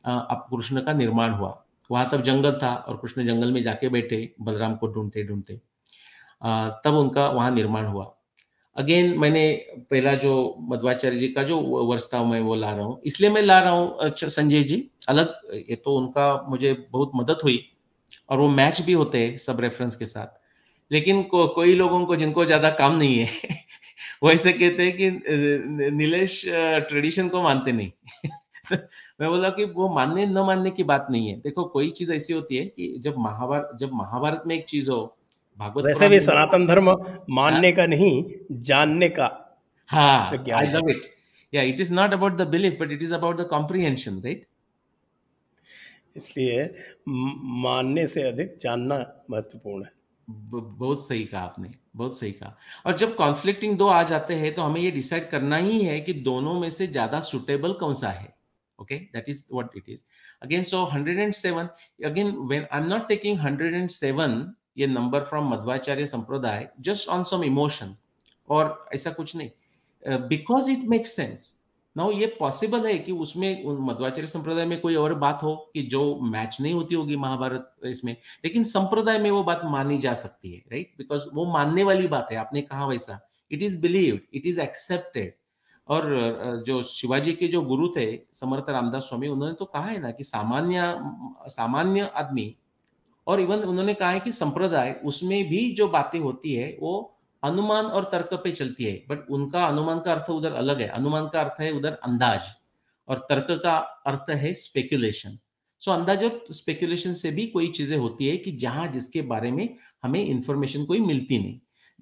अब 0.05 0.47
कृष्ण 0.51 0.81
का 0.81 0.93
निर्माण 0.93 1.31
हुआ। 1.31 1.63
वहाँ 1.91 2.09
तब 2.13 2.23
जंगल 2.23 2.59
था 2.63 2.75
और 2.75 2.97
कृष्ण 2.97 3.25
जंगल 3.27 3.53
में 3.53 3.63
जाके 3.63 3.89
बैठे, 3.89 4.35
बलराम 4.41 4.75
को 4.77 4.87
ढूंढते 4.87 5.25
ढूंढते। 5.25 5.55
तब 6.85 6.95
उनका 6.95 7.29
वहाँ 7.29 7.51
निर्माण 7.51 7.87
हुआ। 7.87 8.16
अगेन 8.77 9.19
मैंने 9.19 9.43
पहला 9.91 10.15
जो 10.17 10.33
मध्वाचार्य 10.71 11.19
जी 11.19 11.29
का 11.29 11.43
जो 11.43 11.59
वर्ष 11.87 12.07
था 12.15 12.23
मैं 12.25 12.41
वो 12.41 12.55
ला 12.55 12.73
रहा 12.73 12.85
हूँ। 12.87 13.01
इसलिए 13.07 13.31
मैं 13.31 13.43
ला 13.43 13.59
रहा 13.61 13.71
हूँ 13.73 14.11
संजय 14.31 14.63
जी। 14.65 14.83
अलग 15.09 15.35
ये 15.71 15.77
तो 15.77 15.97
उनका 15.97 16.27
मुझे 16.49 16.73
बहुत 16.93 17.13
मदद 17.17 17.39
हुई 17.45 17.59
और 18.31 18.41
वो 18.41 18.49
मैच 18.51 18.81
भी 18.83 18.93
होते 18.95 19.19
हैं 19.19 19.37
सब 19.39 19.61
रेफरेंस 19.61 19.97
के 19.97 20.07
साथ। 20.07 20.39
लेकिन 20.91 21.23
को, 21.25 21.47
कोई 21.49 21.75
लोगों 21.75 22.05
को 22.07 22.17
जिनको 22.17 22.45
ज़्यादा 22.47 22.71
काम 22.73 22.97
नहीं 22.99 23.19
है 23.19 23.29
वो 24.23 24.31
ऐसे 24.33 24.53
कहते 24.55 24.85
हैं 24.85 24.97
कि 24.97 25.11
नीलेश 25.93 26.43
ट्रेडिशन 26.49 27.29
को 27.29 27.43
मानते 27.43 27.73
नहीं। 27.73 27.91
मैं 29.21 29.31
बोला 29.31 29.51
कि 29.51 29.65
वो 29.67 29.89
मानने 29.95 30.27
न 30.27 30.39
मानने 30.47 30.71
की 30.73 30.85
बात 30.85 31.07
नहीं 31.11 31.29
है। 31.31 31.37
देखो 31.41 31.65
कोई 31.71 31.91
चीज़ 31.93 32.13
ऐसी 32.13 32.33
होती 32.33 32.57
है 32.57 32.65
कि 32.67 32.95
जब 33.01 33.15
महाभारत 33.21 33.71
जब 33.81 33.93
महाभारत 33.95 34.43
में 34.49 34.57
एक 34.57 34.67
चीज़ 34.67 34.91
हो 34.91 35.16
भागवत 35.59 35.85
वैसे 35.85 36.09
भी 36.09 36.21
सनातन 36.21 36.67
धर्म 36.67 36.91
मानने 37.35 37.73
का 37.73 37.87
नहीं 37.87 38.25
जानने 38.69 39.09
का 39.09 39.29
हाँ 39.91 40.45
आई 40.55 40.67
लव 40.67 40.91
इट 40.91 41.03
या 41.53 41.63
it 41.63 41.81
is 41.81 41.93
not 41.95 42.13
about 42.13 42.37
the 42.37 42.47
belief 42.49 42.79
but 42.81 42.93
it 42.93 43.03
is 43.03 43.15
about 43.15 43.41
the 43.41 43.47
comprehension 43.51 44.21
right 44.25 44.47
इसलिए 46.17 46.65
मानने 47.09 48.07
से 48.07 48.23
अधिक 48.29 48.57
जानना 48.61 48.97
महत्वपूर्ण 49.31 49.85
है। 49.85 49.91
बहुत 50.29 51.07
सही 51.07 51.25
कहा 51.25 51.41
आपने 51.41 51.71
बहुत 51.97 52.19
सही 52.19 52.31
कहा। 52.33 52.57
और 52.87 52.97
जब 52.99 53.15
कॉन्फ्लिक्टिंग 53.17 53.77
दो 53.79 53.87
आ 53.87 54.03
जाते 54.03 54.35
हैं 54.35 54.55
तो 54.55 54.63
हमें 54.63 54.81
ये 54.81 54.91
डिसाइड 54.91 55.29
करना 55.31 55.57
ही 55.57 55.83
है 55.83 56.01
कि 56.01 56.13
दोनों 56.29 56.55
में 56.61 56.69
से 56.71 56.87
ज़्यादा 56.87 57.21
सुटेबल 57.29 57.73
कौन 57.81 57.95
सा 57.95 58.09
है। 58.11 58.35
Okay 58.79 58.97
that 59.15 59.29
is 59.33 59.39
what 59.57 59.77
it 59.79 59.87
is. 59.89 60.01
Again 60.43 60.65
so 60.71 60.81
107 60.87 61.69
again 62.05 62.33
when 62.49 62.67
i'm 62.71 62.89
not 62.89 63.07
taking 63.11 63.39
107 63.39 64.35
ये 64.77 64.87
नंबर 64.87 65.25
फ्रॉम 65.25 65.53
मध्वाचार्य 65.53 66.07
संप्रदाय 66.07 66.69
जस्ट 66.81 67.09
ऑन 67.09 67.25
सम 67.25 67.45
इमोशन 67.45 67.95
और 68.51 68.89
ऐसा 68.95 69.11
कुछ 69.11 69.37
नहीं। 69.37 70.19
Because 70.29 70.71
it 70.71 70.89
makes 70.89 71.17
sense 71.17 71.55
now 71.97 72.11
ये 72.13 72.27
पॉसिबल 72.41 72.87
है 72.87 72.97
कि 72.99 73.13
उसमें 73.15 73.65
मध्वाचार्य 73.81 74.27
संप्रदाय 74.27 74.65
में 74.67 74.81
कोई 74.81 74.95
और 74.97 75.15
बात 75.17 75.43
हो 75.43 75.55
कि 75.75 75.83
जो 75.85 76.03
मैच 76.23 76.57
नहीं 76.61 76.73
होती 76.75 76.95
होगी 76.95 77.17
महाभारत 77.17 77.71
इसमें, 77.87 78.17
लेकिन 78.45 78.65
संप्रदाय 78.65 79.19
में 79.19 79.31
वो 79.31 79.43
बात 79.45 79.61
मानी 79.67 79.99
जा 79.99 80.13
सकती 80.15 80.53
है 80.53 80.59
राइट 80.73 80.93
बिकॉज़ 80.99 81.23
वो 81.35 81.45
मानने 81.53 81.83
वाली 81.85 82.07
बात 82.09 82.29
है, 82.33 82.37
आपने 82.37 82.61
कहा 82.63 82.87
वैसा। 82.87 83.19
It 83.51 83.63
is 83.63 83.81
believe 83.83 84.21
it 84.35 84.47
is 84.47 84.61
accepted 84.61 85.33
और 85.89 86.63
जो 86.67 86.81
शिवाजी 86.83 87.33
के 87.33 87.49
जो 87.49 87.63
गुरु 87.63 87.89
थे, 87.97 88.07
समर्थ 88.35 88.71
रामदास 88.71 89.03
स्वामी, 89.03 89.29
उन्होंने 89.29 89.55
तो 89.55 89.65
कहा 89.65 89.87
है 89.87 89.99
ना 90.01 90.11
कि 90.11 90.25
सामान्य 90.25 90.95
सामान्य 91.51 92.11
आदमी 92.17 92.55
और 93.27 93.41
इवन 93.41 93.59
उन्होंने 93.61 93.95
कहा 93.95 94.11
है 94.11 94.21
कि 94.21 94.33
संप्रदाय, 94.33 94.93
उसमें 95.05 95.49
भी 95.49 95.71
जो 95.71 95.89
बातें 95.89 96.19
होती 96.21 96.55
है, 96.55 96.77
वो 96.81 97.13
अनुमान 97.43 97.85
और 97.87 98.05
तर्क 98.05 98.35
पे 98.35 98.53
चलती 98.53 98.85
है। 98.85 98.93
बट 99.09 99.31
उनका 99.31 99.65
अनुमान 99.65 100.01
का 100.01 100.13
अर्थ 100.13 100.31
उधर 100.31 100.53
अलग 100.53 100.81
है। 100.81 100.89
अनुमान 100.89 101.29
का 101.29 101.41
अर्थ 101.41 101.61
है 101.61 101.71
उधर 101.73 101.93
अंदाज 102.05 102.43
और 103.09 103.19
तर्क 103.29 103.51
का 103.65 103.77
अर्थ 104.07 104.31
है 104.31 104.53
स्पेकुलेशन 104.55 105.39
सो 105.83 105.91
अंदाज 105.93 106.25
और 106.25 106.45
स्पेकुलेशन 106.51 107.15
से 107.15 107.31
भी 107.31 107.47
कोई 107.47 107.69
चीज़ें 107.69 107.97
होती 107.99 108.29
है 108.29 108.37
कि 108.37 108.53
जहाँ 108.53 108.87
जिसके 108.89 109.23
बारे 109.23 109.51
में 109.51 109.69
हमें 110.03 110.25
इंफॉर्मेशन 110.25 110.85
कोई 110.85 111.01
मिलती 111.01 111.39
नहीं। 111.39 111.59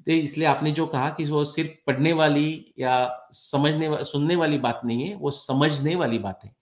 तो 0.07 0.13
इसलिए 0.13 0.47
आपने 0.47 0.71
जो 0.71 0.87
कहा 0.87 1.09
कि 1.11 1.25
वो 1.25 1.45
सिर्फ़ 1.45 1.71
पढ़ने 1.87 2.13
वाली 2.13 2.75
या 2.79 2.95
समझने 3.33 4.03
सुनने 4.05 4.37
वाली 4.37 4.59
बात 4.59 4.81
नहीं 4.85 5.09
है, 5.09 5.15
वो 5.17 5.31
समझने 5.31 5.95
वाली 5.97 6.19
बात 6.19 6.41
है। 6.45 6.55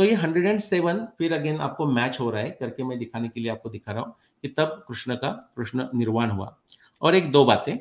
तो 0.00 0.04
ये 0.04 0.14
107 0.16 1.00
फिर 1.18 1.32
अगेन 1.32 1.58
आपको 1.60 1.86
मैच 1.86 2.18
हो 2.20 2.30
रहा 2.30 2.42
है 2.42 2.50
करके 2.50 2.84
मैं 2.84 2.98
दिखाने 2.98 3.28
के 3.28 3.40
लिए 3.40 3.50
आपको 3.50 3.70
दिखा 3.70 3.92
रहा 3.92 4.02
हूँ 4.02 4.14
कि 4.42 4.48
तब 4.48 4.84
कृष्ण 4.88 5.14
का 5.14 5.30
कृष्ण 5.56 5.86
निर्वाण 5.94 6.30
हुआ। 6.30 6.56
और 7.02 7.14
एक 7.14 7.30
दो 7.32 7.44
बातें। 7.44 7.74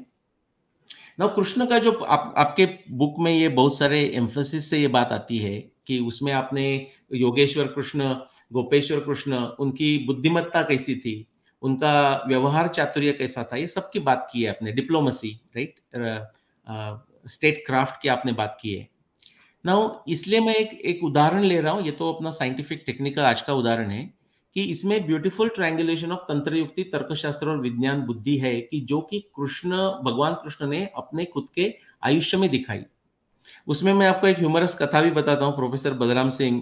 ना 1.20 1.28
कृष्ण 1.28 1.66
का 1.66 1.80
जो 1.80 1.92
आप, 1.92 2.34
आपके 2.38 2.68
बुक 2.92 3.16
में 3.20 3.32
ये 3.32 3.48
बहुत 3.50 3.78
सारे 3.78 4.02
एम्फोसिस 4.16 4.70
से 4.70 4.78
ये 4.78 4.88
बात 4.88 5.12
आती 5.12 5.38
है 5.38 5.60
कि 5.88 6.00
उसमें 6.00 6.32
आपने 6.34 6.66
योगेश्वर 7.14 7.68
कृष्ण 7.68 8.14
गोपेश्वर 8.54 9.00
कृष्ण 9.00 9.38
उनकी 9.60 9.98
बुद्धिमत्ता 10.08 10.62
कैसी 10.62 10.96
थी 10.96 11.16
उनका 11.62 12.24
व्यवहार 12.28 12.68
चातुर्य 12.68 13.12
कैसा 13.12 13.44
था 13.44 13.58
ये 13.58 13.68
सबकी 13.68 14.00
बात 14.02 14.30
की 14.34 14.44
है 14.44 14.50
आपने। 14.50 14.72
डिप्लोमेसी 14.72 15.38
राइट 15.58 15.80
स्टेट 17.28 17.64
क्राफ्ट 17.66 18.02
की 18.02 18.10
आपने 18.10 18.34
बात 18.34 18.58
की 18.62 18.74
है। 18.74 18.88
नाउ 19.66 19.90
इसलिए 20.08 20.40
मैं 20.40 20.54
एक 20.56 20.70
एक 20.82 21.04
उदाहरण 21.04 21.44
ले 21.44 21.60
रहा 21.62 21.74
हूँ, 21.74 21.84
ये 21.86 21.92
तो 21.92 22.12
अपना 22.14 22.30
साइंटिफिक 22.32 22.84
टेक्निकल 22.86 23.22
आज 23.22 23.42
का 23.42 23.54
उदाहरण 23.54 23.90
है, 23.92 24.04
कि 24.56 24.64
इसमें 24.66 25.06
ब्यूटीफुल 25.08 25.50
ट्रायंगुलेशन 25.56 26.12
ऑफ़ 26.12 26.20
तंत्र 26.28 26.56
युक्ति 26.56 26.84
तर्कशास्त्र 26.84 27.50
और 27.50 27.60
विज्ञान 27.62 28.02
बुद्धि 28.02 28.38
है 28.38 28.60
कि 28.62 28.80
जो 28.82 29.02
कि 29.02 29.20
कृष्ण, 29.36 29.70
भगवान 30.04 30.34
कृष्ण 30.34 30.68
ने 30.68 30.86
अपने 30.98 31.26
खुद 31.26 31.48
के 31.56 31.74
आयुष्य 32.04 32.38
में 32.38 32.50
दिखाई। 32.50 32.84
उसमें 33.68 33.94
मैं 33.94 34.08
आपको 34.08 34.28
एक 34.28 34.38
ह्यूमरस 34.40 34.78
कथा 34.78 35.02
भी 35.02 35.12
बताता 35.12 35.46
हूँ 35.46 35.56
प्रोफेसर 35.56 35.94
बलराम 35.96 36.30
सिंह 36.30 36.62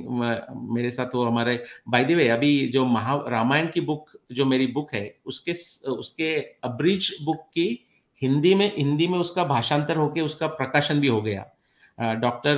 मेरे 0.70 0.90
साथ 0.90 1.16
वो 1.16 1.24
हमारे 1.26 1.64
बाय 1.90 2.04
द 2.06 2.12
वे 2.12 2.28
अभी 2.30 2.68
जो 2.68 2.86
महा, 2.86 3.16
रामायण 3.28 3.68
की 3.72 3.82
बुक 3.82 4.10
जो 4.32 4.46
मेरी 4.46 4.68
बुक 4.70 4.94
है, 4.94 5.16
उसके 5.26 5.52
उसके 5.92 6.36
अब्रिज 6.64 7.16
बुक 7.26 7.42
की 7.54 7.68
हिंदी 8.22 8.54
में 8.56 8.72
हिंदी 8.78 9.08
में 9.08 9.18
उसका 9.20 9.44
भाषांतर 9.46 9.98
होके 9.98 10.22
उसका 10.22 10.48
प्रकाशन 10.50 11.00
भी 11.00 11.08
हो 11.08 11.22
गया। 11.22 11.46
डॉक्टर 12.00 12.56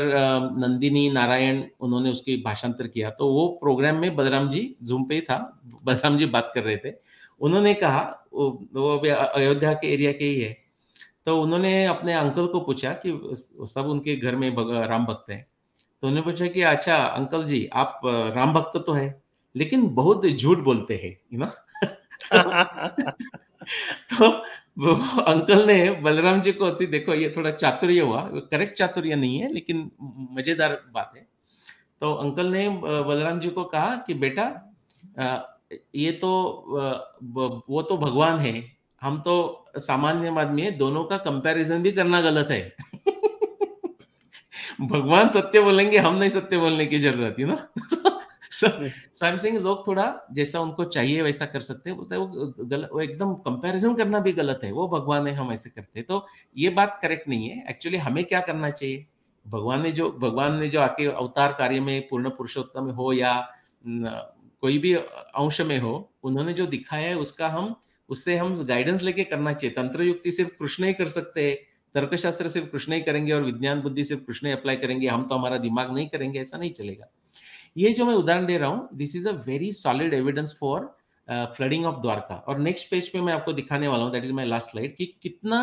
नंदिनी 0.59 1.09
नारायण 1.09 1.63
उन्होंने 1.79 2.11
उसकी 2.11 2.37
भाषांतर 2.37 2.87
किया। 2.87 3.09
तो 3.09 3.33
वो 3.33 3.47
प्रोग्राम 3.61 3.95
में 3.95 4.15
बलराम 4.15 4.49
जी 4.49 4.75
जूम 4.83 5.05
पे 5.05 5.15
ही 5.15 5.21
था, 5.21 5.59
बलराम 5.83 6.17
जी 6.17 6.25
बात 6.25 6.51
कर 6.55 6.63
रहे 6.63 6.77
थे। 6.77 6.93
उन्होंने 7.41 7.73
कहा, 7.73 8.27
वो 8.33 8.97
अभी 8.97 9.09
अयोध्या 9.09 9.73
के 9.73 9.93
एरिया 9.93 10.11
के 10.11 10.25
ही 10.25 10.41
है। 10.41 10.57
तो 11.25 11.41
उन्होंने 11.41 11.85
अपने 11.85 12.13
अंकल 12.13 12.47
को 12.47 12.59
पूछा 12.59 12.91
कि 13.05 13.19
सब 13.67 13.85
उनके 13.85 14.15
घर 14.15 14.35
में 14.35 14.49
राम 14.87 15.05
भक्त 15.05 15.31
हैं। 15.31 15.45
तो 16.03 16.07
उन्होंने 16.07 16.31
पूछा 16.31 16.47
कि 16.47 16.61
अच्छा 16.61 16.97
अंकल 16.97 17.43
जी, 17.45 17.69
आप 17.73 18.01
राम 18.05 18.53
भक्त 18.53 18.83
तो 18.85 18.93
है, 18.93 19.21
लेकिन 19.55 19.87
बहुत 19.95 20.25
झूठ 20.27 20.57
बोलते 20.57 20.95
हैं 20.95 21.17
यू 21.33 21.39
नो? 21.39 21.47
तो 24.19 24.43
वो 24.77 25.21
अंकल 25.21 25.67
ने 25.67 25.91
बलराम 25.91 26.41
जी 26.41 26.51
को 26.51 26.71
देखो, 26.71 27.13
ये 27.13 27.33
थोड़ा 27.37 27.51
चातुर्य 27.51 27.99
हुआ। 27.99 28.21
करेक्ट 28.51 28.77
चातुर्य 28.77 29.15
नहीं 29.15 29.39
है, 29.39 29.53
लेकिन 29.53 29.91
मज़ेदार 30.31 30.81
बात 30.93 31.11
है। 31.15 31.27
तो 32.01 32.13
अंकल 32.13 32.47
ने 32.47 32.69
बलराम 32.69 33.39
जी 33.39 33.49
को 33.49 33.63
कहा 33.63 34.03
कि 34.07 34.13
बेटा 34.13 34.73
ये 35.95 36.11
तो 36.11 36.31
वो 37.67 37.81
तो 37.81 37.97
भगवान 37.97 38.39
है। 38.39 38.71
हम 39.01 39.21
तो 39.21 39.65
सामान्य 39.77 40.39
आदमी 40.39 40.61
है, 40.61 40.71
दोनों 40.71 41.03
का 41.03 41.17
कंपैरिजन 41.17 41.81
भी 41.81 41.91
करना 41.91 42.21
गलत 42.21 42.47
है। 42.51 42.75
भगवान 44.81 45.29
सत्य 45.29 45.61
बोलेंगे, 45.61 45.97
हम 45.97 46.15
नहीं 46.15 46.29
सत्य 46.29 46.57
बोलने 46.57 46.85
की 46.85 46.99
ज़रूरत 46.99 47.35
है 47.39 47.45
ना 47.45 47.67
सो 48.51 49.37
सिंह 49.37 49.59
लोग 49.61 49.87
थोड़ा 49.87 50.27
जैसा 50.33 50.59
उनको 50.59 50.83
चाहिए 50.85 51.21
वैसा 51.21 51.45
कर 51.45 51.59
सकते 51.59 51.89
हैं। 51.89 51.97
बोलते 51.97 52.15
हैं 52.15 52.21
वो 52.21 52.53
गलत 52.65 52.89
वो 52.93 53.01
एकदम 53.01 53.33
कंपैरिजन 53.33 53.95
करना 53.95 54.19
भी 54.19 54.31
गलत 54.31 54.59
है। 54.63 54.71
वो 54.71 54.87
भगवान 54.87 55.27
है 55.27 55.33
हम 55.33 55.51
ऐसे 55.51 55.69
करते 55.69 55.99
हैं। 55.99 56.05
तो 56.07 56.27
ये 56.57 56.69
बात 56.69 56.99
करेक्ट 57.01 57.27
नहीं 57.29 57.49
है। 57.49 57.63
एक्चुअली 57.69 57.97
हमें 57.97 58.23
क्या 58.25 58.39
करना 58.41 58.69
चाहिए? 58.71 59.05
भगवान 59.47 59.81
ने 59.81 59.91
जो 59.91 60.11
भगवान 60.11 60.59
ने 60.59 60.69
जो 60.69 60.81
आके 60.81 61.05
अवतार 61.05 61.53
कार्य 61.53 61.79
में 61.79 62.07
पूर्ण 62.09 62.29
पुरुषोत्तम 62.29 62.89
हो 62.91 63.13
या 63.13 63.33
कोई 64.61 64.77
भी 64.77 64.93
अंश 64.93 65.61
में 65.61 65.79
हो 65.79 65.93
उन्होंने 66.23 66.53
जो 66.53 66.65
दिखाया 66.67 67.07
है 67.07 67.17
उसका 67.17 67.47
हम 67.47 67.75
उससे 68.09 68.37
हम 68.37 68.55
गाइडेंस 68.65 69.01
लेके 69.01 69.23
करना 69.23 69.53
चाहिए। 69.53 69.75
तंत्र 69.75 70.03
युक्ति 70.03 70.31
सिर्फ़ 70.31 70.51
कृष्ण 70.59 70.83
ही 70.83 70.93
कर 70.93 71.07
सकते 71.07 71.49
हैं। 71.49 71.57
तर्कशास्त्र 71.95 72.47
सिर्फ़ 72.47 72.67
कृष्ण 72.69 72.93
ही 72.93 73.01
करेंगे 73.01 73.31
और 73.33 73.43
विज्ञान 73.43 73.81
बुद्धि 73.81 74.03
सिर्फ़ 74.03 74.23
कृष्ण 74.23 74.47
ही 74.47 74.53
अप्लाई 74.53 74.75
करेंगे। 74.75 75.07
हम 75.07 75.27
तो 75.27 75.35
हमारा 75.35 75.57
दिमाग 75.57 75.93
नहीं 75.93 76.07
करेंगे 76.09 76.39
ऐसा 76.41 76.57
नहीं 76.57 76.71
चलेगा। 76.71 77.05
ये 77.75 77.93
जो 77.93 78.05
मैं 78.05 78.13
उदाहरण 78.13 78.45
दे 78.45 78.57
रहा 78.57 78.69
हूँ 78.69 78.89
this 78.93 79.15
is 79.15 79.27
a 79.29 79.31
very 79.47 79.71
solid 79.73 80.13
evidence 80.13 80.55
for 80.59 80.95
flooding 81.27 81.85
of 81.85 82.01
Dwarka 82.01 82.35
और 82.47 82.59
नेक्स्ट 82.59 82.89
पेज 82.91 83.09
पे 83.09 83.21
मैं 83.21 83.33
आपको 83.33 83.53
दिखाने 83.53 83.87
वाला 83.87 84.03
हूँ 84.03 84.11
that 84.11 84.25
is 84.25 84.33
my 84.33 84.45
last 84.45 84.71
slide 84.71 84.95
कि 84.95 85.05
कितना 85.23 85.61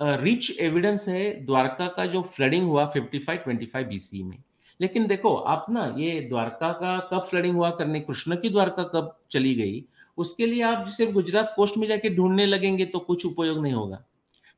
रिच 0.00 0.50
uh, 0.52 0.58
एविडेंस 0.58 1.08
है 1.08 1.44
द्वारका 1.46 1.86
का 1.86 2.06
जो 2.06 2.22
फ्लडिंग 2.36 2.66
हुआ 2.68 2.84
55 2.92 3.38
25 3.46 3.84
बीसी 3.88 4.22
में। 4.22 4.36
लेकिन 4.80 5.06
देखो 5.06 5.34
आप 5.34 5.66
ना 5.70 5.84
ये 5.98 6.20
द्वारका 6.20 6.72
का 6.72 6.98
कब 7.12 7.22
फ्लडिंग 7.22 7.56
हुआ 7.56 7.70
करने 7.70 8.00
कृष्ण 8.00 8.36
की 8.36 8.48
द्वारका 8.48 8.82
कब 8.84 9.14
चली 9.30 9.54
गई 9.54 9.84
उसके 10.18 10.46
लिए 10.46 10.62
आप 10.62 10.86
सिर्फ़ 10.86 11.12
गुजरात 11.12 11.52
कोस्ट 11.56 11.76
में 11.78 11.86
जाके 11.86 12.08
ढूँढने 12.16 12.46
लगेंगे 12.46 12.84
तो 12.84 12.98
कुछ 12.98 13.26
उपयोग 13.26 13.62
नहीं 13.62 13.72
होगा। 13.72 13.96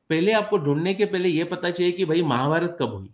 पहले 0.09 0.31
आपको 0.31 0.57
ढूँढने 0.57 0.93
के 0.93 1.05
पहले 1.05 1.29
ये 1.29 1.43
पता 1.43 1.69
चाहिए 1.71 1.91
कि 1.91 2.05
भाई 2.05 2.21
महाभारत 2.21 2.77
कब 2.81 2.93
हुई। 2.93 3.09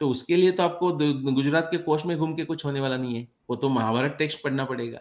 तो 0.00 0.08
उसके 0.08 0.36
लिए 0.36 0.50
तो 0.50 0.62
आपको 0.62 0.92
गुजरात 1.32 1.68
के 1.70 1.76
कोस्ट 1.76 2.06
में 2.06 2.16
घूम 2.18 2.34
के 2.34 2.44
कुछ 2.44 2.64
होने 2.64 2.80
वाला 2.80 2.96
नहीं 2.96 3.16
है। 3.16 3.28
वो 3.50 3.56
तो 3.56 3.68
महाभारत 3.68 4.14
टेक्स्ट 4.18 4.42
पढ़ना 4.42 4.64
पड़ेगा। 4.64 4.98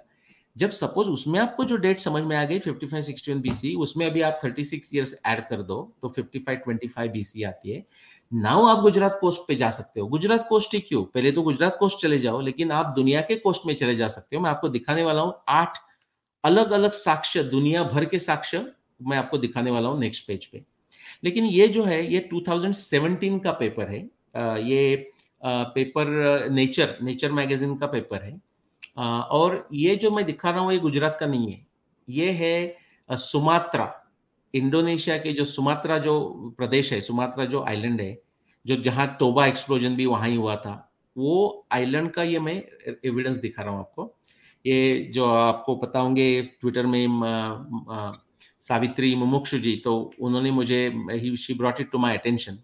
जब 0.55 0.69
सपोज़ 0.69 1.07
उसमें 1.09 1.39
आपको 1.39 1.63
जो 1.63 1.77
डेट 1.77 1.99
समझ 1.99 2.23
में 2.23 2.35
आ 2.37 2.43
गई 2.45 2.59
फिफ्टी 2.59 2.87
फाइव 2.87 3.03
55 3.03 3.23
61 3.23 3.41
बीसी 3.41 3.73
उसमें 3.75 4.05
अभी 4.05 4.21
आप 4.21 4.39
36 4.43 4.89
इयर्स 4.93 5.15
ऐड 5.25 5.47
कर 5.47 5.61
दो 5.61 5.95
तो 6.01 6.09
55 6.09 6.61
25 6.67 7.07
बीसी 7.07 7.43
आती 7.43 7.71
है। 7.71 7.85
नाउ 8.33 8.65
आप 8.65 8.79
गुजरात 8.79 9.17
कोस्ट 9.21 9.41
पे 9.47 9.55
जा 9.55 9.69
सकते 9.69 9.99
हो। 9.99 10.07
गुजरात 10.07 10.45
कोस्ट 10.49 10.73
ही 10.73 10.79
क्यों? 10.79 11.03
पहले 11.03 11.31
तो 11.31 11.41
गुजरात 11.41 11.77
कोस्ट 11.79 11.99
चले 11.99 12.19
जाओ, 12.19 12.41
लेकिन 12.41 12.71
आप 12.71 12.93
दुनिया 12.95 13.21
के 13.21 13.35
कोस्ट 13.35 13.65
में 13.65 13.75
चले 13.75 13.95
जा 13.95 14.07
सकते 14.07 14.35
हो। 14.35 14.41
मैं 14.41 14.49
आपको 14.49 14.69
दिखाने 14.69 15.03
वाला 15.03 15.21
हूँ 15.21 15.33
आठ 15.49 15.77
अलग 16.43 16.71
अलग 16.71 16.91
साक्ष्य, 16.91 17.43
दुनिया 17.43 17.83
भर 17.83 18.05
के 18.05 18.19
साक्ष्य 18.19 18.71
मैं 19.01 19.17
आपको 19.17 19.37
दिखाने 19.37 19.71
वाला 19.71 19.89
हूँ 19.89 19.99
नेक्स्ट 19.99 20.27
पेज 20.27 20.45
पे। 20.45 20.63
लेकिन 21.23 21.45
ये 21.45 21.67
जो 21.67 21.83
है, 21.83 22.13
ये 22.13 22.29
2017 22.33 23.39
का 23.39 23.51
पेपर 23.51 23.89
है। 23.89 24.09
ये 24.35 25.11
पेपर, 25.43 26.47
नेचर 26.51 26.97
नेचर 27.01 27.31
मैगजीन 27.31 27.75
का 27.77 27.87
पेपर 27.87 28.23
है। 28.23 28.39
और 28.97 29.67
ये 29.73 29.95
जो 29.95 30.11
मैं 30.11 30.25
दिखा 30.25 30.49
रहा 30.49 30.59
हूँ 30.59 30.71
ये 30.73 30.79
गुजरात 30.79 31.17
का 31.19 31.25
नहीं 31.27 31.51
है। 31.51 31.65
ये 32.07 32.31
है 32.31 32.77
सुमात्रा, 33.09 33.91
इंडोनेशिया 34.53 35.17
के 35.17 35.31
जो 35.33 35.45
सुमात्रा 35.45 35.97
जो 35.97 36.19
प्रदेश 36.57 36.91
है, 36.93 36.99
सुमात्रा 37.01 37.45
जो 37.45 37.63
आइलैंड 37.63 38.01
है, 38.01 38.17
जो 38.65 38.75
जहाँ 38.77 39.15
टोबा 39.19 39.45
एक्सप्लोजन 39.47 39.95
भी 39.95 40.05
वहाँ 40.05 40.29
ही 40.29 40.35
हुआ 40.35 40.55
था, 40.55 40.81
वो 41.15 41.65
आइलैंड 41.71 42.11
का 42.11 42.23
ये 42.23 42.39
मैं 42.39 42.55
एविडेंस 43.05 43.35
दिखा 43.37 43.63
रहा 43.63 43.71
हूँ 43.71 43.79
आपको। 43.79 44.15
ये 44.65 45.09
जो 45.13 45.25
आपको 45.25 45.75
पता 45.75 45.99
होंगे 45.99 46.41
ट्विटर 46.61 46.85
में 46.85 47.07
सावित्री 48.61 49.15
मुमुक्षु 49.15 49.57
जी 49.59 49.75
तो 49.77 49.93
उन्होंने 50.19 50.51
मुझे, 50.51 50.87
he 51.11 51.35
she 51.37 51.53
brought 51.53 51.81
it 51.81 51.91
to 51.91 51.97
my 51.97 52.17
attention 52.17 52.57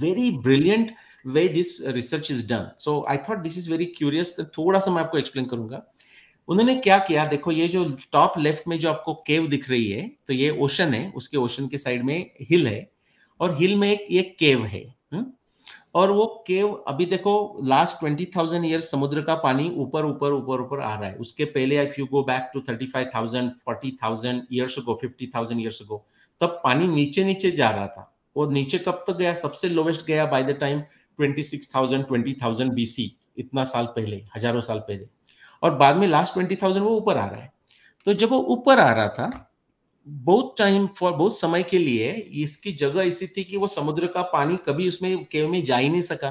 very 0.00 0.30
brilliant 0.38 0.90
way 1.26 1.46
this 1.48 1.80
research 1.88 2.30
is 2.30 2.46
done 2.48 2.68
so 2.78 3.04
I 3.08 3.16
thought 3.28 3.38
this 3.38 3.58
is 3.58 3.70
very 3.70 3.84
curious 3.96 4.36
थोड़ा 4.58 4.78
सा 4.80 4.90
मैं 4.90 5.02
आपको 5.02 5.18
एक्सप्लेन 5.18 5.46
करूँगा। 5.46 5.82
उन्होंने 6.48 6.74
क्या 6.76 6.98
किया? 7.00 7.24
देखो, 7.26 7.52
ये 7.52 7.68
जो 7.68 7.84
टॉप 8.12 8.38
लेफ़्ट 8.38 8.68
में 8.68 8.78
जो 8.78 8.90
आपको 8.90 9.14
केव 9.26 9.46
दिख 9.48 9.68
रही 9.70 9.90
है 9.90 10.08
तो 10.26 10.32
ये 10.32 10.50
ओशन 10.60 10.94
है, 10.94 11.10
उसके 11.12 11.36
ओशन 11.38 11.68
के 11.68 11.78
साइड 11.78 12.04
में 12.04 12.30
हिल 12.50 12.66
है, 12.66 12.90
और 13.40 13.54
हिल 13.56 13.76
में 13.76 13.90
एक, 13.90 14.06
ये 14.10 14.22
केव 14.38 14.64
है 14.64 14.82
हुँ? 15.14 15.24
और 15.94 16.10
वो 16.10 16.26
केव 16.46 16.72
अभी 16.88 17.06
देखो 17.06 17.60
लास्ट 17.64 17.98
ट्वेंटी 17.98 18.24
थाउज़ेंड 18.36 18.64
ईयर 18.64 18.80
समुद्र 18.80 19.22
का 19.22 19.34
पानी 19.36 19.68
ऊपर 19.76 20.06
ऊपर 20.06 20.32
ऊपर 20.32 20.60
ऊपर 20.60 20.80
आ 20.80 20.94
रहा 20.94 21.08
है। 21.08 21.14
उसके 21.16 21.44
पहले 21.46 21.82
if 21.82 21.94
you 21.98 22.06
go 22.06 22.22
back 22.24 22.50
to 22.54 22.60
thirty 22.68 22.86
five 22.86 23.10
thousand 23.14 23.50
forty 23.64 23.96
thousand 24.02 24.42
years 24.52 24.78
go 24.86 24.94
fifty 25.00 25.30
thousand 25.34 25.60
years 25.60 25.82
go 25.88 26.04
तब 26.40 26.60
पानी 26.64 26.86
नीचे 26.88 27.24
नीचे 27.24 27.50
जा 27.52 27.70
रहा 27.70 27.86
था। 27.86 28.08
वो 28.36 28.46
नीचे 28.50 28.78
कब 28.78 29.04
तक 29.06 29.16
गया? 29.16 29.34
सबसे 29.36 29.68
लोवेस्ट 29.68 30.06
गया 30.06 30.26
by 30.26 30.42
the 30.42 30.56
time 30.60 30.80
twenty 30.80 31.42
six 31.42 31.74
thousand 31.74 32.06
twenty 32.06 32.36
thousand 32.42 32.72
BC 32.72 33.10
इतना 33.36 33.64
साल 33.64 33.86
पहले, 33.86 34.24
हज़ारों 34.36 34.60
साल 34.60 34.78
पहले। 34.80 35.06
और 35.62 35.74
बाद 35.76 35.96
में 35.96 36.06
लास्ट 36.08 36.34
ट्वेंटी 36.34 36.56
थाउज़ेंड 36.56 36.84
वो 36.84 36.96
ऊपर 36.96 37.16
आ 37.16 37.26
रहा 37.26 37.40
है। 37.40 37.52
तो 38.06 38.12
जब 38.14 38.30
वो 38.30 38.38
ऊपर 38.50 38.78
आ 38.78 38.90
रहा 38.92 39.08
था, 39.08 39.48
बहुत 40.06 40.54
टाइम 40.58 40.86
फॉर 40.98 41.12
बहुत 41.12 41.38
समय 41.38 41.62
के 41.62 41.78
लिए 41.78 42.10
इसकी 42.42 42.72
जगह 42.74 43.02
ऐसी 43.02 43.26
थी 43.26 43.44
कि 43.44 43.56
वो 43.56 43.66
समुद्र 43.66 44.06
का 44.06 44.22
पानी 44.32 44.56
कभी 44.66 44.88
उसमें 44.88 45.24
केव 45.24 45.48
में 45.48 45.62
जा 45.64 45.76
ही 45.76 45.88
नहीं 45.88 46.00
सका। 46.02 46.30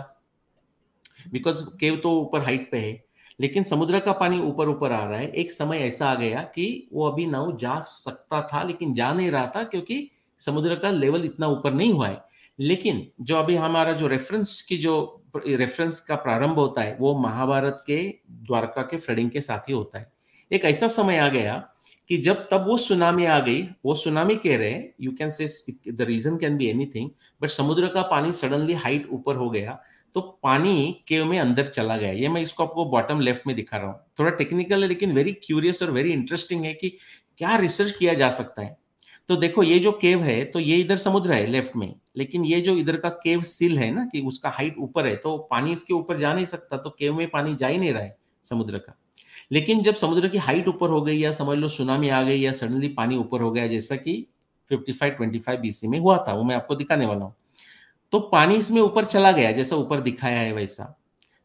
बिकॉज़ 1.32 1.64
केव 1.80 1.96
तो 1.96 2.12
ऊपर 2.22 2.44
हाइट 2.44 2.70
पे 2.72 2.78
है, 2.78 3.04
लेकिन 3.40 3.64
समुद्र 3.64 4.00
का 4.00 4.12
पानी 4.14 4.40
ऊपर 4.42 4.70
ऊपर 4.70 4.92
आ 4.92 5.04
रहा 5.04 5.20
है। 5.20 5.30
एक 5.32 5.52
समय 5.52 5.80
ऐसा 5.80 6.10
आ 6.10 6.16
गया 6.16 6.42
कि 6.56 6.90
वो 6.94 7.08
अभी 7.10 7.26
नाव 7.26 7.56
जा 7.58 7.80
सकता 7.82 8.42
था, 8.48 8.64
लेकिन 8.64 8.94
जा 8.94 9.14
नहीं 9.14 9.32
रहा 9.32 9.52
था 9.56 9.64
क्योंकि 9.64 10.10
समुद्र 10.42 10.76
का 10.76 10.90
लेवल 10.92 11.26
इतना 11.26 11.48
ऊपर 11.48 11.74
नहीं 11.74 11.94
हुआ 11.94 12.08
है। 12.08 12.22
लेकिन 12.60 13.06
जो 13.22 13.36
अभी 13.36 13.56
हमारा 13.56 13.94
जो 13.94 14.08
रेफरेंस 14.08 14.62
की 14.62 14.78
जो 14.78 15.24
रेफरेंस 15.38 16.00
का 16.00 16.16
प्रारंभ 16.18 16.56
होता 16.56 16.82
है, 16.82 16.96
वो 17.00 17.18
महाभारत 17.20 17.84
के 17.88 18.02
द्वारका 18.30 18.82
के 18.82 18.98
फ्लडिंग 18.98 19.30
के 19.32 19.42
साथ 19.42 19.70
ही 19.70 19.74
होता 19.74 20.00
है। 20.00 20.12
एक 20.52 20.66
ऐसा 20.66 20.88
समय 20.90 21.18
आ 21.18 21.28
गया 21.30 21.56
कि 22.10 22.18
जब 22.18 22.46
तब 22.52 22.66
वो 22.68 22.76
सुनामी 22.80 23.26
आ 23.26 23.40
गई, 23.40 23.62
वो 23.86 23.94
सुनामी 23.96 24.36
कह 24.36 24.58
रहे 24.58 24.70
हैं 24.72 24.94
you 25.02 25.12
can 25.12 25.30
say 25.30 25.46
the 25.90 26.02
reason 26.02 26.38
can 26.38 26.58
be 26.58 26.68
anything 26.68 27.10
but 27.42 27.50
समुद्र 27.50 27.88
का 27.88 28.02
पानी 28.02 28.32
सडनली 28.32 28.74
हाइट 28.76 29.08
ऊपर 29.12 29.36
हो 29.36 29.50
गया 29.50 29.80
तो 30.16 30.22
पानी 30.44 31.04
केव 31.08 31.26
में 31.26 31.38
अंदर 31.40 31.68
चला 31.68 31.98
गया। 31.98 32.12
ये 32.12 32.30
मैं 32.30 32.42
इसको 32.42 32.64
आपको 32.64 32.86
बॉटम 32.86 33.20
लेफ़्ट 33.20 33.48
में 33.48 33.56
दिखा 33.56 33.78
रहा 33.78 33.88
हूँ। 33.88 34.00
थोड़ा 34.20 34.32
टेक्निकल 34.32 34.82
है, 34.82 34.88
लेकिन 34.88 35.12
वेरी 35.14 35.32
क्यूरियस 35.44 35.82
और 35.84 35.92
वेरी 35.92 36.12
इंटरेस्टिंग 36.14 36.66
है 36.66 36.74
कि 36.74 36.90
क्या 37.38 37.56
रिसर्च 37.56 37.92
किया 37.92 38.14
जा 38.14 38.30
सकता 38.30 38.62
है। 38.62 38.78
तो 39.32 39.36
देखो, 39.36 39.64
ये 39.64 39.78
जो 39.80 39.92
केव 39.92 40.24
है 40.24 40.44
तो 40.46 40.60
ये 40.60 40.78
इधर 40.78 40.96
समुद्र 40.98 41.34
है 41.34 41.46
लेफ़्ट 41.46 41.76
में। 41.76 41.94
लेकिन 42.18 42.46
ये 42.46 42.60
जो 42.62 42.76
इधर 42.78 42.96
का 42.98 43.10
केव 43.10 43.42
सिल 43.42 43.78
है 43.80 43.90
ना, 43.92 44.04
कि 44.06 44.22
उसका 44.22 44.50
हाइट 44.50 44.76
ऊपर 44.80 45.08
है 45.08 45.16
तो 45.16 45.38
पानी 45.52 45.72
इसके 45.72 45.94
ऊपर 45.94 46.18
जा 46.18 46.34
नहीं 46.34 46.46
सकता 46.46 46.78
तो 46.78 46.90
केव 46.90 47.16
में 47.18 47.30
पानी 47.30 47.56
जा 47.56 47.68
ही 47.68 47.78
नहीं 47.78 47.94
रहा 47.94 48.04
है 48.04 48.16
समुद्र 48.46 48.78
का। 48.78 48.96
लेकिन 49.52 49.82
जब 49.84 49.96
समुद्र 49.96 50.28
की 50.28 50.38
हाइट 50.38 50.68
ऊपर 50.68 50.90
हो 50.90 51.02
गई 51.02 51.18
या 51.18 51.32
समझ 51.32 51.58
लो 51.58 51.68
सुनामी 51.68 52.10
आ 52.10 52.22
गई 52.22 52.40
या 52.40 52.52
सडनली 52.52 52.88
पानी 52.88 53.18
ऊपर 53.18 53.42
हो 53.42 53.52
गया, 53.52 53.68
जैसा 53.68 53.96
कि 53.96 54.28
55 54.72 55.18
25 55.20 55.60
बीसी 55.60 55.88
में 55.88 56.00
हुआ 56.00 56.18
था, 56.18 56.34
वो 56.34 56.44
मैं 56.44 56.56
आपको 56.56 56.76
दिखाने 56.76 57.06
वाला 57.06 57.26
हूँ। 57.26 57.36
तो 58.14 58.20
पानी 58.20 58.56
इसमें 58.56 58.82
ऊपर 58.82 59.06
चला 59.06 59.32
गया, 59.32 59.52
जैसा 59.52 59.76
ऊपर 59.76 60.02
दिखाया 60.02 60.40
है 60.40 60.54
वैसा। 60.54 60.96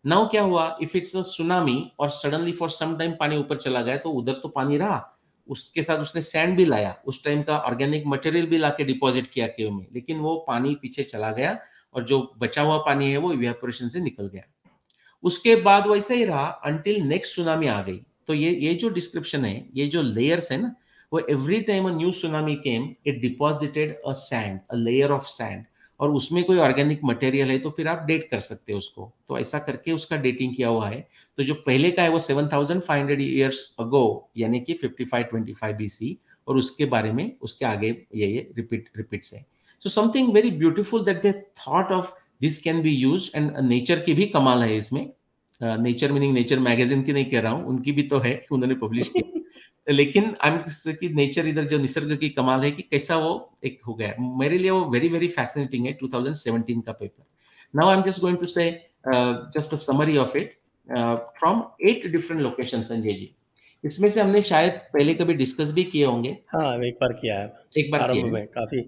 नाउ 0.04 0.28
क्या 0.28 0.42
हुआ? 0.42 0.76
इफ़ 0.82 0.96
इट्स 0.96 1.16
अ 1.16 1.22
सुनामी 1.22 1.92
और 1.98 2.10
सडनली 2.10 2.52
फॉर 2.52 2.70
सम 2.70 2.96
टाइम 2.96 3.12
पानी 3.20 3.36
ऊपर 3.36 3.56
चला 3.56 3.82
गया 3.82 3.96
तो 3.96 4.10
उधर 4.10 4.32
तो 4.32 4.48
पानी 4.48 4.76
रहा 4.76 5.04
उसके 5.48 5.82
साथ 5.82 5.98
उसने 5.98 6.22
सैंड 6.22 6.56
भी 6.56 6.64
लाया। 6.64 6.96
उस 7.06 7.24
टाइम 7.24 7.42
का 7.42 7.58
ऑर्गेनिक 7.58 8.04
मटेरियल 8.06 8.46
भी 8.46 8.58
लाके 8.58 8.84
डिपॉजिट 8.84 9.26
किया 9.26 9.46
केव 9.46 9.70
में। 9.70 9.86
लेकिन 9.94 10.18
वो 10.18 10.44
पानी 10.48 10.74
पीछे 10.74 11.02
चला 11.02 11.30
गया 11.30 11.58
और 11.94 12.04
जो 12.04 12.34
बचा 12.38 12.62
हुआ 12.62 12.78
पानी 12.78 13.10
है 13.10 13.16
वो 13.16 13.32
इवेपोरेशन 13.32 13.88
से 13.88 14.00
निकल 14.00 14.28
गया। 14.28 14.42
उसके 15.24 15.56
बाद 15.56 15.86
वैसे 15.86 16.14
ही 16.14 16.24
रहा 16.24 16.46
अंटिल 16.46 17.02
नेक्स्ट 17.02 17.36
सुनामी 17.36 17.66
आ 17.66 17.82
गई। 17.82 18.00
तो 18.26 18.34
ये 18.34 18.50
ये 18.50 18.74
जो 18.74 18.88
डिस्क्रिप्शन 18.88 19.44
है, 19.44 19.68
ये 19.74 19.86
जो 19.86 20.02
लेयर्स 20.02 20.52
है 20.52 20.58
ना, 20.58 20.74
वो 21.12 21.18
every 21.30 21.60
time 21.60 21.88
a 21.88 21.92
new 21.92 22.10
tsunami 22.10 22.54
came 22.54 22.94
it 23.06 23.20
deposited 23.20 24.00
a 24.06 24.12
sand 24.12 24.60
a 24.70 24.76
layer 24.76 25.10
of 25.10 25.24
sand 25.24 25.64
और 26.00 26.10
उसमें 26.10 26.42
कोई 26.44 26.58
ऑर्गेनिक 26.58 27.00
मटेरियल 27.04 27.50
है 27.50 27.58
तो 27.58 27.70
फिर 27.70 27.88
आप 27.88 28.04
डेट 28.06 28.28
कर 28.30 28.40
सकते 28.40 28.72
हैं 28.72 28.78
उसको। 28.78 29.10
तो 29.28 29.38
ऐसा 29.38 29.58
करके 29.58 29.92
उसका 29.92 30.16
डेटिंग 30.16 30.54
किया 30.56 30.68
हुआ 30.68 30.88
है। 30.88 31.00
तो 31.38 31.42
जो 31.42 31.54
पहले 31.66 31.90
का 31.90 32.02
है, 32.02 32.08
वो 32.08 32.18
7500 32.18 33.20
इयर्स 33.20 33.60
अगो 33.80 34.30
यानी 34.36 34.60
कि 34.60 34.74
5525 34.74 35.72
बीसी 35.76 36.16
और 36.48 36.56
उसके 36.56 36.84
बारे 36.86 37.12
में 37.12 37.30
उसके 37.42 37.64
आगे 37.66 37.88
ये 38.14 38.26
ये 38.26 38.48
रिपीट 38.56 38.88
रिपीट्स 38.96 39.34
है। 39.34 39.44
So 39.82 39.88
something 39.90 40.32
very 40.34 40.50
beautiful 40.50 41.04
that 41.04 41.22
they 41.22 41.32
thought 41.58 41.92
of 41.92 42.12
this 42.40 42.58
can 42.62 42.82
be 42.82 42.90
use 42.90 43.30
and 43.36 43.56
nature 43.58 44.00
की 44.00 44.14
भी 44.14 44.26
कमाल 44.26 44.62
है 44.62 44.76
इसमें। 44.76 45.10
नेचर 45.60 46.12
मीनिंग 46.12 46.32
नेचर 46.34 46.58
मैगजीन 46.58 47.02
की 47.02 47.12
नहीं 47.12 47.24
कह 47.24 47.40
रहा 47.40 47.52
हूँ, 47.52 47.66
उनकी 47.66 47.92
भी 47.92 48.02
तो 48.02 48.18
है 48.18 48.34
उन्होंने 48.52 48.74
पब्लिश 48.74 49.08
की 49.08 49.22
लेकिन 49.86 50.34
आई 50.40 50.50
एम 50.50 50.58
की 50.90 51.08
नेचर 51.14 51.46
इधर 51.46 51.64
जो 51.64 51.78
निसर्ग 51.78 52.16
की 52.16 52.28
कमाल 52.28 52.64
है 52.64 52.70
कि 52.70 52.82
कैसा 52.82 53.16
वो 53.16 53.58
एक 53.64 53.80
हो 53.88 53.94
गया। 53.94 54.14
मेरे 54.38 54.58
लिए 54.58 54.70
वो 54.70 54.84
वेरी 54.90 55.08
वेरी 55.08 55.28
फैसिनेटिंग 55.28 55.86
है 55.86 55.92
2017 55.94 56.82
का 56.82 56.92
paper 56.92 57.24
now 57.74 57.88
I 57.88 57.96
am 57.96 58.02
just 58.02 58.20
going 58.20 58.38
to 58.38 58.46
say 58.46 58.70
just 59.56 59.74
a 59.74 59.76
summary 59.76 60.16
of 60.18 60.36
it 60.38 60.58
from 61.38 61.62
eight 61.88 62.06
different 62.06 62.42
location 62.42 62.82
Sanjay 62.82 63.12
ji 63.12 63.34
इसमें 63.84 64.08
से 64.10 64.20
हमने 64.20 64.42
शायद 64.42 64.72
पहले 64.94 65.14
कभी 65.14 65.34
डिस्कस 65.34 65.72
भी 65.72 65.82
किए 65.84 66.04
होंगे। 66.04 66.30
हाँ 66.54 66.76
एक 66.84 66.98
बार 67.00 67.12
किया 67.12 67.38
है। 67.38 67.52
एक 67.78 67.90
बार 67.92 68.12
किया 68.12 68.26
में 68.26 68.46
काफ़ी 68.46 68.78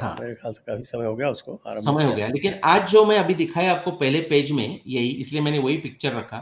हाँ। 0.00 0.16
मेरे 0.20 0.34
ख्याल 0.34 0.52
से 0.52 0.62
काफ़ी 0.66 0.82
समय 0.84 1.06
हो 1.06 1.14
गया 1.16 1.28
उसको 1.30 1.60
समय 1.66 2.04
हो 2.04 2.12
गया। 2.14 2.26
लेकिन 2.28 2.54
आज 2.64 2.90
जो 2.90 3.04
मैं 3.04 3.18
अभी 3.18 3.34
दिखाया 3.34 3.72
आपको 3.72 3.90
पहले 3.92 4.20
पेज 4.30 4.50
में 4.52 4.80
यही 4.86 5.08
इसलिए 5.08 5.42
मैंने 5.42 5.58
वही 5.58 5.76
पिक्चर 5.76 6.12
रखा। 6.12 6.38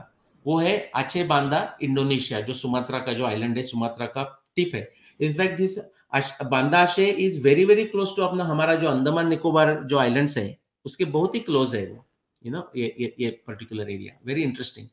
वो 0.46 0.58
है 0.58 0.90
आचे 0.94 1.24
बांदा 1.24 1.78
इंडोनेशिया 1.82 2.40
जो 2.40 2.52
सुमात्रा 2.52 2.98
का 2.98 3.12
जो 3.12 3.26
आइलैंड 3.26 3.56
है 3.56 3.62
सुमात्रा 3.62 4.06
का 4.06 4.46
टिप 4.56 4.70
है। 4.74 4.92
In fact 5.20 5.56
this 5.56 5.78
Banda 6.44 6.78
Aceh 6.78 7.06
is 7.06 7.42
very 7.42 7.64
very 7.64 7.84
close 7.84 8.16
to 8.16 8.22
अपना 8.22 8.44
हमारा 8.44 8.74
जो 8.74 8.88
अंडमान 8.88 9.28
निकोबार 9.28 9.84
जो 9.84 9.98
आइलैंड्स 9.98 10.38
है 10.38 10.58
उसके 10.84 11.04
बहुत 11.04 11.34
ही 11.34 11.40
क्लोज 11.40 11.74
है 11.74 11.86
वो 11.86 12.06
यू 12.46 12.52
नो 12.52 12.72
ये 12.76 12.96
ये 13.00 13.14
ये 13.20 13.30
पर्टिकुलर 13.46 13.90
एरिया 13.90 14.18
वेरी 14.26 14.42
इंटरेस्टिंग 14.42 14.88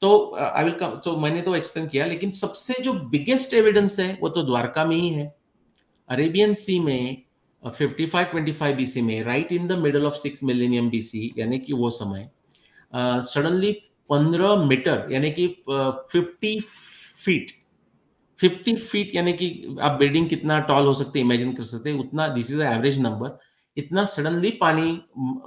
तो 0.00 0.36
आई 0.36 0.64
विल 0.64 0.74
कम 0.74 1.00
तो 1.04 1.16
मैंने 1.16 1.42
तो 1.42 1.54
एक्सप्लेन 1.54 1.86
किया 1.86 2.06
लेकिन 2.06 2.30
सबसे 2.30 2.82
जो 2.82 2.92
बिगेस्ट 2.92 3.54
एविडेंस 3.54 4.00
है 4.00 4.18
वो 4.22 4.28
तो 4.28 4.42
द्वारका 4.42 4.84
में 4.84 4.96
ही 4.96 5.08
है। 5.08 5.36
अरेबियन 6.08 6.52
सी 6.52 6.80
में 6.80 7.22
55 7.66 8.24
25 8.34 8.74
बीसी 8.74 9.02
में 9.02 9.24
right 9.24 9.52
in 9.52 9.68
the 9.68 9.72
middle 9.72 10.06
of 10.06 10.14
six 10.14 10.44
millennium 10.44 10.90
BC 10.90 11.34
यानी 11.38 11.58
कि 11.58 11.72
वो 11.72 11.90
समय 11.90 12.30
सडनली 12.94 13.72
uh, 13.72 13.95
पंद्रह 14.10 14.56
मीटर, 14.64 15.06
यानी 15.12 15.30
कि 15.30 15.46
फिफ्टी 16.12 16.58
फीट 17.24 17.50
फिफ्टी 18.40 18.74
फीट 18.76 19.14
यानी 19.14 19.32
कि 19.32 19.76
आप 19.80 19.98
बिल्डिंग 19.98 20.28
कितना 20.28 20.58
टॉल 20.60 20.86
हो 20.86 20.94
सकते 20.94 21.20
इमेजिन 21.20 21.52
कर 21.52 21.62
सकते 21.62 21.92
उतना 21.98 22.26
दिस 22.28 22.50
इज़ 22.50 22.62
एवरेज 22.62 22.98
नंबर 22.98 23.38
इतना 23.76 24.04
सडनली 24.04 24.50
पानी 24.50 24.90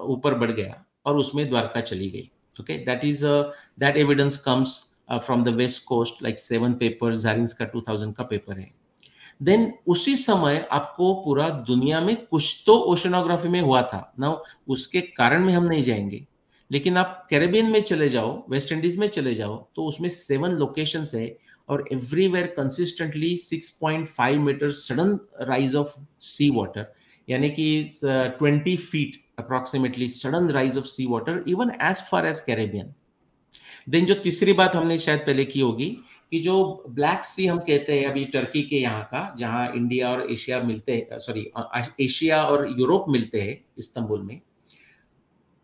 ऊपर 0.08 0.34
बढ़ 0.34 0.52
गया 0.52 0.84
और 1.06 1.18
उसमें 1.18 1.48
द्वारका 1.50 1.82
चली 1.82 2.10
गई। 2.10 2.30
Okay 2.60 2.78
that 2.86 3.06
is 3.06 3.26
that 3.26 3.98
evidence 3.98 4.38
comes 4.38 4.82
from 5.14 5.44
the 5.44 5.50
west 5.56 5.84
coast 5.86 6.24
like 6.24 6.40
seven 6.40 6.74
paper 6.74 7.16
जारिंस 7.16 7.54
का 7.54 7.66
2000 7.66 8.14
का 8.14 8.24
पेपर 8.24 8.60
है। 8.60 8.72
देन 9.42 9.72
उसी 9.88 10.16
समय 10.16 10.68
आपको 10.72 11.14
पूरा 11.16 11.50
दुनिया 11.68 12.02
में 12.02 12.16
कुछ 12.26 12.64
तो 12.66 12.76
ओशनोग्राफी 12.92 13.50
में 13.50 13.62
हुआ 13.62 13.82
था। 13.84 14.14
ना 14.20 14.42
उसके 14.68 15.02
कारण 15.02 15.46
में 15.46 15.54
हम 15.54 15.64
नहीं 15.64 15.84
जाएँगे। 15.84 16.26
लेकिन 16.72 16.98
आप 16.98 17.28
कैरेबियन 17.30 17.72
में 17.72 17.82
चले 17.82 18.10
जाओ, 18.10 18.46
वेस्ट 18.50 18.72
इंडीज 18.72 18.98
में 18.98 19.08
चले 19.08 19.36
जाओ 19.36 19.70
तो 19.76 19.86
उसमें 19.86 20.10
सेवन 20.10 20.52
लोकेशन 20.52 21.06
है 21.16 21.38
और 21.70 21.86
everywhere 21.94 22.48
consistently 22.48 23.36
6.5 23.38 24.38
metre 24.38 24.72
sudden 24.72 25.20
rise 25.42 25.76
of 25.76 25.94
sea 26.22 26.50
water 26.50 26.94
यानी 27.30 27.50
कि 27.50 27.86
twenty 28.02 28.76
feet 28.78 29.22
approximately 29.40 30.10
sudden 30.10 30.50
rise 30.50 30.78
of 30.78 30.86
sea 30.86 31.06
water 31.06 31.44
even 31.48 31.72
as 31.82 32.02
far 32.02 32.26
as 32.26 32.40
Caribbean 32.40 32.94
then 33.90 34.06
जो 34.06 34.14
तीसरी 34.14 34.54
बात 34.54 34.76
हमने 34.76 34.98
शायद 35.00 35.20
पहले 35.20 35.46
की 35.46 35.60
होगी 35.60 35.98
कि 36.32 36.40
जो 36.40 36.86
ब्लैक 36.90 37.24
सी 37.24 37.46
हम 37.46 37.60
कहते 37.60 38.00
हैं 38.00 38.06
अभी 38.06 38.26
टर्की 38.26 38.62
के 38.62 38.76
यहाँ 38.76 39.04
का, 39.04 39.36
जहाँ 39.38 39.72
इंडिया 39.76 40.10
और 40.10 40.32
एशिया 40.32 40.60
मिलते 40.60 40.94
हैं 40.94 41.20
सॉरी 41.20 41.52
एशिया 42.02 42.44
और 42.44 42.76
यूरोप 42.80 43.06
मिलते 43.10 43.42
हैं 43.42 43.66
इस्तंबुल 43.78 44.22
में 44.22 44.42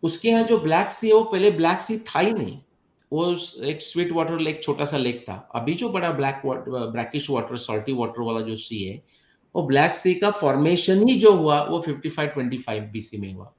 उसके 0.06 0.30
यहाँ 0.30 0.44
जो 0.44 0.58
ब्लैक 0.60 0.90
सी 0.90 1.08
है, 1.08 1.14
वो 1.14 1.24
पहले 1.24 1.52
ब्लैक 1.52 1.82
सी 1.82 1.98
था 2.08 2.20
ही 2.20 2.34
नहीं। 2.34 2.58
वो 3.12 3.26
एक 3.66 3.82
स्वीट 3.82 4.12
वाटर 4.12 4.40
लेक 4.40 4.64
छोटा 4.64 4.86
सा 4.86 4.98
लेक 4.98 5.24
था। 5.30 5.36
अभी 5.56 5.74
जो 5.74 5.90
बड़ा 5.90 6.12
black 6.12 6.42
blackish 6.46 7.30
water 7.30 7.58
salty 7.58 7.94
water 7.94 8.22
वाला 8.22 8.42
जो 8.42 8.56
सी 8.56 8.84
है, 8.84 9.02
वो 9.56 9.64
ब्लैक 9.68 9.96
सी 9.96 10.14
का 10.16 10.32
फॉर्मेशन 10.32 11.08
ही 11.08 11.16
जो 11.16 11.32
हुआ, 11.34 11.62
वो 11.64 11.80
55 11.82 12.34
25 12.36 12.92
बीसी 12.92 13.18
में 13.18 13.34
हुआ। 13.34 13.52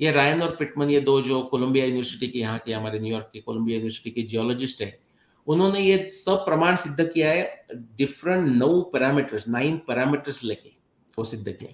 ये 0.00 0.10
रायन 0.10 0.42
और 0.42 0.54
पिटमन 0.56 0.90
ये 0.90 1.00
दो 1.00 1.20
जो 1.22 1.42
कोलंबिया 1.42 1.84
यूनिवर्सिटी 1.84 2.28
के 2.28 2.38
यहाँ 2.38 2.58
के, 2.58 2.72
हमारे 2.72 2.98
न्यूयॉर्क 3.00 3.28
के 3.32 3.40
कोलंबिया 3.40 3.76
यूनिवर्सिटी 3.76 4.10
के 4.10 4.22
जियोलॉजिस्ट 4.22 4.82
है, 4.82 4.98
उन्होंने 5.46 5.80
ये 5.80 6.08
सब 6.08 6.44
प्रमाण 6.44 6.76
सिद्ध 6.76 7.04
किया 7.04 7.30
है 7.30 7.66
डिफरेंट 7.96 8.48
नौ 8.48 8.80
पैरामीटर्स 8.92 9.48
नाइन 9.48 9.76
पैरामीटर्स 9.88 10.42
लेके 10.44 10.70
वो 11.18 11.24
सिद्ध 11.24 11.48
किया। 11.48 11.72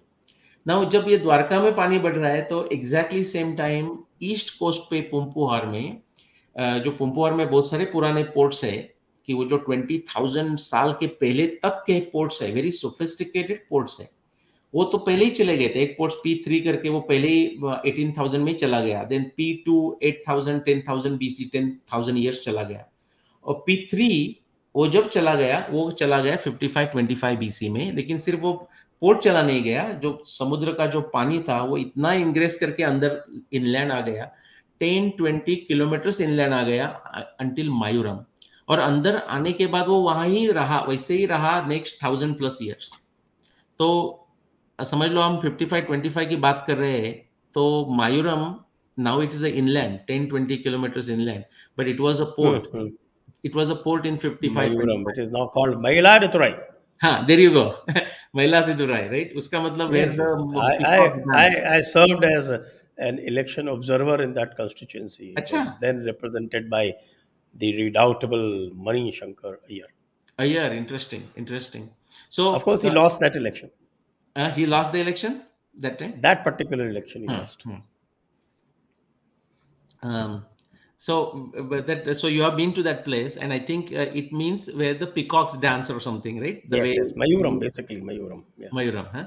ना 0.67 0.83
जब 0.91 1.09
ये 1.09 1.17
द्वारका 1.19 1.61
में 1.63 1.75
पानी 1.77 1.99
बढ़ 1.99 2.15
रहा 2.15 2.31
है 2.31 2.43
तो 2.43 2.65
exactly 2.73 3.25
same 3.25 3.55
time 3.57 3.97
east 4.23 4.59
coast 4.59 4.91
पे 4.91 5.01
पुम्पुहार 5.11 5.67
में 5.67 6.01
जो 6.57 6.91
पुम्पुहार 6.91 7.33
में 7.35 7.49
बहुत 7.51 7.71
सारे 7.71 7.85
पुराने 7.87 8.23
पोर्ट्स 8.25 8.63
है, 8.65 8.77
कि 9.29 9.35
वो 9.35 9.45
जो 9.45 9.57
ट्वेंटी 9.59 9.99
थाउज़ेंड 10.09 10.57
साल 10.59 10.93
के 11.01 11.07
पहले 11.07 11.47
तक 11.63 11.83
के 11.87 11.99
पोर्ट्स 12.13 12.41
है 12.43 12.51
वेरी 12.53 12.71
सोफिस्टिकेटेड 12.73 13.61
पोर्ट्स 13.71 14.01
है, 14.01 14.09
वो 14.75 14.85
तो 14.85 14.99
पहले 14.99 15.25
ही 15.25 15.31
चले 15.31 15.57
गए 15.59 15.69
थे। 15.69 15.83
एक 15.83 15.95
पोर्ट्स 15.99 16.17
पी 16.25 16.35
थ्री 16.45 16.61
करके 16.61 16.89
वो 16.89 17.01
पहले 17.03 17.29
ही 17.29 17.45
एटीन 17.87 18.13
थाउज़ेंड 18.19 18.45
में 18.45 18.53
चला 18.55 18.81
गया। 18.81 19.03
Then 19.05 19.31
P 19.37 19.53
to 19.67 19.99
eight 20.03 20.23
thousand 20.29 20.63
ten 20.65 20.83
thousand 20.89 21.17
B 21.19 21.31
C 21.31 21.45
ten 21.53 21.71
thousand 21.93 22.19
years 22.19 22.41
चला 22.45 22.63
गया। 22.63 22.85
और 23.45 23.63
पी 23.67 23.77
थ्री 23.91 24.39
वो 24.75 24.87
जब 24.89 25.09
चला 25.09 25.35
गया, 25.35 25.67
वो 25.71 25.91
चला 25.93 26.21
गया 26.23 26.37
fifty 26.37 26.69
five 26.69 26.89
twenty 26.89 27.15
five 27.15 27.39
BC 27.39 27.69
में, 27.69 27.93
लेकिन 27.93 28.19
सिर्फ़ 28.19 28.41
वो 28.41 28.69
पोर्ट 29.03 29.21
चला 29.21 29.43
नहीं 29.43 29.63
गया 29.63 29.89
जो 30.03 30.23
समुद्र 30.27 30.73
का 30.73 30.87
जो 30.87 31.01
पानी 31.13 31.39
था 31.49 31.61
वो 31.63 31.77
इतना 31.79 32.13
इंग्रेस 32.13 32.57
करके 32.61 32.83
अंदर 32.83 33.23
इनलैंड 33.53 33.93
आ 33.93 34.01
गया 34.01 34.25
टेन 34.81 35.11
ट्वेंटी 35.11 35.57
किलोमीटर 35.69 36.23
इनलैंड 36.23 36.55
आ 36.55 36.63
गया 36.63 36.87
अंटिल 37.41 37.71
मायूरम 37.71 38.19
और 38.69 38.79
अंदर 38.79 39.17
आने 39.29 39.53
के 39.53 39.67
बाद 39.67 39.87
वो 39.87 40.01
वहाँ 40.03 40.27
ही 40.29 40.47
रहा 40.53 40.81
वैसे 40.89 41.17
ही 41.17 41.27
रहा 41.27 41.61
नेक्स्ट 41.69 42.03
थाउज़ेंड 42.03 42.37
प्लस 42.39 42.59
ईयर्स 42.63 42.93
तो 43.81 43.89
समझ 44.79 45.11
लो 45.11 45.21
हम 45.21 45.41
फिफ्टी 45.41 45.67
फाइव 45.67 45.85
ट्वेंटी 45.85 46.09
फाइव 46.09 46.29
की 46.29 46.37
बात 46.37 46.65
कर 46.67 46.77
रहे 46.77 46.99
हैं 46.99 47.15
तो 47.55 47.65
Mayuram 47.97 48.55
now 48.99 49.23
it 49.23 49.35
is 49.35 49.45
a 49.47 49.49
inland 49.59 49.99
ten 50.07 50.27
twenty 50.27 50.57
kilometre 50.57 51.11
inland 51.13 51.45
but 51.79 51.89
it 51.89 52.01
was 52.01 52.23
a 52.23 52.27
port 52.37 52.91
it 53.45 53.57
was 53.57 53.73
a 53.73 53.75
port 53.85 54.07
in 54.07 54.17
fifty 54.17 54.49
five 54.55 54.83
it 55.11 55.19
is 55.19 55.33
now 55.33 55.47
called 55.49 55.81
Mayiladuthurai. 55.87 56.53
There 57.03 57.39
you 57.39 57.53
go. 57.53 57.79
Mayiladurai, 58.35 59.11
right? 59.11 59.35
Uska 59.37 59.61
matlab 59.65 59.95
yes, 59.95 60.17
where 60.17 60.39
I, 60.63 61.47
I, 61.47 61.77
I, 61.77 61.81
served 61.81 62.25
as 62.25 62.49
a, 62.49 62.65
an 62.99 63.19
election 63.21 63.69
observer 63.69 64.23
in 64.23 64.35
that 64.35 64.57
constituency. 64.57 65.35
Then 65.81 66.05
represented 66.05 66.69
by 66.69 66.95
the 67.55 67.83
redoubtable 67.83 68.71
Mani 68.75 69.13
Shankar 69.13 69.61
Iyer. 69.71 69.89
Iyer, 70.39 70.73
interesting, 70.73 71.29
interesting. 71.37 71.91
So 72.29 72.55
of 72.55 72.65
course 72.65 72.83
he 72.83 72.89
uh, 72.89 72.95
lost 72.95 73.21
that 73.21 73.37
election. 73.37 73.71
Uh, 74.37 74.51
he 74.51 74.67
lost 74.67 74.93
the 74.93 75.01
election 75.01 75.43
that 75.79 75.99
time. 75.99 76.21
That 76.21 76.45
particular 76.45 76.89
election 76.89 77.23
he 77.23 77.29
hmm. 77.29 77.35
lost. 77.35 77.63
Hmm. 77.63 77.77
Um, 80.03 80.47
so 80.98 81.52
but 81.70 81.88
that 81.88 82.16
so 82.16 82.28
you 82.28 82.42
have 82.42 82.56
been 82.56 82.74
to 82.74 82.84
that 82.84 83.04
place 83.04 83.38
and 83.38 83.52
i 83.52 83.60
think 83.60 83.92
uh, 83.92 84.22
it 84.22 84.32
means 84.32 84.72
where 84.74 84.94
the 84.94 85.08
peacocks 85.08 85.58
dance 85.58 85.90
or 85.90 86.00
something 86.00 86.40
right 86.40 86.70
the 86.70 86.78
yes, 86.78 86.84
way 86.84 86.94
yes. 86.94 87.12
mayuram 87.24 87.60
basically 87.60 88.02
mayuram 88.02 88.44
yeah. 88.58 88.70
mayuram 88.72 89.10
huh 89.12 89.26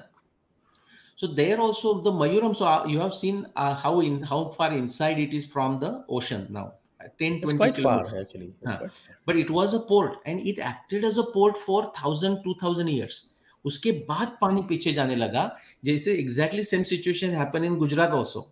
so 1.16 1.26
there 1.26 1.60
also 1.60 2.00
the 2.02 2.10
mayuram 2.10 2.54
so 2.54 2.66
uh, 2.66 2.86
you 2.86 2.98
have 2.98 3.14
seen 3.14 3.46
uh, 3.56 3.74
how 3.74 4.00
in 4.00 4.22
how 4.22 4.40
far 4.56 4.72
inside 4.72 5.18
it 5.18 5.34
is 5.34 5.44
from 5.44 5.78
the 5.80 5.92
ocean 6.08 6.46
now 6.50 6.72
uh, 7.00 7.08
10 7.18 7.40
20 7.42 7.56
quite 7.58 7.76
far 7.76 8.00
actually 8.20 8.54
huh. 8.64 8.78
quite 8.78 8.90
far. 8.90 9.16
but 9.26 9.36
it 9.36 9.50
was 9.50 9.74
a 9.74 9.80
port 9.80 10.18
and 10.24 10.40
it 10.40 10.58
acted 10.58 11.04
as 11.04 11.18
a 11.18 11.24
port 11.38 11.58
for 11.58 11.80
1000 11.82 12.44
2000 12.44 12.94
years 12.98 13.24
उसके 13.66 13.92
बाद 14.08 14.36
पानी 14.40 14.60
पीछे 14.68 14.92
जाने 14.92 15.14
लगा 15.16 15.44
जैसे 15.84 16.12
exactly 16.18 16.62
same 16.62 16.82
situation 16.90 17.30
happen 17.34 17.64
in 17.64 17.76
Gujarat 17.76 18.10
also 18.18 18.42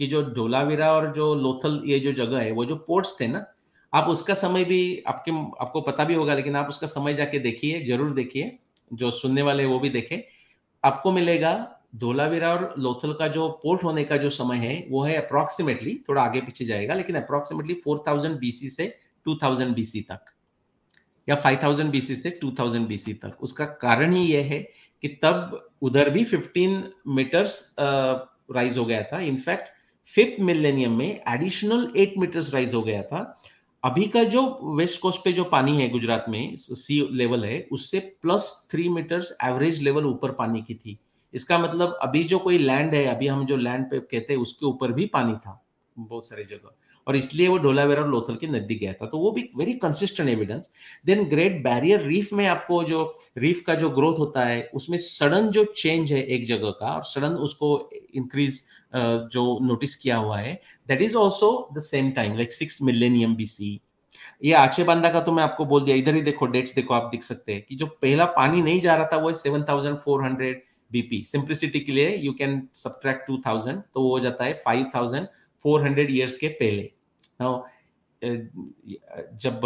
कि 0.00 0.06
जो 0.06 0.22
ढोलावीरा 0.34 0.92
और 0.92 1.12
जो 1.12 1.34
लोथल, 1.34 1.82
ये 1.86 1.98
जो 2.00 2.12
जगह 2.14 2.38
है, 2.38 2.50
वो 2.52 2.64
जो 2.64 2.76
पोर्ट्स 2.76 3.14
थे 3.20 3.26
ना, 3.26 3.44
आप 3.92 4.08
उसका 4.08 4.34
समय 4.34 4.64
भी, 4.64 5.02
आपके, 5.06 5.30
आपको 5.60 5.80
पता 5.80 6.04
भी 6.04 6.14
होगा, 6.14 6.34
लेकिन 6.34 6.56
आप 6.56 6.68
उसका 6.68 6.86
समय 6.86 7.14
जाके 7.14 7.38
देखिए, 7.38 7.82
ज़रूर 7.84 8.12
देखिए, 8.14 8.58
जो 8.90 9.10
सुनने 9.10 9.42
वाले 9.42 9.64
वो 9.64 9.78
भी 9.78 9.88
देखें। 9.88 10.18
आपको 10.84 11.12
मिलेगा 11.12 11.52
धोलावीरा 11.96 12.52
और 12.52 12.74
लोथल 12.78 13.12
का 13.12 13.28
जो 13.28 13.48
पोर्ट 13.62 13.82
होने 13.84 14.04
का 14.04 14.16
जो 14.16 14.30
समय 14.30 14.56
है, 14.56 14.86
वो 14.90 15.02
है 15.02 15.16
अप्रोक्सीमेटली 15.16 15.94
थोड़ा 16.08 16.22
आगे 16.22 16.40
पीछे 16.40 16.64
जाएगा, 16.64 16.94
लेकिन 16.94 17.16
अप्रोक्सीमेटली 17.16 17.74
4000 17.86 18.38
बीसी 18.38 18.68
से 18.68 18.86
2000 19.26 19.74
बीसी 19.74 20.00
तक, 20.02 20.32
या 21.28 21.34
5000 21.36 21.86
बीसी 21.86 22.16
से 22.16 22.38
2000 22.42 22.86
बीसी 22.86 23.14
तक। 23.14 23.42
उसका 23.42 23.64
कारण 23.82 24.14
ही 24.14 24.24
यह 24.24 24.44
है 24.44 24.60
कि 25.02 25.08
तब 25.22 25.60
उधर 25.82 26.10
भी 26.10 26.24
15 26.26 26.82
मीटर्स 27.08 27.76
राइज 27.80 28.78
हो 28.78 28.84
गया 28.84 29.02
था। 29.02 29.20
इनफैक्ट 29.22 29.68
फिफ्थ 30.06 30.40
मिलेनियम 30.40 30.98
में 30.98 31.20
एडिशनल 31.28 31.92
एट 31.96 32.14
मीटर्स 32.18 32.54
राइज 32.54 32.74
हो 32.74 32.82
गया 32.82 33.02
था। 33.02 33.42
अभी 33.84 34.04
का 34.04 34.24
जो 34.24 34.60
वेस्ट 34.62 35.00
कोस्ट 35.00 35.20
पे 35.24 35.32
जो 35.32 35.44
पानी 35.44 35.82
है 35.82 35.88
गुजरात 35.88 36.24
में 36.28 36.56
सी 36.56 37.08
लेवल 37.12 37.44
है, 37.44 37.68
उससे 37.72 37.98
plus 38.22 38.68
three 38.70 38.88
metres 38.88 39.36
average 39.44 39.82
level 39.82 40.06
ऊपर 40.06 40.30
पानी 40.30 40.62
की 40.62 40.74
थी। 40.74 40.98
इसका 41.34 41.58
मतलब 41.58 41.98
अभी 42.02 42.24
जो 42.24 42.38
कोई 42.38 42.58
लैंड 42.58 42.94
है, 42.94 43.04
अभी 43.06 43.26
हम 43.26 43.46
जो 43.46 43.56
लैंड 43.56 43.90
पे 43.90 43.98
कहते 43.98 44.32
हैं, 44.32 44.40
उसके 44.40 44.66
ऊपर 44.66 44.92
भी 44.92 45.06
पानी 45.06 45.34
था। 45.34 45.66
बहुत 45.98 46.28
सारी 46.28 46.44
जगह। 46.44 46.70
और 47.06 47.16
इसलिए 47.16 47.48
वो 47.48 47.56
डोलावेरा 47.58 48.02
और 48.02 48.08
लोथल 48.08 48.36
के 48.36 48.46
नज़दीक 48.48 48.80
गया 48.80 48.92
था। 48.92 49.06
तो 49.06 49.18
वो 49.18 49.30
भी 49.32 49.48
very 49.56 49.72
consistent 49.82 50.28
evidence 50.28 50.70
then 51.06 51.24
Great 51.28 51.62
Barrier 51.64 52.02
Reef 52.02 52.32
में 52.32 52.46
आपको 52.46 52.82
जो 52.84 53.02
रीफ 53.38 53.62
का 53.66 53.74
जो 53.74 53.90
ग्रोथ 53.90 54.18
होता 54.18 54.44
है, 54.44 54.62
उसमें 54.74 54.98
सडन 55.00 55.48
जो 55.50 55.64
चेंज 55.76 56.12
है 56.12 56.22
एक 56.24 56.46
जगह 56.46 56.70
का 56.80 56.94
और 56.94 57.04
सडन 57.04 57.34
उसको 57.40 57.90
इंक्रीज 58.14 58.64
जो 59.32 59.58
नोटिस 59.62 59.96
किया 59.96 60.16
हुआ 60.16 60.38
है 60.38 60.60
that 60.88 61.02
is 61.02 61.16
also 61.16 61.68
the 61.74 61.80
same 61.82 62.10
time 62.12 62.36
like 62.36 62.52
six 62.52 62.82
millennium 62.82 63.36
BC 63.36 63.80
ये 64.44 64.52
आचे 64.54 64.84
बांदा 64.84 65.08
का 65.12 65.20
तो 65.20 65.32
मैं 65.32 65.42
आपको 65.42 65.64
बोल 65.64 65.84
दिया, 65.84 65.96
इधर 65.96 66.14
ही 66.14 66.20
देखो 66.22 66.46
डेट्स 66.46 66.74
देखो, 66.74 66.94
आप 66.94 67.08
देख 67.10 67.22
सकते 67.22 67.52
हैं 67.52 67.62
कि 67.62 67.76
जो 67.76 67.86
पहला 67.86 68.24
पानी 68.36 68.62
नहीं 68.62 68.80
जा 68.80 68.94
रहा 68.94 69.08
था, 69.12 69.16
वो 69.16 69.32
seven 69.34 69.64
thousand 69.68 69.96
four 69.98 70.24
hundred 70.24 70.62
BP 70.90 71.22
simplicity 71.24 71.80
के 71.80 71.92
लिए 71.92 72.16
you 72.16 72.32
can 72.32 72.62
subtract 72.74 73.26
two 73.26 73.36
thousand 73.46 73.82
तो 73.94 74.02
वो 74.02 74.10
हो 74.10 74.20
जाता 74.20 74.44
है 74.44 74.54
five 74.64 74.90
thousand 74.94 75.26
four 75.64 75.82
hundred 75.82 76.10
years 76.10 76.36
के 76.36 76.48
पहले। 76.60 76.90
जब 79.36 79.60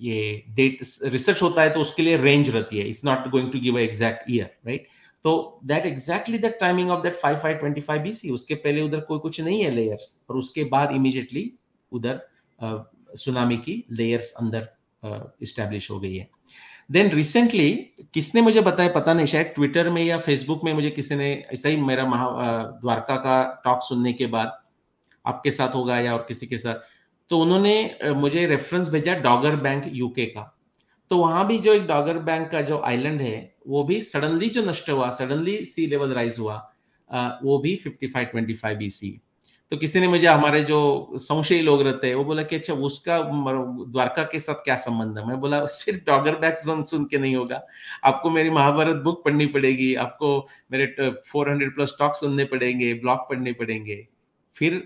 ये 0.00 0.44
डेट 0.50 0.80
रिसर्च 1.04 1.42
होता 1.42 1.62
है 1.62 1.70
तो 1.70 1.80
उसके 1.80 2.02
लिए 2.02 2.16
रेंज 2.16 2.48
रहती 2.50 2.78
है। 2.78 2.88
It's 2.88 3.04
not 3.04 3.28
going 3.30 3.52
to 3.52 3.60
give 3.60 3.78
exact 3.78 4.30
year 4.30 4.50
right 4.66 4.86
तो 5.24 5.60
that 5.64 5.86
exactly 5.86 6.38
the 6.38 6.52
timing 6.60 6.90
of 6.90 7.02
that 7.02 7.16
five 7.16 7.36
five 7.38 7.56
twenty 7.56 7.80
five 7.80 8.02
B 8.02 8.12
C 8.12 8.30
उसके 8.30 8.54
पहले 8.56 8.82
उधर 8.82 9.00
कोई 9.00 9.18
कुछ 9.18 9.40
नहीं 9.40 9.62
है 9.62 9.70
लेयर्स 9.70 10.16
और 10.30 10.36
उसके 10.36 10.64
बाद 10.66 10.92
इमीडिएटली 10.92 11.50
उधर 11.92 12.20
सुनामी 13.16 13.56
की 13.58 13.82
लेयर्स 13.90 14.32
अंदर 14.32 14.68
इस्टेब्लिश 15.42 15.90
हो 15.90 15.98
गई 16.00 16.16
है। 16.16 16.28
देन 16.90 17.10
रिसेंटली 17.10 17.72
किसने 18.14 18.40
मुझे 18.40 18.60
बताया, 18.60 18.88
पता 18.88 19.12
नहीं, 19.14 19.26
शायद 19.26 19.46
ट्विटर 19.54 19.88
में 19.90 20.02
या 20.04 20.18
फेसबुक 20.18 20.64
में 20.64 20.72
मुझे 20.72 20.90
किसी 20.90 21.14
ने, 21.14 21.32
ऐसा 21.52 21.68
ही 21.68 21.76
मेरा 21.78 22.06
महा 22.06 22.28
द्वारका 22.80 23.16
का 23.16 23.62
टॉक 23.64 23.82
सुनने 23.82 24.12
के 24.12 24.26
बाद 24.26 24.61
आपके 25.24 25.50
साथ 25.50 25.74
होगा 25.74 25.98
या 25.98 26.14
और 26.14 26.24
किसी 26.28 26.46
के 26.46 26.58
साथ। 26.58 26.90
तो 27.30 27.38
उन्होंने 27.38 28.12
मुझे 28.14 28.46
रेफरेंस 28.46 28.88
भेजा 28.88 29.14
डॉगर 29.20 29.56
बैंक 29.56 29.84
यूके 29.92 30.26
का। 30.26 30.48
तो 31.10 31.16
वहाँ 31.18 31.46
भी 31.46 31.58
जो 31.58 31.72
एक 31.74 31.86
डॉगर 31.86 32.18
बैंक 32.20 32.50
का 32.50 32.60
जो 32.62 32.80
आइलैंड 32.80 33.20
है, 33.20 33.54
वो 33.68 33.84
भी 33.84 34.00
सडनली 34.00 34.48
जो 34.48 34.62
नष्ट 34.62 34.90
हुआ 34.90 35.10
सडनली 35.10 35.56
सी 35.64 35.86
लेवल 35.86 36.12
राइज 36.12 36.38
हुआ 36.38 36.56
वो 37.42 37.58
भी 37.58 37.74
55 37.76 38.30
25 38.32 38.76
बीसी 38.76 39.20
तो 39.72 39.76
किसी 39.76 40.00
ने 40.00 40.08
मुझे, 40.08 40.26
हमारे 40.26 40.60
जो 40.62 40.78
संशयी 41.14 41.60
लोग 41.62 41.82
रहते 41.82 42.06
हैं, 42.06 42.14
वो 42.14 42.24
बोला 42.24 42.42
कि 42.42 42.56
अच्छा 42.56 42.74
उसका 42.74 43.18
द्वारका 43.18 44.22
के 44.22 44.38
साथ 44.38 44.54
क्या 44.54 44.74
संबंध 44.76 45.18
है? 45.18 45.26
मैं 45.28 45.38
बोला, 45.40 45.64
सिर्फ़ 45.66 46.04
डॉगर 46.06 46.36
बैक 46.36 46.56
जोन 46.64 46.82
सुन 46.84 47.04
के 47.04 47.18
नहीं 47.18 47.36
होगा। 47.36 47.62
आपको 48.04 48.30
मेरी 48.30 48.50
महाभारत 48.50 48.96
बुक 48.96 49.22
पढ़नी 49.24 49.46
पड़ेगी, 49.46 49.94
आपको 49.94 50.46
मेरे 50.72 50.86
400 51.00 51.74
प्लस 51.74 51.94
टॉक 51.98 52.14
सुनने 52.14 52.44
पड़ेंगे 52.44 52.92
ब्लॉग 52.94 53.18
पढ़ने 53.30 53.52
पड़ेंगे। 53.52 53.96
फिर 54.56 54.82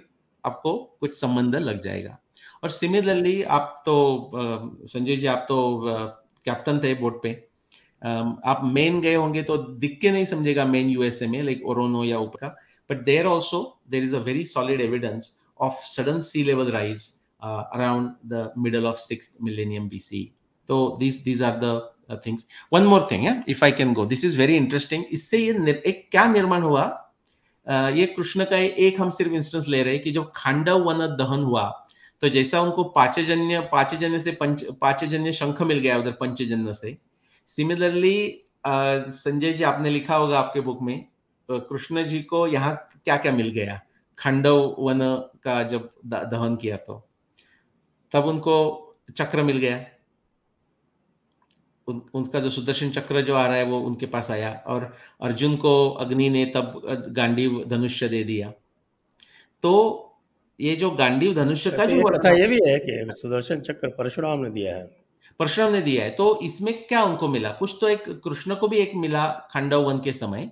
आपको 0.47 0.76
कुछ 1.01 1.18
संबंध 1.20 1.57
लग 1.57 1.82
जाएगा। 1.82 2.18
और 2.62 2.70
सिमिलरली 2.70 3.42
आप 3.42 3.82
तो 3.86 4.30
संजय 4.34 5.16
जी, 5.16 5.26
आप 5.26 5.44
तो 5.49 5.80
कैप्टन 6.47 6.78
थे 6.84 6.94
बोट 6.94 7.22
पे। 7.22 7.30
आप 8.03 8.61
मेन 8.64 9.01
गए 9.01 9.14
होंगे 9.14 9.42
तो 9.42 9.57
दिख 9.57 9.99
के 10.03 10.11
नहीं 10.11 10.24
समझेगा 10.26 10.64
मेन 10.66 10.88
यूएसए 10.88 11.26
में 11.26 11.42
लाइक 11.42 11.66
ओरोनो 11.66 12.05
या 12.05 12.18
ऊपर 12.18 12.38
का। 12.38 12.49
But 12.90 13.05
there 13.05 13.26
also 13.26 13.61
there 13.90 14.03
is 14.03 14.16
a 14.16 14.18
very 14.20 14.44
solid 14.44 14.80
evidence 14.80 15.36
of 15.61 15.84
sudden 15.86 16.20
sea 16.20 16.42
level 16.44 16.70
rise 16.72 17.09
around 17.42 18.11
the 18.26 18.53
middle 18.59 18.86
of 18.86 18.97
six 18.99 19.36
millennium 19.42 19.88
B 19.88 20.24
तो 20.68 20.97
these 21.01 21.22
these 21.24 21.42
are 21.42 21.59
the 21.64 22.20
things 22.26 22.47
one 22.72 22.82
more 22.82 23.07
thing 23.11 23.26
if 23.49 23.64
I 23.64 23.72
can 23.72 23.92
go 23.94 24.05
this 24.07 24.24
is 24.24 24.38
very 24.38 24.57
interesting 24.57 25.05
इससे 25.12 25.38
ये 25.38 25.82
एक 25.86 26.09
क्या 26.11 26.26
निर्माण 26.32 26.62
हुआ? 26.62 26.84
ये 27.66 28.06
कृष्ण 28.06 28.44
का 28.44 28.56
एक 28.56 29.00
हम 29.00 29.10
सिर्फ़ 29.10 29.32
इंस्टेंस 29.32 29.68
ले 29.68 29.82
रहे 29.82 29.94
हैं 29.94 30.02
कि 30.02 30.10
जब 30.12 30.30
खांडव 30.36 30.82
वन 30.82 31.06
दहन 31.16 31.42
हुआ 31.44 31.64
तो 32.22 32.28
जैसा 32.28 32.60
उनको 32.60 32.84
पाचजन्य 32.84 33.60
पाचजन्य 33.72 34.18
से 34.18 34.32
पंच, 34.32 34.64
पाचजन्य 34.80 35.32
शंख 35.32 35.62
मिल 35.62 35.78
गया 35.78 35.96
उधर 35.98 36.12
पंचजन्य 36.20 36.72
से। 36.72 36.96
सिमिलरली 37.48 38.42
संजय 38.66 39.52
जी, 39.52 39.64
आपने 39.64 39.90
लिखा 39.90 40.16
होगा 40.16 40.38
आपके 40.38 40.60
बुक 40.60 40.82
में 40.82 41.04
कृष्ण 41.48 42.06
जी 42.06 42.20
को 42.22 42.46
यहाँ 42.46 42.74
क्या 43.04 43.16
क्या 43.16 43.32
मिल 43.32 43.48
गया? 43.50 43.80
खंडव 44.18 44.74
वन 44.78 44.98
का 45.44 45.62
जब 45.62 45.90
दहन 46.06 46.56
किया 46.56 46.76
तो। 46.76 47.02
तब 48.12 48.26
उनको 48.26 48.56
चक्र 49.16 49.42
मिल 49.42 49.58
गया। 49.58 49.84
उन, 51.89 52.01
उनका 52.14 52.41
जो 52.41 52.51
सुदर्शन 52.51 52.91
चक्र 52.91 53.20
जो 53.20 53.34
आ 53.34 53.47
रहा 53.47 53.57
है 53.57 53.64
वो 53.64 53.78
उनके 53.80 54.07
पास 54.07 54.30
आया 54.30 54.53
और 54.66 54.93
अर्जुन 55.22 55.57
को 55.57 55.89
अग्नि 55.91 56.28
ने 56.30 56.45
तब 56.57 56.80
गांडीव 57.16 57.62
धनुष्य 57.68 58.09
दे 58.09 58.22
दिया। 58.24 58.53
तो 59.62 59.72
ये 60.61 60.76
जो 60.76 60.91
गांडीव 60.91 61.34
धनुष्य 61.34 61.70
का 61.70 61.84
जो 61.84 62.03
कथा 62.09 62.30
ये 62.30 62.47
भी 62.47 62.59
है 62.66 62.78
कि 62.78 63.14
सुदर्शन 63.16 63.61
चक्र 63.61 63.89
परशुराम 63.89 64.41
ने 64.41 64.51
दिया 64.51 64.74
है। 64.76 64.84
परशुराम 65.41 65.72
ने 65.72 65.80
दिया 65.80 66.05
है। 66.05 66.11
तो 66.11 66.39
इसमें 66.43 66.72
क्या 66.87 67.03
उनको 67.05 67.28
मिला? 67.28 67.51
कुछ 67.51 67.76
तो 67.80 67.89
एक 67.89 68.09
कृष्ण 68.24 68.55
को 68.55 68.68
भी 68.68 68.78
एक 68.78 68.93
मिला 68.97 69.26
खंडव 69.53 69.82
वन 69.82 70.01
के 70.05 70.12
समय 70.12 70.51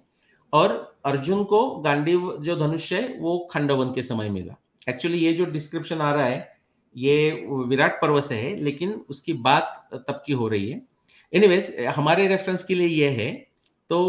और 0.52 0.96
अर्जुन 1.04 1.44
को 1.44 1.68
गांडीव 1.80 2.36
जो 2.40 2.56
धनुष्य 2.56 2.96
है 2.96 3.18
वो 3.20 3.38
खंडवन 3.52 3.92
के 3.92 4.02
समय 4.02 4.28
मिला। 4.30 4.56
एक्चुअली 4.88 5.18
ये 5.18 5.32
जो 5.32 5.44
डिस्क्रिप्शन 5.44 6.00
आ 6.00 6.12
रहा 6.14 6.24
है 6.24 6.56
ये 6.96 7.46
विराट 7.68 8.00
पर्व 8.02 8.20
से 8.20 8.34
है 8.34 8.54
लेकिन 8.56 8.92
उसकी 9.10 9.32
बात 9.32 9.88
तब 9.94 10.22
की 10.26 10.32
हो 10.32 10.48
रही 10.48 10.70
है। 10.70 10.80
एनीवेज 11.32 11.74
हमारे 11.96 12.26
रेफरेंस 12.28 12.64
के 12.64 12.74
लिए 12.74 12.88
ये 12.88 13.08
है 13.12 13.32
तो 13.90 14.00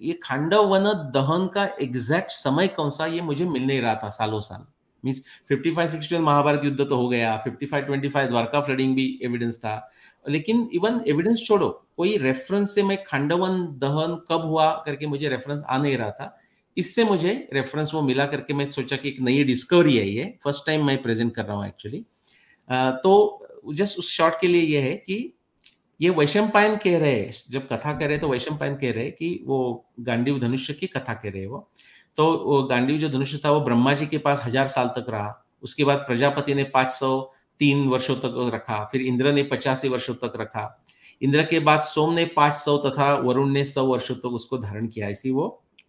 ये 0.00 0.12
खांडव 0.22 0.66
वन 0.68 0.84
दहन 1.14 1.46
का 1.54 1.64
एग्जैक्ट 1.82 2.30
समय 2.30 2.68
कौन 2.68 2.90
सा 2.90 3.06
ये 3.06 3.20
मुझे 3.22 3.44
मिल 3.46 3.66
नहीं 3.66 3.80
रहा 3.80 3.94
था 4.02 4.08
सालों 4.10 4.40
साल। 4.40 4.66
मीन्स 5.04 5.22
55 5.52 5.86
सिक्सटी 5.88 6.18
महाभारत 6.18 6.64
युद्ध 6.64 6.78
तो 6.80 6.96
हो 6.96 7.08
गया 7.08 7.42
55 7.44 7.88
25 7.88 8.28
द्वारका 8.28 8.60
फ्लडिंग 8.60 8.94
भी 8.96 9.06
एविडेंस 9.24 9.58
था। 9.58 9.90
लेकिन 10.26 10.68
इवन 10.74 11.00
एविडेंस 11.08 11.42
छोड़ो, 11.46 11.68
कोई 11.96 12.16
रेफरेंस 12.16 12.74
से 12.74 12.82
मैं 12.82 12.96
खांडवन 13.04 13.60
दहन 13.78 14.14
कब 14.30 14.44
हुआ 14.44 14.70
करके 14.86 15.06
मुझे 15.06 15.28
रेफरेंस 15.28 15.62
आ 15.62 15.76
नहीं 15.78 15.96
रहा 15.96 16.10
था, 16.10 16.36
इससे 16.76 17.04
मुझे 17.04 17.32
रेफरेंस 17.52 17.90
वो 17.94 18.02
मिला 18.02 18.26
करके 18.26 18.54
मैं 18.54 18.66
सोचा 18.68 18.96
कि 18.96 19.08
एक 19.08 19.20
नई 19.20 19.44
डिस्कवरी 19.44 19.98
आई 19.98 20.14
है 20.14 20.26
फ़र्स्ट 20.44 20.66
टाइम 20.66 20.86
मैं 20.86 21.00
प्रेजेंट 21.02 21.34
कर 21.34 21.44
रहा 21.44 21.56
हूँ 21.56 21.66
एक्चुअली 21.66 22.04
तो 22.68 23.72
जस्ट 23.74 23.98
उस 23.98 24.10
शॉर्ट 24.10 24.34
के 24.40 24.46
लिए 24.46 24.62
ये 24.62 24.80
है 24.80 24.96
कि 24.96 25.33
ये 26.00 26.10
वैशम 26.10 26.48
पायन 26.50 26.76
कह 26.76 26.98
रहे 26.98 27.12
हैं, 27.12 27.30
जब 27.50 27.66
कथा 27.68 27.92
कह 27.92 28.06
रहे 28.06 28.18
तो 28.18 28.28
वैशम 28.28 28.56
पायन 28.56 28.76
कह 28.76 28.92
रहे 28.92 29.10
कि 29.10 29.44
वो 29.46 29.84
गांडीव 30.00 30.38
धनुष्य 30.40 30.74
की 30.74 30.86
कथा 30.88 31.14
कह 31.14 31.30
रहे 31.30 31.46
वो। 31.46 31.68
तो 32.18 32.26
वो 32.38 32.62
गांडीव 32.64 32.98
जो 32.98 33.08
धनुष्य 33.08 33.40
था 33.44 33.50
वो 33.50 33.60
ब्रह्मा 33.60 33.92
जी 33.94 34.06
के 34.06 34.18
पास 34.18 34.42
हज़ार 34.44 34.66
साल 34.68 34.88
तक 34.96 35.06
रहा। 35.10 35.32
उसके 35.62 35.84
बाद 35.84 35.98
प्रजापति 35.98 36.54
ने 36.54 36.64
पाँच 36.64 36.90
सौ 36.90 37.20
तीन 37.60 37.86
वर्षों 37.88 38.14
तक 38.16 38.50
रखा, 38.54 38.84
फिर 38.84 39.00
इंद्र 39.02 39.32
ने 39.32 39.42
पचासी 39.44 39.88
वर्षों 39.88 40.14
तक 40.16 40.32
रखा। 40.36 40.64
इंद्र 41.22 41.42
के 41.44 41.58
बाद 41.60 41.80
सोम 41.82 42.14
ने 42.14 42.24
पाँच 42.36 42.54
सौ 42.54 42.76
तथा 42.80 43.14
वरुण 43.16 43.50
ने 43.50 43.64
सौ 43.64 43.84
वर्षों 43.86 44.14
तक 44.14 44.34
उसको 44.34 44.58
धारण 44.58 44.86
किया। 44.88 45.08
ऐसी 45.08 45.30
वो 45.30 45.48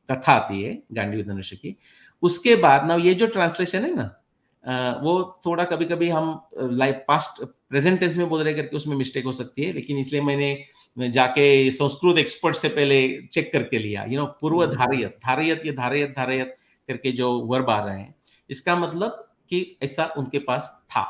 कथा 0.10 0.34
आती 0.34 0.62
है 0.64 0.78
गांडीव 0.94 1.26
धनुष्य 1.26 1.56
की। 1.56 1.76
उसके 2.24 2.56
बाद 2.58 2.86
ना 2.88 2.96
ये 2.98 3.14
जो 3.14 3.28
ट्रांसलेशन 3.28 3.86
है 3.86 3.96
ना 3.96 5.00
वो 5.04 5.42
थोड़ा 5.46 5.64
कभी 5.66 5.86
कभी 5.86 6.10
हम 6.10 6.40
लाइफ 6.58 7.04
पास्ट 7.08 7.44
प्रेजेंट 7.72 8.00
टेंस 8.00 8.18
में 8.18 8.28
बोल 8.30 8.44
रहे 8.44 8.54
करके 8.54 8.76
उसमें 8.76 8.96
मिस्टेक 8.98 9.26
हो 9.26 9.32
सकती 9.32 9.64
है 9.64 9.72
लेकिन 9.72 9.98
इसलिए 9.98 10.22
मैंने 10.22 11.10
जाके 11.12 11.72
संस्कृत 11.72 12.18
एक्सपर्ट 12.18 12.56
से 12.56 12.70
पहले 12.70 13.28
चेक 13.34 13.52
करके 13.54 13.78
लिया। 13.78 14.06
यू 14.06 14.20
नो 14.20 14.26
पूर्व 14.42 14.64
हम्म। 14.64 14.76
धारियत 14.76 15.18
धारियत 15.26 15.66
ये 15.66 15.72
धारियत 15.72 16.10
धारियत 16.10 16.56
करके 16.88 17.12
जो 17.12 17.32
वर्ब 17.42 17.70
आ 17.70 17.80
रहे 17.86 18.00
हैं 18.00 18.16
इसका 18.50 18.76
मतलब 18.76 19.22
कि 19.50 19.78
ऐसा 19.84 20.06
उनके 20.18 20.40
पास 20.40 20.86
था। 20.92 21.04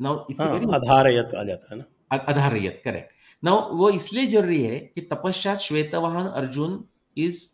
नाउ 0.00 0.24
इट्स 0.30 0.40
वेरी 0.40 0.66
आधारयत 0.74 1.34
आ 1.34 1.44
जाता 1.44 1.74
है 1.74 1.78
ना। 1.78 1.84
आधारयत 2.12 2.80
करेक्ट 2.84 3.44
नाउ 3.44 3.76
वो 3.76 3.90
इसलिए 3.90 4.26
ज़रूरी 4.26 4.62
है 4.62 4.78
कि 4.78 5.00
तपश्चात 5.00 5.58
Shwetavahan 5.58 6.26
Arjun 6.26 6.84
is 7.16 7.48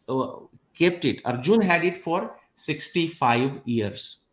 kept 0.78 1.04
it 1.04 1.22
Arjun 1.26 1.62
had 1.62 1.84
it 1.84 2.02
for 2.02 2.34
65 2.58 3.50
years 3.68 4.23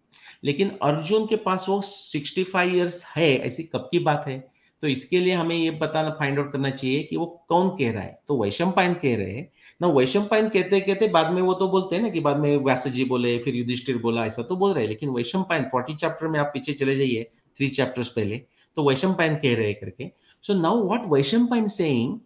लेकिन 0.43 0.71
अर्जुन 0.81 1.25
के 1.25 1.35
पास 1.35 1.65
वो 1.69 1.81
65 1.81 2.69
इयर्स 2.69 3.05
है, 3.05 3.37
ऐसी 3.37 3.63
कब 3.63 3.89
की 3.91 3.99
बात 3.99 4.23
है? 4.27 4.51
तो 4.81 4.87
इसके 4.87 5.19
लिए 5.19 5.33
हमें 5.33 5.55
ये 5.55 5.71
बताना 5.71 6.09
फाइंड 6.09 6.39
आउट 6.39 6.51
करना 6.51 6.69
चाहिए 6.69 7.03
कि 7.03 7.17
वो 7.17 7.45
कौन 7.49 7.69
कह 7.69 7.91
रहा 7.91 8.03
है। 8.03 8.19
तो 8.27 8.43
वैशम 8.43 8.71
पायन 8.71 8.93
कह 8.93 9.15
रहे 9.17 9.31
हैं। 9.31 9.51
ना 9.81 9.87
वैशम 9.87 10.23
पायन 10.23 10.49
कहते 10.49 10.79
कहते 10.79 11.07
बाद 11.07 11.31
में 11.31 11.41
वो 11.41 11.53
तो 11.53 11.67
बोलते 11.67 11.95
हैं 11.95 12.03
ना 12.03 12.09
कि 12.09 12.19
बाद 12.19 12.37
में 12.37 12.57
व्यास 12.57 12.87
जी 12.87 13.05
बोले, 13.05 13.39
फिर 13.39 13.55
युधिष्ठिर 13.55 13.97
बोला, 13.97 14.25
ऐसा 14.25 14.43
तो 14.43 14.55
बोल 14.55 14.73
रहे 14.73 14.83
हैं। 14.83 14.89
लेकिन 14.89 15.09
वैशम 15.09 15.43
पायन 15.43 15.63
फोर्टी 15.63 15.95
चैप्टर 15.95 16.27
में 16.27 16.39
आप 16.39 16.51
पीछे 16.53 16.73
चले 16.73 16.95
जाइए 16.95 17.23
थ्री 17.57 17.67
चैप्टर्स 17.67 18.07
पहले। 18.07 18.41
तो 18.75 18.89
वैशम 18.89 19.13
पायन 19.13 19.35
कह 19.35 19.55
रहे 19.55 19.73
करके। 19.73 20.11
So 20.41 20.53
now 20.53 20.87
what 20.87 21.01
Vaishampayan 21.07 21.67
saying 21.67 22.19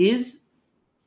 is 0.00 0.36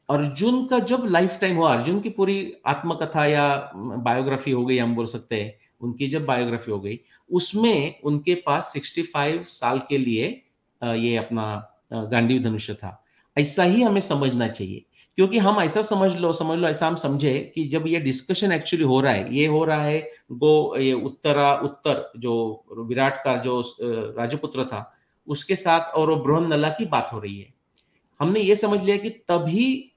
Arjun 0.09 0.65
का 0.65 0.79
जब 0.79 1.03
लाइफ 1.05 1.37
टाइम 1.41 1.55
हुआ, 1.55 1.75
अर्जुन 1.75 1.99
की 1.99 2.09
पूरी 2.09 2.53
आत्मकथा 2.65 3.25
या 3.25 3.71
बायोग्राफी 3.75 4.51
हो 4.51 4.65
गई, 4.65 4.77
हम 4.77 4.95
बोल 4.95 5.05
सकते 5.05 5.41
हैं। 5.41 5.64
उनकी 5.81 6.07
जब 6.07 6.25
बायोग्राफी 6.25 6.71
हो 6.71 6.79
गई, 6.79 6.99
उसमें 7.29 8.01
उनके 8.03 8.35
पास 8.45 8.71
65 8.73 9.45
साल 9.49 9.79
के 9.89 9.97
लिए 9.97 10.27
ये 10.81 11.15
अपना 11.17 11.45
गांडी 11.93 12.39
धनुष्य 12.39 12.73
था। 12.73 13.01
ऐसा 13.37 13.63
ही 13.63 13.81
हमें 13.81 14.01
समझना 14.01 14.47
चाहिए, 14.47 14.85
क्योंकि 15.17 15.37
हम 15.37 15.59
ऐसा 15.61 15.81
समझ 15.81 16.15
लो 16.15 16.31
समझ 16.33 16.57
लो, 16.59 16.67
ऐसा 16.67 16.87
हम 16.87 16.95
समझे 16.95 17.39
कि 17.55 17.67
जब 17.67 17.87
ये 17.87 17.99
डिस्कशन 17.99 18.51
एक्चुअली 18.51 18.85
हो 18.85 18.99
रहा 19.01 19.13
है, 19.13 19.35
ये 19.35 19.45
हो 19.47 19.63
रहा 19.65 19.83
है 19.83 20.11
गो, 20.31 20.77
ये 20.77 20.93
उत्तरा, 20.93 21.53
उत्तर 21.55 22.11
जो 22.17 22.65
विराट 22.79 23.23
का 23.23 23.35
जो 23.37 23.61
राजपुत्र 24.17 24.65
था, 24.65 24.91
उसके 25.27 25.55
साथ 25.55 25.93
और 25.95 26.11
वो 26.11 26.39
नला 26.39 26.69
की 26.69 26.85
बात 26.85 27.09
हो 27.13 27.19
रही 27.19 27.39
है। 27.39 27.53
हमने 28.19 28.39
ये 28.39 28.55
समझ 28.55 28.81
लिया 28.81 28.97
कि 28.97 29.09
तभी 29.09 29.91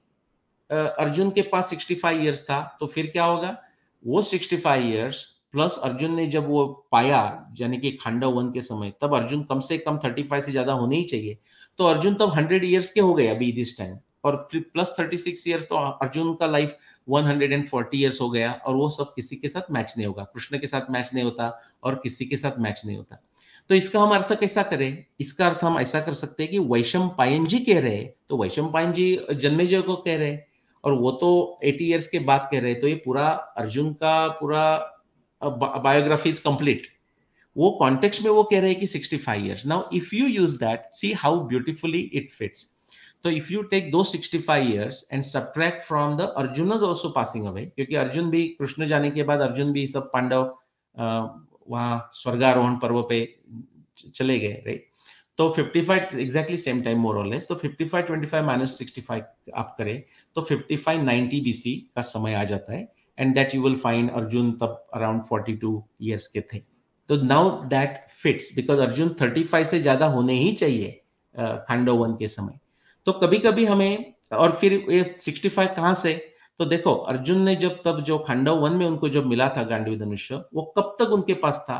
अर्जुन 0.69 1.29
के 1.29 1.41
पास 1.43 1.69
65 1.69 2.13
इयर्स 2.13 2.43
था 2.43 2.61
तो 2.79 2.87
फिर 2.87 3.05
क्या 3.07 3.23
होगा? 3.23 3.57
वो 4.03 4.21
65 4.21 4.81
इयर्स 4.81 5.25
प्लस 5.53 5.77
अर्जुन 5.83 6.13
ने 6.15 6.25
जब 6.27 6.47
वो 6.47 6.65
पाया, 6.91 7.21
यानी 7.59 7.77
कि 7.77 7.91
खांडव 7.93 8.31
वन 8.31 8.51
के 8.51 8.61
समय, 8.61 8.93
तब 9.01 9.15
अर्जुन 9.15 9.43
कम 9.43 9.59
से 9.61 9.77
कम 9.77 9.97
35 9.99 10.45
से 10.45 10.51
ज़्यादा 10.51 10.73
होने 10.73 10.95
ही 10.95 11.03
चाहिए। 11.05 11.37
तो 11.79 11.85
अर्जुन 11.85 12.13
तब 12.15 12.33
100 12.33 12.63
इयर्स 12.63 12.89
के 12.89 13.01
हो 13.01 13.13
गए 13.13 13.27
अभी 13.27 13.51
दिस 13.51 13.77
टाइम 13.77 13.97
और 14.23 14.35
प्लस 14.53 14.93
36 14.97 15.47
इयर्स 15.47 15.65
तो 15.65 15.75
अर्जुन 15.75 16.33
का 16.35 16.47
लाइफ 16.47 16.75
140 17.07 17.95
इयर्स 17.95 18.21
हो 18.21 18.29
गया, 18.29 18.51
और 18.51 18.75
वो 18.75 18.89
सब 18.89 19.13
किसी 19.15 19.35
के 19.35 19.47
साथ 19.47 19.71
मैच 19.71 19.93
नहीं 19.97 20.07
होगा। 20.07 20.23
कृष्ण 20.25 20.59
के 20.59 20.67
साथ 20.67 20.91
मैच 20.91 21.09
नहीं 21.13 21.23
होता, 21.23 21.59
और 21.83 21.95
किसी 22.03 22.25
के 22.25 22.35
साथ 22.35 22.59
मैच 22.59 22.81
नहीं 22.85 22.97
होता। 22.97 23.21
तो 23.69 23.75
इसका 23.75 23.99
हम 24.01 24.11
अर्थ 24.11 24.33
कैसा 24.39 24.63
करें? 24.63 25.05
इसका 25.19 25.47
अर्थ 25.47 25.63
हम 25.63 25.79
ऐसा 25.79 25.99
कर 26.01 26.13
सकते 26.15 26.43
हैं 26.43 26.51
कि 26.51 26.59
वैशम 26.69 27.07
पायन 27.17 27.45
जी 27.45 27.59
कह 27.61 27.79
रहे 27.79 27.95
हैं 27.95 28.13
तो 28.29 28.37
वैशम 28.37 28.67
पायन 28.71 28.93
जी 28.93 29.19
जन्मेजय 29.31 29.81
को 29.81 29.95
कह 29.97 30.15
रहे 30.15 30.31
हैं, 30.31 30.45
और 30.83 30.93
वो 30.93 31.11
तो 31.13 31.59
80 31.63 31.89
इयर्स 31.89 32.07
के 32.07 32.19
बाद 32.21 32.47
कह 32.51 32.59
रहे 32.59 32.73
तो 32.75 32.87
ये 32.87 32.95
पूरा 33.05 33.27
अर्जुन 33.57 33.91
का 33.93 34.27
पूरा 34.39 34.65
बायोग्राफी 35.41 36.29
इज़ 36.29 36.41
कंप्लीट 36.43 36.87
वो 37.55 37.69
कॉन्टेक्स्ट 37.79 38.23
में 38.23 38.29
वो 38.31 38.43
कह 38.43 38.59
रहे 38.59 38.71
हैं 38.71 38.79
कि 38.79 38.87
65 38.87 39.45
years 39.45 39.65
now 39.65 39.89
if 39.93 40.15
you 40.15 40.27
use 40.27 40.57
that 40.59 40.89
see 40.93 41.11
how 41.13 41.39
beautifully 41.47 41.99
it 42.13 42.31
fits 42.31 42.67
तो 43.23 43.29
इफ़ 43.29 43.51
यू 43.53 43.61
टेक 43.71 43.91
दो 43.91 44.03
65 44.03 44.71
years 44.71 45.07
and 45.13 45.23
subtract 45.23 45.83
from 45.83 46.17
the 46.17 46.33
Arjun 46.37 46.73
is 46.73 46.83
also 46.85 47.09
passing 47.09 47.45
away 47.45 47.65
क्योंकि 47.65 47.95
अर्जुन 47.95 48.29
भी 48.29 48.47
कृष्ण 48.59 48.85
जाने 48.85 49.11
के 49.11 49.23
बाद 49.23 49.41
अर्जुन 49.41 49.71
भी 49.73 49.87
सब 49.87 50.09
पांडव 50.13 50.51
वहाँ 50.95 52.09
स्वर्गारोहण 52.13 52.75
पर्व 52.75 53.01
पे 53.09 53.25
चले 53.97 54.39
गए 54.39 54.61
राइट 54.65 54.87
तो 55.39 55.53
55 55.57 56.15
exactly 56.19 56.57
same 56.57 56.81
time 56.81 56.99
more 56.99 57.25
less 57.27 57.47
तो 57.47 57.55
55 57.55 58.09
25 58.09 58.41
माइनस 58.43 58.77
65 58.81 59.21
आप 59.55 59.75
करें 59.77 60.01
तो 60.35 60.41
55 60.41 61.03
90 61.03 61.41
बीसी 61.43 61.73
का 61.95 62.01
समय 62.01 62.33
आ 62.33 62.43
जाता 62.43 62.73
है। 62.73 62.87
And 63.19 63.33
that 63.35 63.55
you 63.55 63.61
will 63.63 63.75
find 63.77 64.11
Arjun 64.11 64.51
तब 64.61 64.85
अराउंड 64.93 65.21
42 65.23 65.81
इयर्स 66.01 66.27
के 66.27 66.41
थे। 66.53 66.59
तो 67.09 67.15
now 67.17 67.49
that 67.69 68.07
fits 68.13 68.55
because 68.55 68.79
Arjun 68.81 69.09
35 69.21 69.63
से 69.65 69.79
ज़्यादा 69.81 70.05
होने 70.07 70.33
ही 70.33 70.51
चाहिए 70.53 70.91
खांडो 71.35 71.95
वन 71.95 72.15
के 72.15 72.27
समय। 72.27 72.59
तो 73.07 73.11
कभी 73.13 73.37
कभी 73.39 73.65
हमें, 73.65 74.13
और 74.31 74.51
फिर 74.51 74.73
ये 74.89 75.03
65 75.19 75.75
कहाँ 75.75 75.93
से? 75.95 76.13
तो 76.59 76.65
देखो 76.65 76.93
अर्जुन 76.93 77.41
ने 77.41 77.55
जब, 77.55 77.81
तब 77.85 77.99
जो 78.03 78.17
खांडव 78.19 78.59
वन 78.59 78.73
में 78.73 78.85
उनको 78.85 79.09
जब 79.09 79.25
मिला 79.25 79.47
था 79.57 79.63
गांडवी 79.65 79.95
धनुष्य 79.97 80.43
वो 80.53 80.63
कब 80.77 80.95
तक 80.99 81.11
उनके 81.11 81.33
पास 81.35 81.63
था? 81.69 81.77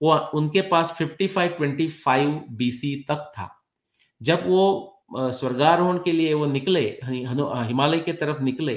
वो 0.00 0.16
उनके 0.34 0.60
पास 0.62 0.96
55 0.98 1.48
25 1.58 2.40
बीसी 2.52 2.94
तक 3.08 3.30
था। 3.34 3.48
जब 4.20 4.46
वो 4.46 4.92
स्वर्गारोहण 5.14 5.98
के 6.04 6.12
लिए 6.12 6.32
वो 6.34 6.46
निकले 6.46 6.80
हिमालय 7.02 7.98
के 7.98 8.12
तरफ़ 8.14 8.42
निकले 8.42 8.74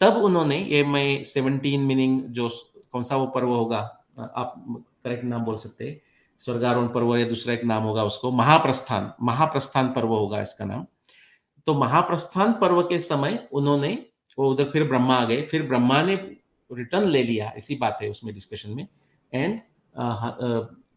तब 0.00 0.16
उन्होंने 0.24 0.58
ये 0.64 0.82
मैं 0.84 1.22
17 1.24 1.78
मीनिंग 1.78 2.20
जो 2.30 2.48
कौन 2.92 3.02
सा 3.02 3.16
वो 3.16 3.26
पर्व 3.26 3.48
होगा 3.48 3.78
आप 4.18 4.54
करेक्ट 5.04 5.24
नाम 5.24 5.44
बोल 5.44 5.56
सकते 5.56 6.00
स्वर्गारोहण 6.40 6.88
पर्व 6.88 7.16
या 7.16 7.26
दूसरा 7.28 7.54
एक 7.54 7.64
नाम 7.64 7.82
होगा 7.82 8.02
उसको, 8.04 8.30
महाप्रस्थान 8.30 9.12
महाप्रस्थान 9.22 9.92
पर्व 9.92 10.08
होगा 10.08 10.40
इसका 10.40 10.64
नाम। 10.64 10.86
तो 11.66 11.74
महाप्रस्थान 11.74 12.52
पर्व 12.60 12.82
के 12.82 12.98
समय 12.98 13.48
उन्होंने, 13.52 13.92
वो 14.38 14.50
उधर 14.50 14.70
फिर 14.70 14.84
ब्रह्मा 14.88 15.16
आ 15.16 15.24
गए, 15.24 15.42
फिर 15.42 15.62
ब्रह्मा 15.62 16.02
ने 16.02 16.14
रिटर्न 16.70 17.08
ले 17.08 17.22
लिया, 17.22 17.52
इसी 17.56 17.74
बात 17.76 17.98
है 18.02 18.10
उसमें 18.10 18.32
डिस्कशन 18.34 18.70
में। 18.70 18.86
एंड 19.32 19.60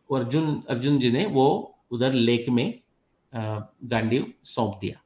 अर्जुन 0.10 0.62
अर्जुन 0.70 1.00
जी 1.00 1.12
ने 1.12 1.26
वो 1.26 1.48
उधर 1.92 2.14
लेक 2.14 2.50
में 2.50 2.80
गांडीव 3.34 4.34
सौंप 4.44 4.78
दिया। 4.82 5.01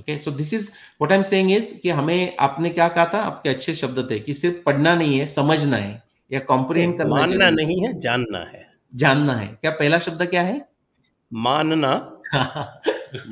Okay 0.00 0.18
so 0.18 0.30
this 0.30 0.52
is 0.54 0.68
what 0.70 1.12
I 1.12 1.16
am 1.18 1.22
saying 1.22 1.50
is 1.52 1.74
कि 1.80 1.90
हमें 1.90 2.36
आपने 2.40 2.70
क्या 2.70 2.88
कहा 2.88 3.04
था? 3.14 3.18
आपके 3.22 3.48
अच्छे 3.48 3.74
शब्द 3.74 4.10
थे 4.10 4.18
कि 4.20 4.34
सिर्फ़ 4.34 4.62
पढ़ना 4.66 4.94
नहीं 4.94 5.18
है 5.18 5.26
समझना 5.26 5.76
है 5.76 6.02
या 6.30 6.40
कॉम्प्रिहेंड 6.40 6.98
करना 6.98 7.14
मानना 7.16 7.50
नहीं 7.50 7.80
है 7.86 7.98
जानना 8.00 8.38
है। 8.38 8.66
जानना 8.94 9.32
है। 9.32 9.46
क्या 9.46 9.70
पहला 9.70 9.98
शब्द 9.98 10.22
क्या 10.26 10.42
है? 10.42 10.60
मानना। 11.32 11.92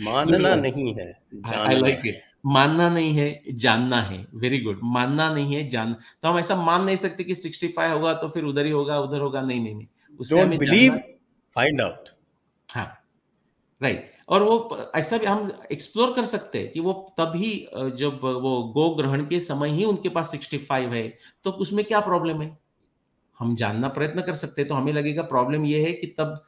मानना 0.05 0.55
नहीं 0.55 0.95
है 0.95 1.07
आई 1.55 1.77
लाइक 1.81 2.01
इट 2.07 2.23
मानना 2.47 2.89
नहीं 2.89 3.13
है 3.15 3.43
जानना 3.57 4.01
है। 4.03 4.27
वेरी 4.35 4.59
गुड 4.61 4.81
मानना 4.85 5.29
नहीं 5.31 5.55
है 5.55 5.69
जान। 5.69 5.93
तो 6.23 6.29
हम 6.29 6.39
ऐसा 6.39 6.57
मान 6.57 6.85
नहीं 6.85 6.97
सकते 6.97 7.25
कि 7.25 7.35
65 7.35 7.93
होगा 7.93 8.13
तो 8.15 8.29
फिर 8.29 8.45
उधर 8.45 8.65
ही 8.65 8.71
होगा 8.71 8.99
उधर 9.01 9.21
होगा। 9.21 9.41
नहीं 9.41 9.61
नहीं 9.61 9.75
नहीं। 9.75 9.87
उससे 10.21 10.41
हमें 10.41 10.59
बिलीव 10.59 10.97
फाइंड 11.57 11.81
आउट 11.81 12.09
हाँ। 12.69 12.87
राइट 13.81 14.13
और 14.29 14.43
वो 14.43 14.91
ऐसा 14.97 15.19
भी 15.19 15.27
हम 15.27 15.51
एक्सप्लोर 15.73 16.13
कर 16.13 16.25
सकते 16.25 16.59
हैं 16.59 16.71
कि 16.73 16.81
वो 16.81 16.93
तभी 17.21 17.69
जब 17.75 18.21
वो 18.23 18.63
गो 18.75 18.89
ग्रहण 18.95 19.27
के 19.27 19.41
समय 19.41 19.71
ही 19.71 19.85
उनके 19.85 20.09
पास 20.09 20.35
65 20.35 20.93
है 20.95 21.09
तो 21.45 21.51
उसमें 21.51 21.85
क्या 21.85 22.01
प्रॉब्लम 22.01 22.43
है? 22.43 22.59
हम 23.39 23.55
जानना 23.57 23.89
प्रयत्न 23.89 24.23
कर 24.23 24.35
सकते 24.35 24.63
हैं 24.63 24.69
तो 24.69 24.75
हमें 24.75 24.93
लगेगा 24.93 25.23
प्रॉब्लम 25.23 25.65
ये 25.65 25.85
है 25.85 25.93
कि 25.93 26.07
तब 26.19 26.45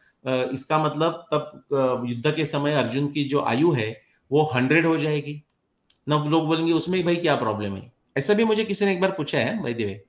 इसका 0.53 0.79
मतलब 0.85 1.25
तब 1.33 2.05
युद्ध 2.09 2.35
के 2.37 2.45
समय 2.45 2.75
अर्जुन 2.75 3.09
की 3.13 3.25
जो 3.25 3.41
आयु 3.41 3.71
है, 3.73 4.01
वो 4.31 4.43
हंड्रेड 4.45 4.87
हो 4.87 4.97
जाएगी। 4.97 5.43
न, 6.09 6.13
लोग 6.29 6.47
बोलेंगे, 6.47 6.73
उसमें 6.73 7.05
भाई 7.05 7.17
क्या 7.17 7.35
प्रॉब्लम 7.37 7.77
है? 7.77 7.93
ऐसा 8.17 8.35
भी 8.35 8.45
मुझे 8.45 8.65
किसी 8.65 8.85
ने 8.85 8.93
एक 8.93 9.01
बार 9.01 9.11
पूछा 9.11 9.39
है 9.39 9.63
भाई 9.63 9.75
देवे 9.75 10.03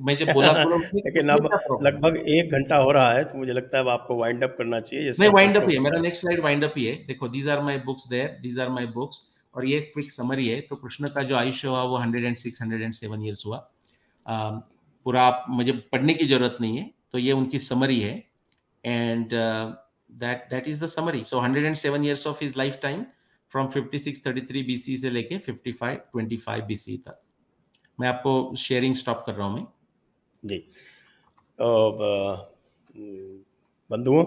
मैं 0.00 0.16
जब 0.16 0.30
बोला 0.32 0.52
लेकिन 0.96 1.28
अब 1.28 1.48
लगभग 1.82 2.16
एक 2.28 2.52
घंटा 2.52 2.76
हो 2.76 2.90
रहा 2.92 3.12
है 3.12 3.24
तो 3.24 3.38
मुझे 3.38 3.52
लगता 3.52 3.76
है 3.78 3.84
अब 3.84 3.88
आपको 3.88 4.16
वाइंड 4.16 4.44
अप 4.44 4.54
करना 4.58 4.80
चाहिए 4.80 5.10
नहीं 5.10 5.30
वाइंड 5.30 5.56
अप 5.56 5.68
ही 5.68 5.74
है। 5.74 5.80
मेरा 5.82 5.98
नेक्स्ट 6.00 6.20
स्लाइड 6.20 6.40
वाइंड 6.40 6.64
अप 6.64 6.74
ही 6.76 6.84
है। 6.84 6.94
देखो 7.06 7.28
these 7.28 7.48
are 7.48 7.60
my 7.62 7.78
books 7.86 8.08
there 8.08 8.38
these 8.42 8.58
are 8.60 8.68
my 8.68 8.86
books 8.94 9.20
और 9.54 9.66
ये 9.66 9.80
क्विक 9.80 10.12
समरी 10.12 10.48
है। 10.48 10.60
तो 10.60 10.76
कृष्ण 10.76 11.08
का 11.08 11.22
जो 11.22 11.36
आयुष्य 11.36 11.68
हुआ 11.68 11.82
वो 11.82 11.96
hundred 11.98 12.24
and 12.24 12.36
six 12.36 12.62
hundred 12.62 12.82
and 12.82 12.92
seven 12.94 13.24
years 13.24 13.44
हुआ। 13.46 13.58
पूरा 14.26 15.22
आप 15.22 15.44
मुझे 15.50 15.72
पढ़ने 15.92 16.14
की 16.14 16.26
ज़रूरत 16.26 16.56
नहीं 16.60 16.78
है 16.78 16.90
तो 17.12 17.18
ये 17.18 17.32
उनकी 17.32 17.58
समरी 17.60 18.00
है। 18.00 18.14
And 18.84 19.34
that 19.34 20.46
that 20.50 20.68
is 20.68 20.82
the 20.84 20.86
summary 20.88 21.22
so 21.24 21.40
hundred 21.40 21.64
and 21.64 21.76
seven 21.76 22.04
years 22.04 22.26
of 22.26 22.38
his 22.42 22.56
life 22.58 22.78
time 22.82 23.04
from 23.52 23.68
fifty 23.68 23.98
six 23.98 24.26
thirty 24.26 24.40
three 24.40 24.62
B 24.62 24.76
C 24.76 24.96
से 24.96 25.10
लेके 25.10 25.38
fifty 25.40 25.72
five 25.72 26.00
twenty 26.12 26.36
five 26.38 26.64
B 26.64 26.76
C 26.76 26.96
तक। 27.06 27.18
मैं 27.98 28.08
आपको 28.08 28.54
शेयरिंग 28.58 28.94
स्टॉप 28.94 29.22
कर 29.26 29.34
रहा 29.34 29.46
हूँ 29.46 29.54
मैं। 29.56 29.66
जी। 30.44 30.56
बंधुओं, 33.90 34.24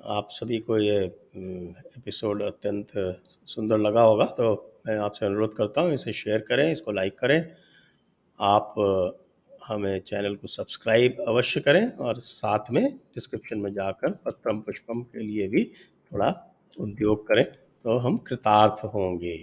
आप 0.00 0.28
सभी 0.30 0.58
को 0.58 0.78
ये 0.78 0.98
एपिसोड 0.98 2.42
अत्यंत 2.42 2.92
सुंदर 3.48 3.78
लगा 3.78 4.02
होगा 4.02 4.24
तो 4.38 4.54
मैं 4.86 4.96
आपसे 4.98 5.26
अनुरोध 5.26 5.54
करता 5.56 5.80
हूँ, 5.80 5.92
इसे 5.94 6.12
शेयर 6.12 6.44
करें, 6.48 6.70
इसको 6.72 6.92
लाइक 6.92 7.18
करें। 7.18 7.40
आप 8.40 8.74
हमें 9.66 10.00
चैनल 10.00 10.34
को 10.36 10.46
सब्सक्राइब 10.48 11.24
अवश्य 11.28 11.60
करें 11.60 11.90
और 11.92 12.18
साथ 12.20 12.70
में 12.72 12.84
डिस्क्रिप्शन 13.14 13.58
में 13.58 13.72
जाकर 13.74 14.10
पत्रम 14.24 14.60
पुष्पम 14.60 15.02
के 15.02 15.18
लिए 15.20 15.48
भी 15.48 15.64
थोड़ा 16.12 16.34
उद्योग 16.76 17.26
करें 17.28 17.44
तो 17.44 17.96
हम 17.98 18.16
कृतार्थ 18.18 18.84
होंगे। 18.84 19.36